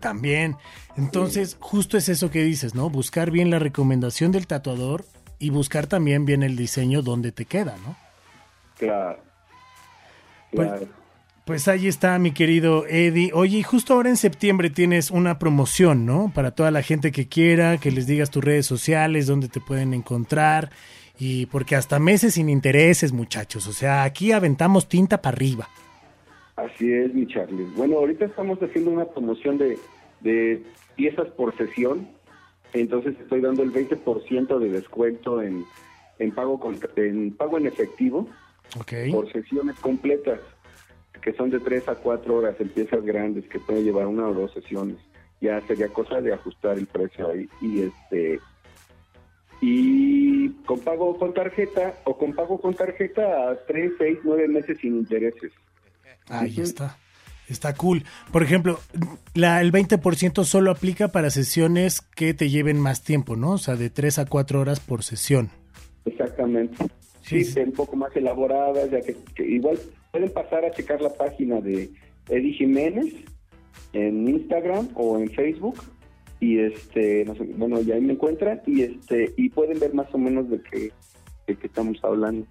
también. 0.00 0.56
Entonces, 0.96 1.56
justo 1.60 1.96
es 1.96 2.08
eso 2.08 2.30
que 2.30 2.42
dices, 2.42 2.74
¿no? 2.74 2.90
Buscar 2.90 3.30
bien 3.30 3.50
la 3.50 3.58
recomendación 3.58 4.32
del 4.32 4.46
tatuador 4.46 5.04
y 5.38 5.50
buscar 5.50 5.86
también 5.86 6.24
bien 6.26 6.42
el 6.42 6.56
diseño 6.56 7.02
donde 7.02 7.30
te 7.32 7.44
queda, 7.44 7.76
¿no? 7.84 7.96
Claro. 8.78 9.18
Pues- 10.52 10.68
Claro. 10.68 10.86
Pues 10.86 11.05
ahí 11.68 11.86
está, 11.86 12.18
mi 12.18 12.32
querido 12.32 12.86
Eddie. 12.88 13.30
Oye, 13.32 13.62
justo 13.62 13.94
ahora 13.94 14.08
en 14.08 14.16
septiembre 14.16 14.68
tienes 14.68 15.12
una 15.12 15.38
promoción, 15.38 16.04
¿no? 16.04 16.32
Para 16.34 16.50
toda 16.50 16.72
la 16.72 16.82
gente 16.82 17.12
que 17.12 17.28
quiera, 17.28 17.78
que 17.78 17.92
les 17.92 18.08
digas 18.08 18.30
tus 18.30 18.42
redes 18.42 18.66
sociales, 18.66 19.28
dónde 19.28 19.48
te 19.48 19.60
pueden 19.60 19.94
encontrar. 19.94 20.70
Y 21.18 21.46
porque 21.46 21.76
hasta 21.76 22.00
meses 22.00 22.34
sin 22.34 22.48
intereses, 22.48 23.12
muchachos. 23.12 23.68
O 23.68 23.72
sea, 23.72 24.02
aquí 24.02 24.32
aventamos 24.32 24.88
tinta 24.88 25.22
para 25.22 25.36
arriba. 25.36 25.68
Así 26.56 26.92
es, 26.92 27.14
mi 27.14 27.26
Charlie. 27.28 27.66
Bueno, 27.76 27.98
ahorita 27.98 28.24
estamos 28.24 28.58
haciendo 28.60 28.90
una 28.90 29.04
promoción 29.04 29.56
de, 29.56 29.78
de 30.22 30.62
piezas 30.96 31.28
por 31.28 31.56
sesión. 31.56 32.08
Entonces 32.72 33.14
estoy 33.20 33.40
dando 33.40 33.62
el 33.62 33.72
20% 33.72 34.58
de 34.58 34.68
descuento 34.68 35.40
en, 35.40 35.64
en 36.18 36.32
pago 36.32 36.58
con, 36.58 36.76
en 36.96 37.30
pago 37.36 37.56
en 37.56 37.66
efectivo 37.66 38.28
por 39.10 39.32
sesiones 39.32 39.76
completas, 39.80 40.40
que 41.22 41.32
son 41.32 41.50
de 41.50 41.60
3 41.60 41.88
a 41.88 41.94
4 41.96 42.34
horas 42.34 42.56
en 42.60 42.68
piezas 42.68 43.04
grandes 43.04 43.46
que 43.48 43.58
pueden 43.60 43.84
llevar 43.84 44.06
una 44.06 44.28
o 44.28 44.34
dos 44.34 44.52
sesiones. 44.52 44.96
Ya 45.40 45.60
sería 45.62 45.88
cosa 45.88 46.20
de 46.20 46.32
ajustar 46.32 46.78
el 46.78 46.86
precio 46.86 47.28
ahí 47.30 47.48
y 47.60 47.82
este 47.82 48.40
y 49.60 50.50
con 50.66 50.80
pago 50.80 51.16
con 51.18 51.32
tarjeta 51.32 51.94
o 52.04 52.16
con 52.18 52.34
pago 52.34 52.60
con 52.60 52.74
tarjeta 52.74 53.50
a 53.50 53.56
3, 53.66 53.92
6, 53.98 54.18
9 54.24 54.48
meses 54.48 54.78
sin 54.80 54.96
intereses. 54.96 55.52
Ahí 56.28 56.60
está. 56.60 56.98
Está 57.48 57.74
cool. 57.74 58.02
Por 58.32 58.42
ejemplo, 58.42 58.80
la, 59.34 59.60
el 59.60 59.70
20% 59.72 60.44
solo 60.44 60.72
aplica 60.72 61.08
para 61.08 61.30
sesiones 61.30 62.00
que 62.00 62.34
te 62.34 62.50
lleven 62.50 62.80
más 62.80 63.04
tiempo, 63.04 63.36
¿no? 63.36 63.52
O 63.52 63.58
sea, 63.58 63.76
de 63.76 63.88
3 63.88 64.18
a 64.18 64.26
4 64.26 64.60
horas 64.60 64.80
por 64.80 65.04
sesión. 65.04 65.50
Exactamente. 66.04 66.76
Sí, 67.22 67.44
Sí, 67.44 67.52
sí. 67.52 67.60
un 67.60 67.72
poco 67.72 67.96
más 67.96 68.14
elaboradas, 68.16 68.90
ya 68.90 69.00
que, 69.00 69.16
que 69.34 69.44
igual 69.44 69.78
pueden 70.16 70.32
pasar 70.32 70.64
a 70.64 70.70
checar 70.70 71.00
la 71.02 71.10
página 71.12 71.60
de 71.60 71.90
Eddie 72.28 72.54
Jiménez 72.54 73.12
en 73.92 74.26
Instagram 74.28 74.88
o 74.94 75.18
en 75.18 75.30
Facebook 75.30 75.82
y 76.40 76.58
este, 76.58 77.24
no 77.26 77.34
sé, 77.34 77.44
bueno, 77.56 77.80
ya 77.82 77.94
ahí 77.96 78.00
me 78.00 78.14
encuentran 78.14 78.60
y 78.66 78.82
este 78.82 79.34
y 79.36 79.50
pueden 79.50 79.78
ver 79.78 79.92
más 79.94 80.06
o 80.14 80.18
menos 80.18 80.48
de 80.48 80.60
qué 80.62 80.90
de 81.46 81.54
qué 81.54 81.66
estamos 81.66 81.98
hablando. 82.02 82.46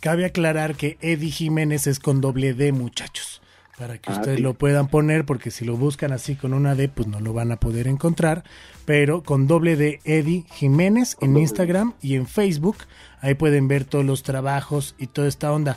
Cabe 0.00 0.24
aclarar 0.24 0.74
que 0.74 0.98
Eddie 1.00 1.30
Jiménez 1.30 1.86
es 1.86 1.98
con 2.00 2.20
doble 2.20 2.52
D, 2.52 2.72
muchachos. 2.72 3.40
Para 3.78 3.98
que 3.98 4.10
Ah, 4.12 4.16
ustedes 4.16 4.36
sí. 4.36 4.42
lo 4.42 4.54
puedan 4.54 4.86
poner, 4.86 5.24
porque 5.24 5.50
si 5.50 5.64
lo 5.64 5.76
buscan 5.76 6.12
así 6.12 6.36
con 6.36 6.52
una 6.54 6.76
D, 6.76 6.88
pues 6.88 7.08
no 7.08 7.18
lo 7.20 7.32
van 7.32 7.50
a 7.50 7.56
poder 7.58 7.88
encontrar. 7.88 8.44
Pero 8.84 9.22
con 9.24 9.48
doble 9.48 9.74
D, 9.76 9.98
Eddie 10.04 10.44
Jiménez 10.52 11.16
en 11.20 11.34
D. 11.34 11.40
Instagram 11.40 11.94
y 12.02 12.14
en 12.14 12.26
Facebook. 12.26 12.76
Ahí 13.20 13.34
pueden 13.34 13.66
ver 13.66 13.84
todos 13.84 14.04
los 14.04 14.22
trabajos 14.22 14.94
y 14.98 15.06
toda 15.08 15.26
esta 15.26 15.52
onda. 15.52 15.76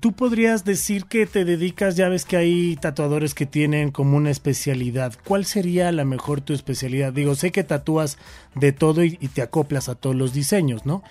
Tú 0.00 0.12
podrías 0.12 0.64
decir 0.64 1.04
que 1.04 1.26
te 1.26 1.44
dedicas, 1.44 1.94
ya 1.96 2.08
ves 2.08 2.24
que 2.24 2.36
hay 2.36 2.74
tatuadores 2.76 3.34
que 3.34 3.46
tienen 3.46 3.92
como 3.92 4.16
una 4.16 4.30
especialidad. 4.30 5.14
¿Cuál 5.24 5.44
sería 5.44 5.92
la 5.92 6.04
mejor 6.04 6.40
tu 6.40 6.52
especialidad? 6.54 7.12
Digo, 7.12 7.36
sé 7.36 7.52
que 7.52 7.62
tatúas 7.62 8.18
de 8.56 8.72
todo 8.72 9.04
y, 9.04 9.16
y 9.20 9.28
te 9.28 9.42
acoplas 9.42 9.88
a 9.88 9.94
todos 9.94 10.16
los 10.16 10.32
diseños, 10.34 10.86
¿no? 10.86 11.04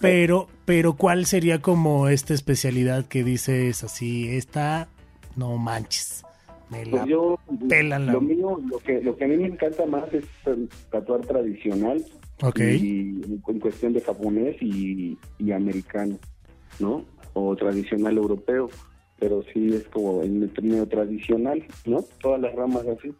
Pero, 0.00 0.48
pero 0.64 0.94
¿cuál 0.94 1.26
sería 1.26 1.60
como 1.60 2.08
esta 2.08 2.32
especialidad 2.32 3.04
que 3.04 3.22
dices 3.22 3.84
así, 3.84 4.28
esta, 4.30 4.88
no 5.36 5.58
manches, 5.58 6.24
me 6.70 6.86
la 6.86 6.90
Pues 7.02 7.10
yo 7.10 7.38
pelan 7.68 8.06
la- 8.06 8.14
lo 8.14 8.22
mío, 8.22 8.58
lo 8.66 8.78
que 8.78 9.02
lo 9.02 9.14
que 9.14 9.26
a 9.26 9.28
mí 9.28 9.36
me 9.36 9.48
encanta 9.48 9.84
más 9.84 10.04
es 10.14 10.24
eh, 10.46 10.56
tatuar 10.90 11.20
tradicional 11.20 12.02
Ok. 12.42 12.58
y 12.60 13.20
en 13.46 13.60
cuestión 13.60 13.92
de 13.92 14.00
japonés 14.00 14.56
y, 14.62 15.18
y 15.38 15.52
americano, 15.52 16.18
¿no? 16.80 17.04
O 17.34 17.56
tradicional 17.56 18.16
europeo, 18.16 18.68
pero 19.18 19.42
sí 19.52 19.74
es 19.74 19.84
como 19.88 20.22
el 20.22 20.50
medio 20.62 20.86
tradicional, 20.86 21.64
¿no? 21.86 22.04
Todas 22.20 22.40
las 22.40 22.54
ramas 22.54 22.86
así. 22.86 23.12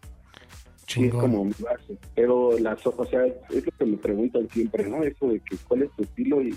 Sí, 0.87 1.05
es 1.05 1.15
como 1.15 1.45
mi 1.45 1.53
base. 1.59 1.97
Pero 2.15 2.59
las, 2.59 2.87
o 2.87 3.05
sea, 3.07 3.25
es 3.27 3.65
lo 3.65 3.73
que 3.79 3.85
me 3.87 3.97
preguntan 3.97 4.49
siempre, 4.51 4.87
¿no? 4.89 5.03
Eso 5.03 5.29
de 5.29 5.41
que 5.41 5.57
cuál 5.69 5.83
es 5.85 5.91
tu 5.97 6.03
estilo 6.03 6.43
y 6.43 6.55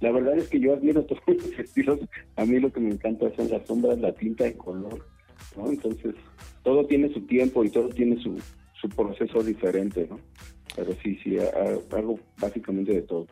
la 0.00 0.10
verdad 0.12 0.36
es 0.36 0.48
que 0.48 0.60
yo 0.60 0.74
admiro 0.74 1.02
todos 1.06 1.22
los 1.28 1.58
estilos. 1.58 2.00
A 2.36 2.44
mí 2.44 2.58
lo 2.58 2.70
que 2.72 2.80
me 2.80 2.90
encanta 2.90 3.34
son 3.36 3.48
las 3.48 3.66
sombras, 3.66 3.98
la 3.98 4.12
tinta 4.12 4.44
de 4.44 4.54
color, 4.54 5.06
¿no? 5.56 5.70
Entonces, 5.70 6.14
todo 6.62 6.84
tiene 6.86 7.12
su 7.14 7.22
tiempo 7.22 7.64
y 7.64 7.70
todo 7.70 7.88
tiene 7.88 8.20
su, 8.22 8.36
su 8.80 8.88
proceso 8.90 9.42
diferente, 9.42 10.06
¿no? 10.10 10.18
Pero 10.76 10.92
sí, 11.02 11.16
sí, 11.22 11.38
ha- 11.38 11.44
ha- 11.44 11.98
hago 11.98 12.18
básicamente 12.38 12.92
de 12.92 13.02
todo. 13.02 13.26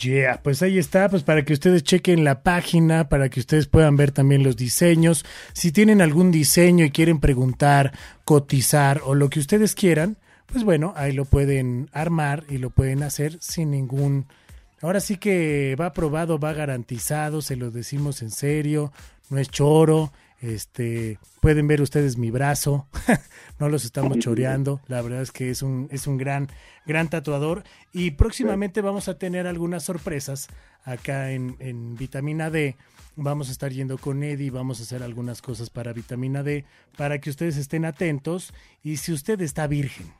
Yeah, 0.00 0.40
pues 0.42 0.62
ahí 0.62 0.78
está, 0.78 1.08
pues 1.08 1.22
para 1.24 1.44
que 1.44 1.52
ustedes 1.52 1.82
chequen 1.82 2.22
la 2.22 2.42
página, 2.42 3.08
para 3.08 3.28
que 3.28 3.40
ustedes 3.40 3.66
puedan 3.66 3.96
ver 3.96 4.12
también 4.12 4.44
los 4.44 4.56
diseños. 4.56 5.24
Si 5.52 5.72
tienen 5.72 6.00
algún 6.00 6.30
diseño 6.30 6.84
y 6.84 6.90
quieren 6.90 7.18
preguntar, 7.18 7.92
cotizar 8.24 9.00
o 9.04 9.14
lo 9.14 9.28
que 9.28 9.40
ustedes 9.40 9.74
quieran, 9.74 10.18
pues 10.46 10.64
bueno, 10.64 10.92
ahí 10.96 11.12
lo 11.12 11.24
pueden 11.24 11.88
armar 11.92 12.44
y 12.48 12.58
lo 12.58 12.70
pueden 12.70 13.02
hacer 13.02 13.38
sin 13.40 13.70
ningún... 13.70 14.26
Ahora 14.82 15.00
sí 15.00 15.16
que 15.16 15.76
va 15.80 15.86
aprobado, 15.86 16.38
va 16.38 16.52
garantizado, 16.52 17.40
se 17.40 17.56
lo 17.56 17.70
decimos 17.70 18.22
en 18.22 18.30
serio, 18.30 18.92
no 19.30 19.38
es 19.38 19.48
choro. 19.48 20.12
Este, 20.42 21.20
pueden 21.40 21.68
ver 21.68 21.80
ustedes 21.80 22.18
mi 22.18 22.32
brazo, 22.32 22.88
no 23.60 23.68
los 23.68 23.84
estamos 23.84 24.18
choreando, 24.18 24.80
la 24.88 25.00
verdad 25.00 25.22
es 25.22 25.30
que 25.30 25.50
es 25.50 25.62
un, 25.62 25.86
es 25.92 26.08
un 26.08 26.18
gran, 26.18 26.48
gran 26.84 27.08
tatuador. 27.08 27.62
Y 27.92 28.10
próximamente 28.10 28.80
vamos 28.80 29.06
a 29.06 29.16
tener 29.16 29.46
algunas 29.46 29.84
sorpresas 29.84 30.48
acá 30.84 31.30
en, 31.30 31.54
en 31.60 31.94
Vitamina 31.94 32.50
D. 32.50 32.76
Vamos 33.14 33.50
a 33.50 33.52
estar 33.52 33.70
yendo 33.70 33.98
con 33.98 34.24
Eddie, 34.24 34.50
vamos 34.50 34.80
a 34.80 34.82
hacer 34.82 35.04
algunas 35.04 35.42
cosas 35.42 35.70
para 35.70 35.92
Vitamina 35.92 36.42
D 36.42 36.64
para 36.96 37.20
que 37.20 37.30
ustedes 37.30 37.56
estén 37.56 37.84
atentos. 37.84 38.52
Y 38.82 38.96
si 38.96 39.12
usted 39.12 39.40
está 39.42 39.68
virgen, 39.68 40.12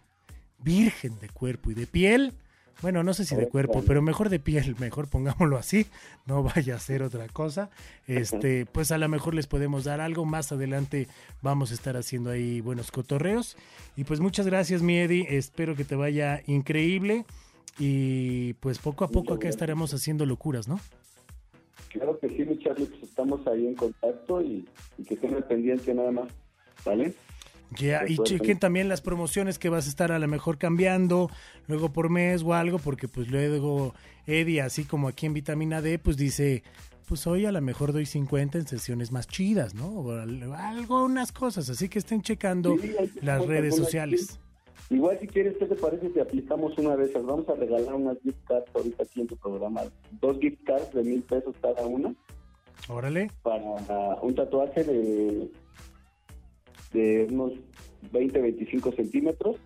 virgen 0.60 1.18
de 1.18 1.30
cuerpo 1.30 1.72
y 1.72 1.74
de 1.74 1.88
piel, 1.88 2.32
bueno, 2.80 3.02
no 3.02 3.14
sé 3.14 3.24
si 3.24 3.36
de 3.36 3.48
cuerpo, 3.48 3.82
pero 3.86 4.02
mejor 4.02 4.28
de 4.28 4.38
piel, 4.38 4.74
mejor 4.80 5.08
pongámoslo 5.08 5.56
así, 5.56 5.86
no 6.26 6.42
vaya 6.42 6.76
a 6.76 6.78
ser 6.78 7.02
otra 7.02 7.28
cosa. 7.28 7.70
Este, 8.06 8.66
pues 8.66 8.92
a 8.92 8.98
lo 8.98 9.08
mejor 9.08 9.34
les 9.34 9.46
podemos 9.46 9.84
dar 9.84 10.00
algo 10.00 10.24
más 10.24 10.52
adelante, 10.52 11.08
vamos 11.42 11.70
a 11.70 11.74
estar 11.74 11.96
haciendo 11.96 12.30
ahí 12.30 12.60
buenos 12.60 12.90
cotorreos 12.90 13.56
y 13.96 14.04
pues 14.04 14.20
muchas 14.20 14.46
gracias, 14.46 14.82
mi 14.82 14.98
Eddie, 14.98 15.26
espero 15.36 15.76
que 15.76 15.84
te 15.84 15.94
vaya 15.94 16.42
increíble 16.46 17.24
y 17.78 18.54
pues 18.54 18.78
poco 18.78 19.04
a 19.04 19.08
poco 19.08 19.34
acá 19.34 19.48
estaremos 19.48 19.92
haciendo 19.94 20.26
locuras, 20.26 20.68
¿no? 20.68 20.80
Claro 21.88 22.18
que 22.18 22.28
sí, 22.28 22.44
mi 22.44 22.58
Charlie, 22.58 22.86
pues 22.86 23.02
estamos 23.02 23.46
ahí 23.46 23.66
en 23.66 23.74
contacto 23.74 24.40
y, 24.40 24.66
y 24.96 25.04
que 25.04 25.14
estén 25.14 25.42
pendiente 25.42 25.92
nada 25.94 26.10
más, 26.10 26.28
¿vale? 26.84 27.14
Ya, 27.78 28.04
y 28.06 28.18
chequen 28.18 28.58
también 28.58 28.88
las 28.88 29.00
promociones 29.00 29.58
que 29.58 29.68
vas 29.68 29.86
a 29.86 29.88
estar 29.88 30.12
a 30.12 30.18
lo 30.18 30.28
mejor 30.28 30.58
cambiando, 30.58 31.30
luego 31.68 31.92
por 31.92 32.10
mes 32.10 32.42
o 32.42 32.54
algo, 32.54 32.78
porque 32.78 33.08
pues 33.08 33.28
luego 33.30 33.94
Eddie, 34.26 34.60
así 34.62 34.84
como 34.84 35.08
aquí 35.08 35.26
en 35.26 35.34
Vitamina 35.34 35.80
D, 35.80 35.98
pues 35.98 36.16
dice, 36.16 36.62
pues 37.08 37.26
hoy 37.26 37.46
a 37.46 37.52
lo 37.52 37.60
mejor 37.60 37.92
doy 37.92 38.06
50 38.06 38.58
en 38.58 38.66
sesiones 38.66 39.12
más 39.12 39.26
chidas, 39.26 39.74
¿no? 39.74 39.86
O 39.88 40.12
al- 40.12 40.52
algo, 40.54 41.04
unas 41.04 41.32
cosas, 41.32 41.68
así 41.70 41.88
que 41.88 41.98
estén 41.98 42.22
checando 42.22 42.76
Sí, 42.80 42.92
las 43.22 43.46
redes 43.46 43.76
sociales. 43.76 44.38
Igual 44.90 45.18
si 45.20 45.26
quieres, 45.26 45.56
¿qué 45.58 45.64
te 45.64 45.74
parece 45.76 46.12
si 46.12 46.20
aplicamos 46.20 46.76
una 46.76 46.96
de 46.96 47.06
esas? 47.06 47.24
Vamos 47.24 47.48
a 47.48 47.54
regalar 47.54 47.94
unas 47.94 48.18
gift 48.22 48.36
cards 48.46 48.66
ahorita 48.74 49.04
aquí 49.04 49.22
en 49.22 49.26
tu 49.26 49.36
programa. 49.36 49.82
Dos 50.20 50.38
gift 50.38 50.62
cards 50.64 50.92
de 50.92 51.02
mil 51.02 51.22
pesos 51.22 51.54
cada 51.62 51.86
una 51.86 52.14
Órale, 52.88 53.30
para 53.42 53.62
un 54.22 54.34
tatuaje 54.34 54.82
de, 54.84 55.48
de 56.92 57.26
unos 57.30 57.52
20, 58.12 58.40
25 58.40 58.92
centímetros. 58.92 59.56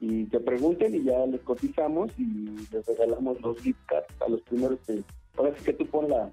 Y 0.00 0.24
te 0.24 0.40
pregunten 0.40 0.94
y 0.94 1.04
ya 1.04 1.24
les 1.26 1.40
cotizamos 1.42 2.10
y 2.18 2.46
les 2.72 2.84
regalamos 2.86 3.40
dos 3.40 3.60
gift 3.60 3.78
cards 3.86 4.08
a 4.20 4.28
los 4.28 4.40
primeros 4.42 4.80
que... 4.86 5.02
Ahora 5.36 5.54
sí 5.56 5.64
que 5.64 5.72
tú 5.72 5.86
pon 5.86 6.10
la, 6.10 6.30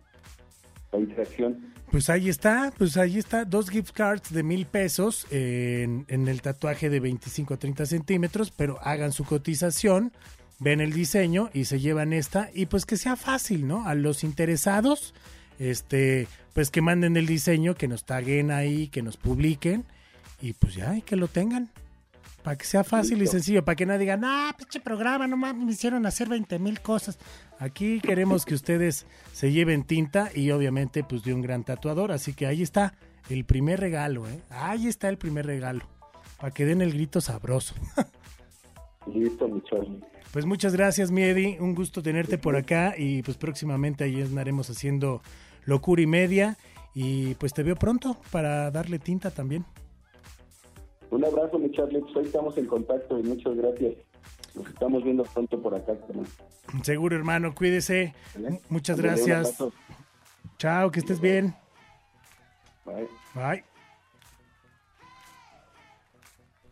la 0.91 0.99
interacción. 0.99 1.73
pues 1.91 2.09
ahí 2.09 2.29
está, 2.29 2.73
pues 2.77 2.97
ahí 2.97 3.17
está, 3.17 3.45
dos 3.45 3.69
gift 3.69 3.91
cards 3.91 4.33
de 4.33 4.43
mil 4.43 4.65
pesos 4.65 5.27
en, 5.31 6.05
en 6.07 6.27
el 6.27 6.41
tatuaje 6.41 6.89
de 6.89 6.99
25 6.99 7.53
a 7.53 7.57
30 7.57 7.85
centímetros, 7.85 8.51
pero 8.51 8.77
hagan 8.81 9.11
su 9.11 9.23
cotización, 9.23 10.11
ven 10.59 10.81
el 10.81 10.93
diseño 10.93 11.49
y 11.53 11.65
se 11.65 11.79
llevan 11.79 12.11
esta 12.11 12.49
y 12.53 12.65
pues 12.65 12.85
que 12.85 12.97
sea 12.97 13.15
fácil, 13.15 13.67
¿no? 13.67 13.87
A 13.87 13.95
los 13.95 14.23
interesados, 14.23 15.13
este, 15.59 16.27
pues 16.53 16.71
que 16.71 16.81
manden 16.81 17.17
el 17.17 17.25
diseño, 17.25 17.75
que 17.75 17.87
nos 17.87 18.03
taguen 18.03 18.51
ahí, 18.51 18.87
que 18.87 19.01
nos 19.01 19.17
publiquen 19.17 19.85
y 20.41 20.53
pues 20.53 20.75
ya, 20.75 20.95
y 20.95 21.01
que 21.01 21.15
lo 21.15 21.27
tengan. 21.27 21.69
Para 22.43 22.57
que 22.57 22.65
sea 22.65 22.85
fácil 22.85 23.21
y 23.21 23.27
sencillo, 23.27 23.65
para 23.65 23.75
que 23.75 23.85
no 23.85 23.97
digan, 23.97 24.23
ah, 24.23 24.55
pinche 24.57 24.79
programa, 24.79 25.27
no 25.27 25.35
mames, 25.35 25.65
me 25.65 25.71
hicieron 25.73 26.05
hacer 26.05 26.29
20 26.29 26.57
mil 26.57 26.79
cosas. 26.79 27.19
Aquí 27.59 27.99
queremos 27.99 28.45
que 28.45 28.53
ustedes 28.53 29.05
se 29.33 29.51
lleven 29.51 29.83
tinta 29.83 30.29
y 30.33 30.51
obviamente 30.51 31.03
pues 31.03 31.23
de 31.23 31.33
un 31.33 31.41
gran 31.41 31.65
tatuador. 31.65 32.13
Así 32.13 32.33
que 32.33 32.47
ahí 32.47 32.61
está 32.61 32.93
el 33.29 33.43
primer 33.43 33.81
regalo, 33.81 34.27
¿eh? 34.27 34.41
Ahí 34.49 34.87
está 34.87 35.09
el 35.09 35.17
primer 35.17 35.45
regalo. 35.45 35.81
Para 36.39 36.53
que 36.53 36.65
den 36.65 36.81
el 36.81 36.93
grito 36.93 37.19
sabroso. 37.19 37.75
Listo, 39.13 39.61
Charlie. 39.69 39.99
Pues 40.31 40.45
muchas 40.45 40.73
gracias, 40.73 41.11
mi 41.11 41.23
Eddie. 41.23 41.57
Un 41.59 41.75
gusto 41.75 42.01
tenerte 42.01 42.37
por 42.37 42.55
acá 42.55 42.93
y 42.97 43.21
pues 43.23 43.35
próximamente 43.35 44.05
ahí 44.05 44.21
estaremos 44.21 44.69
haciendo 44.69 45.21
locura 45.65 46.01
y 46.01 46.07
media. 46.07 46.57
Y 46.93 47.35
pues 47.35 47.53
te 47.53 47.63
veo 47.63 47.75
pronto 47.75 48.17
para 48.31 48.71
darle 48.71 48.99
tinta 48.99 49.31
también. 49.31 49.65
Un 51.11 51.25
abrazo, 51.25 51.57
mi 51.59 51.71
Charlie. 51.71 51.99
Pues 52.01 52.15
hoy 52.15 52.25
estamos 52.25 52.57
en 52.57 52.65
contacto 52.65 53.19
y 53.19 53.23
muchas 53.23 53.55
gracias. 53.55 53.93
Nos 54.55 54.67
estamos 54.67 55.03
viendo 55.03 55.23
pronto 55.23 55.61
por 55.61 55.75
acá. 55.75 55.93
carnal. 56.07 56.25
Seguro, 56.83 57.15
hermano, 57.15 57.53
cuídese. 57.55 58.13
¿Vale? 58.35 58.59
Muchas 58.69 58.97
Ándale, 58.99 59.13
un 59.21 59.27
gracias. 59.29 59.37
abrazo. 59.61 59.73
Chao, 60.57 60.91
que 60.91 60.99
estés 60.99 61.19
bien. 61.19 61.55
Bye. 62.85 63.07
Bye. 63.33 63.63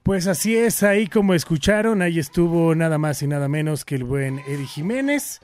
Pues 0.04 0.28
así 0.28 0.56
es, 0.56 0.84
ahí 0.84 1.08
como 1.08 1.34
escucharon, 1.34 2.02
ahí 2.02 2.18
estuvo 2.18 2.74
nada 2.76 2.98
más 2.98 3.22
y 3.22 3.28
nada 3.28 3.50
menos 3.50 3.84
que 3.84 3.96
el 3.96 4.06
buen 4.06 4.40
Eddie 4.40 4.66
Jiménez. 4.66 5.42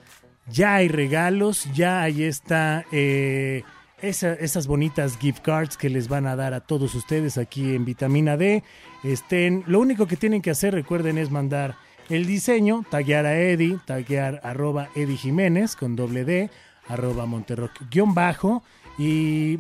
Ya 0.48 0.76
hay 0.76 0.88
regalos, 0.88 1.68
ya 1.74 2.02
ahí 2.02 2.24
está 2.24 2.86
eh, 2.92 3.64
esa- 4.04 4.34
esas 4.34 4.68
bonitas 4.68 5.18
gift 5.18 5.42
cards 5.42 5.78
que 5.78 5.90
les 5.90 6.08
van 6.08 6.28
a 6.28 6.36
dar 6.36 6.54
a 6.54 6.60
todos 6.60 6.94
ustedes 6.94 7.38
aquí 7.38 7.74
en 7.74 7.86
Vitamina 7.86 8.38
D. 8.38 8.64
Estén, 9.04 9.64
lo 9.66 9.80
único 9.80 10.06
que 10.08 10.18
tienen 10.18 10.42
que 10.42 10.52
hacer, 10.52 10.74
recuerden, 10.74 11.18
es 11.18 11.32
mandar 11.32 11.76
el 12.10 12.26
diseño, 12.26 12.86
taguear 12.90 13.26
a 13.26 13.40
Eddie, 13.40 13.80
taguear 13.86 14.42
arroba 14.44 14.90
Eddie 14.96 15.18
Jiménez 15.18 15.76
con 15.76 15.96
doble 15.96 16.26
D, 16.26 16.50
arroba 16.88 17.26
Monterrock 17.26 17.72
guion 17.90 18.14
bajo 18.14 18.62
y 18.98 19.60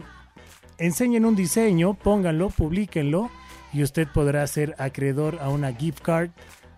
enseñen 0.78 1.26
un 1.26 1.36
diseño, 1.36 1.94
pónganlo, 1.94 2.50
publíquenlo 2.50 3.30
y 3.72 3.82
usted 3.82 4.08
podrá 4.14 4.46
ser 4.48 4.76
acreedor 4.78 5.40
a 5.42 5.50
una 5.50 5.74
gift 5.74 6.02
card 6.02 6.32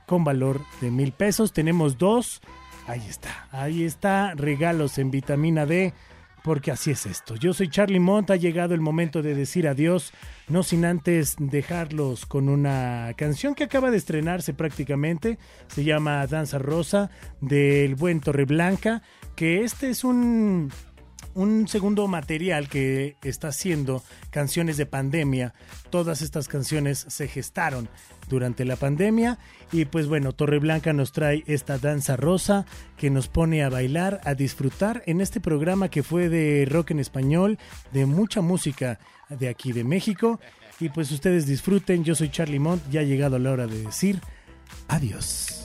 con 0.06 0.24
valor 0.24 0.62
de 0.82 0.92
mil 0.92 1.12
pesos. 1.12 1.52
Tenemos 1.52 1.98
dos. 1.98 2.42
Ahí 2.88 3.02
está, 3.10 3.48
ahí 3.52 3.84
está, 3.84 4.36
regalos 4.36 5.00
en 5.00 5.10
vitamina 5.10 5.66
D, 5.66 5.92
porque 6.46 6.70
así 6.70 6.92
es 6.92 7.08
esto. 7.08 7.34
Yo 7.36 7.56
soy 7.56 7.70
Charlie 7.70 8.00
Mont, 8.00 8.30
ha 8.30 8.36
llegado 8.36 8.76
el 8.76 8.80
momento 8.80 9.24
de 9.24 9.34
decir 9.34 9.68
adiós, 9.68 10.14
no 10.48 10.62
sin 10.62 10.86
antes 10.86 11.38
dejarlos 11.40 12.28
con 12.28 12.50
una 12.50 13.12
canción 13.18 13.56
que 13.56 13.64
acaba 13.64 13.90
de 13.90 13.98
estrenarse 13.98 14.54
prácticamente, 14.54 15.40
se 15.66 15.84
llama 15.84 16.28
Danza 16.28 16.60
Rosa 16.60 17.10
del 17.42 17.96
buen 17.96 18.20
Torreblanca, 18.20 19.02
que 19.36 19.64
este 19.64 19.90
es 19.90 20.04
un 20.04 20.72
un 21.36 21.68
segundo 21.68 22.08
material 22.08 22.68
que 22.70 23.18
está 23.22 23.50
haciendo 23.50 24.04
canciones 24.32 24.78
de 24.78 24.86
pandemia. 24.86 25.54
Todas 25.92 26.22
estas 26.22 26.48
canciones 26.48 27.06
se 27.08 27.28
gestaron 27.28 27.88
durante 28.30 28.66
la 28.66 28.76
pandemia 28.76 29.38
y 29.72 29.86
pues 29.86 30.08
bueno, 30.08 30.32
Torreblanca 30.32 30.94
nos 30.94 31.12
trae 31.12 31.44
esta 31.46 31.78
danza 31.78 32.16
rosa 32.16 32.66
que 32.98 33.10
nos 33.10 33.28
pone 33.28 33.64
a 33.64 33.70
bailar, 33.70 34.22
a 34.24 34.34
disfrutar 34.34 35.04
en 35.06 35.22
este 35.22 35.40
programa 35.40 35.90
que 35.90 36.04
fue 36.04 36.30
de 36.30 36.66
rock 36.66 36.92
en 36.92 37.00
español, 37.00 37.60
de 37.92 38.06
mucha 38.06 38.42
música 38.42 39.00
de 39.30 39.50
aquí 39.50 39.74
de 39.74 39.84
México 39.84 40.40
y 40.80 40.90
pues 40.90 41.12
ustedes 41.12 41.46
disfruten. 41.46 42.04
Yo 42.04 42.16
soy 42.16 42.30
Charlie 42.30 42.60
Mont, 42.60 42.82
ya 42.90 43.02
ha 43.02 43.04
llegado 43.04 43.38
la 43.40 43.52
hora 43.52 43.68
de 43.68 43.84
decir 43.84 44.22
adiós. 44.88 45.65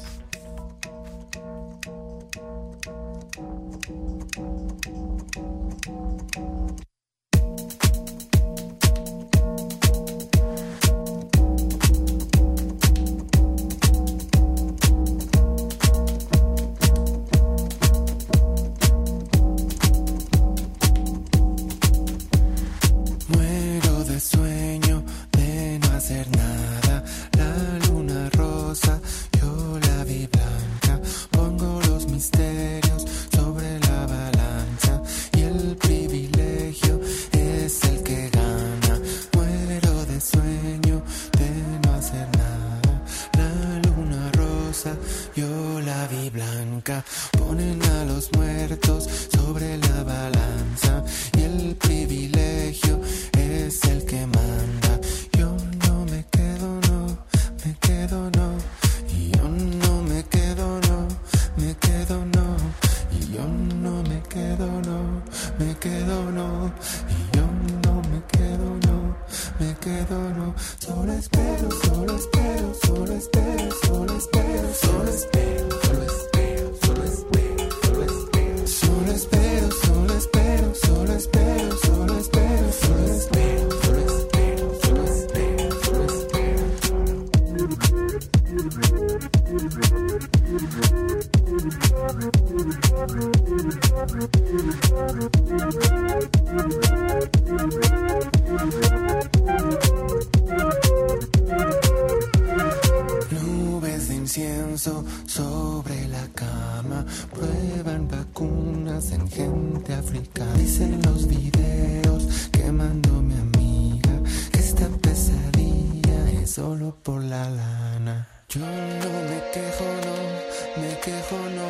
Prueban 107.32 108.08
vacunas 108.08 109.12
en 109.12 109.28
gente 109.28 109.94
africana. 109.94 110.54
Dicen 110.54 111.00
los 111.02 111.26
videos 111.26 112.48
que 112.52 112.70
mandó 112.72 113.22
mi 113.22 113.34
amiga 113.34 114.12
que 114.52 114.58
esta 114.58 114.88
pesadilla 114.88 116.30
es 116.42 116.50
solo 116.52 116.96
por 117.02 117.22
la 117.22 117.48
lana. 117.50 118.28
Yo 118.48 118.60
no 118.60 118.66
me 118.66 119.38
quejo, 119.54 119.84
no, 120.06 120.82
me 120.82 120.98
quejo, 120.98 121.36
no. 121.56 121.68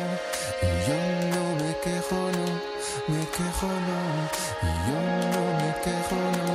Y 0.63 0.69
yo 0.87 0.97
no 1.33 1.43
me 1.61 1.71
quejo, 1.83 2.19
no, 2.37 2.47
me 3.13 3.21
quejo, 3.35 3.67
no. 3.87 3.99
Y 4.63 4.71
yo 4.87 4.99
no 5.33 5.43
me 5.59 5.69
quejo, 5.83 6.17
no, 6.37 6.49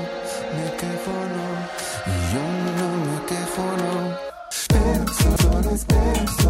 me 0.57 0.67
quejo, 0.81 1.15
no. 1.37 1.47
Y 2.07 2.17
yo 2.35 2.45
no 2.79 2.89
me 3.07 3.17
quejo, 3.31 3.65
no. 3.83 4.27
Espero, 4.51 5.05
solo 5.15 5.77
solo 5.77 6.46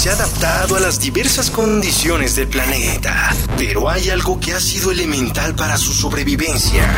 se 0.00 0.08
ha 0.08 0.14
adaptado 0.14 0.76
a 0.76 0.80
las 0.80 0.98
diversas 0.98 1.50
condiciones 1.50 2.34
del 2.34 2.48
planeta, 2.48 3.36
pero 3.58 3.90
hay 3.90 4.08
algo 4.08 4.40
que 4.40 4.54
ha 4.54 4.58
sido 4.58 4.90
elemental 4.90 5.54
para 5.54 5.76
su 5.76 5.92
sobrevivencia, 5.92 6.90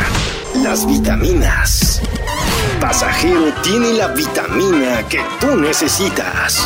las 0.63 0.87
vitaminas. 0.87 2.01
Pasajero 2.79 3.53
tiene 3.61 3.91
la 3.95 4.07
vitamina 4.07 5.05
que 5.09 5.19
tú 5.41 5.53
necesitas. 5.57 6.65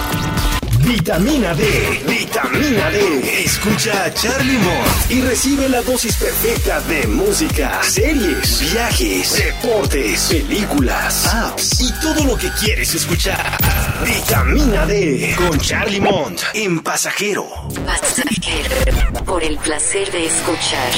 Vitamina 0.82 1.56
D, 1.56 2.04
vitamina 2.08 2.92
D. 2.92 3.44
Escucha 3.44 4.04
a 4.04 4.14
Charlie 4.14 4.60
Mott 4.60 5.10
y 5.10 5.22
recibe 5.22 5.68
la 5.68 5.82
dosis 5.82 6.18
perfecta 6.18 6.82
de 6.82 7.08
música, 7.08 7.82
series, 7.82 8.72
viajes, 8.74 9.34
deportes, 9.34 10.22
películas, 10.30 11.34
apps 11.34 11.82
y 11.82 11.92
todo 12.00 12.24
lo 12.26 12.38
que 12.38 12.52
quieres 12.52 12.94
escuchar. 12.94 13.58
Vitamina 14.06 14.86
D 14.86 15.34
con 15.36 15.60
Charlie 15.60 16.00
Mont 16.00 16.40
en 16.54 16.80
Pasajero. 16.82 17.46
Pasajero. 17.86 19.26
Por 19.26 19.44
el 19.44 19.58
placer 19.58 20.10
de 20.12 20.28
escuchar 20.28 20.92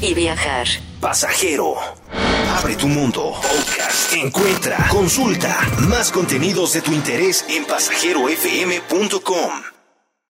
y 0.00 0.14
viajar. 0.14 0.68
Pasajero. 1.00 1.74
Abre 2.58 2.76
tu 2.76 2.86
mundo. 2.88 3.32
Podcast. 3.42 4.12
Encuentra, 4.12 4.86
consulta 4.88 5.58
más 5.88 6.12
contenidos 6.12 6.72
de 6.74 6.82
tu 6.82 6.92
interés 6.92 7.44
en 7.48 7.64
pasajerofm.com. 7.64 9.73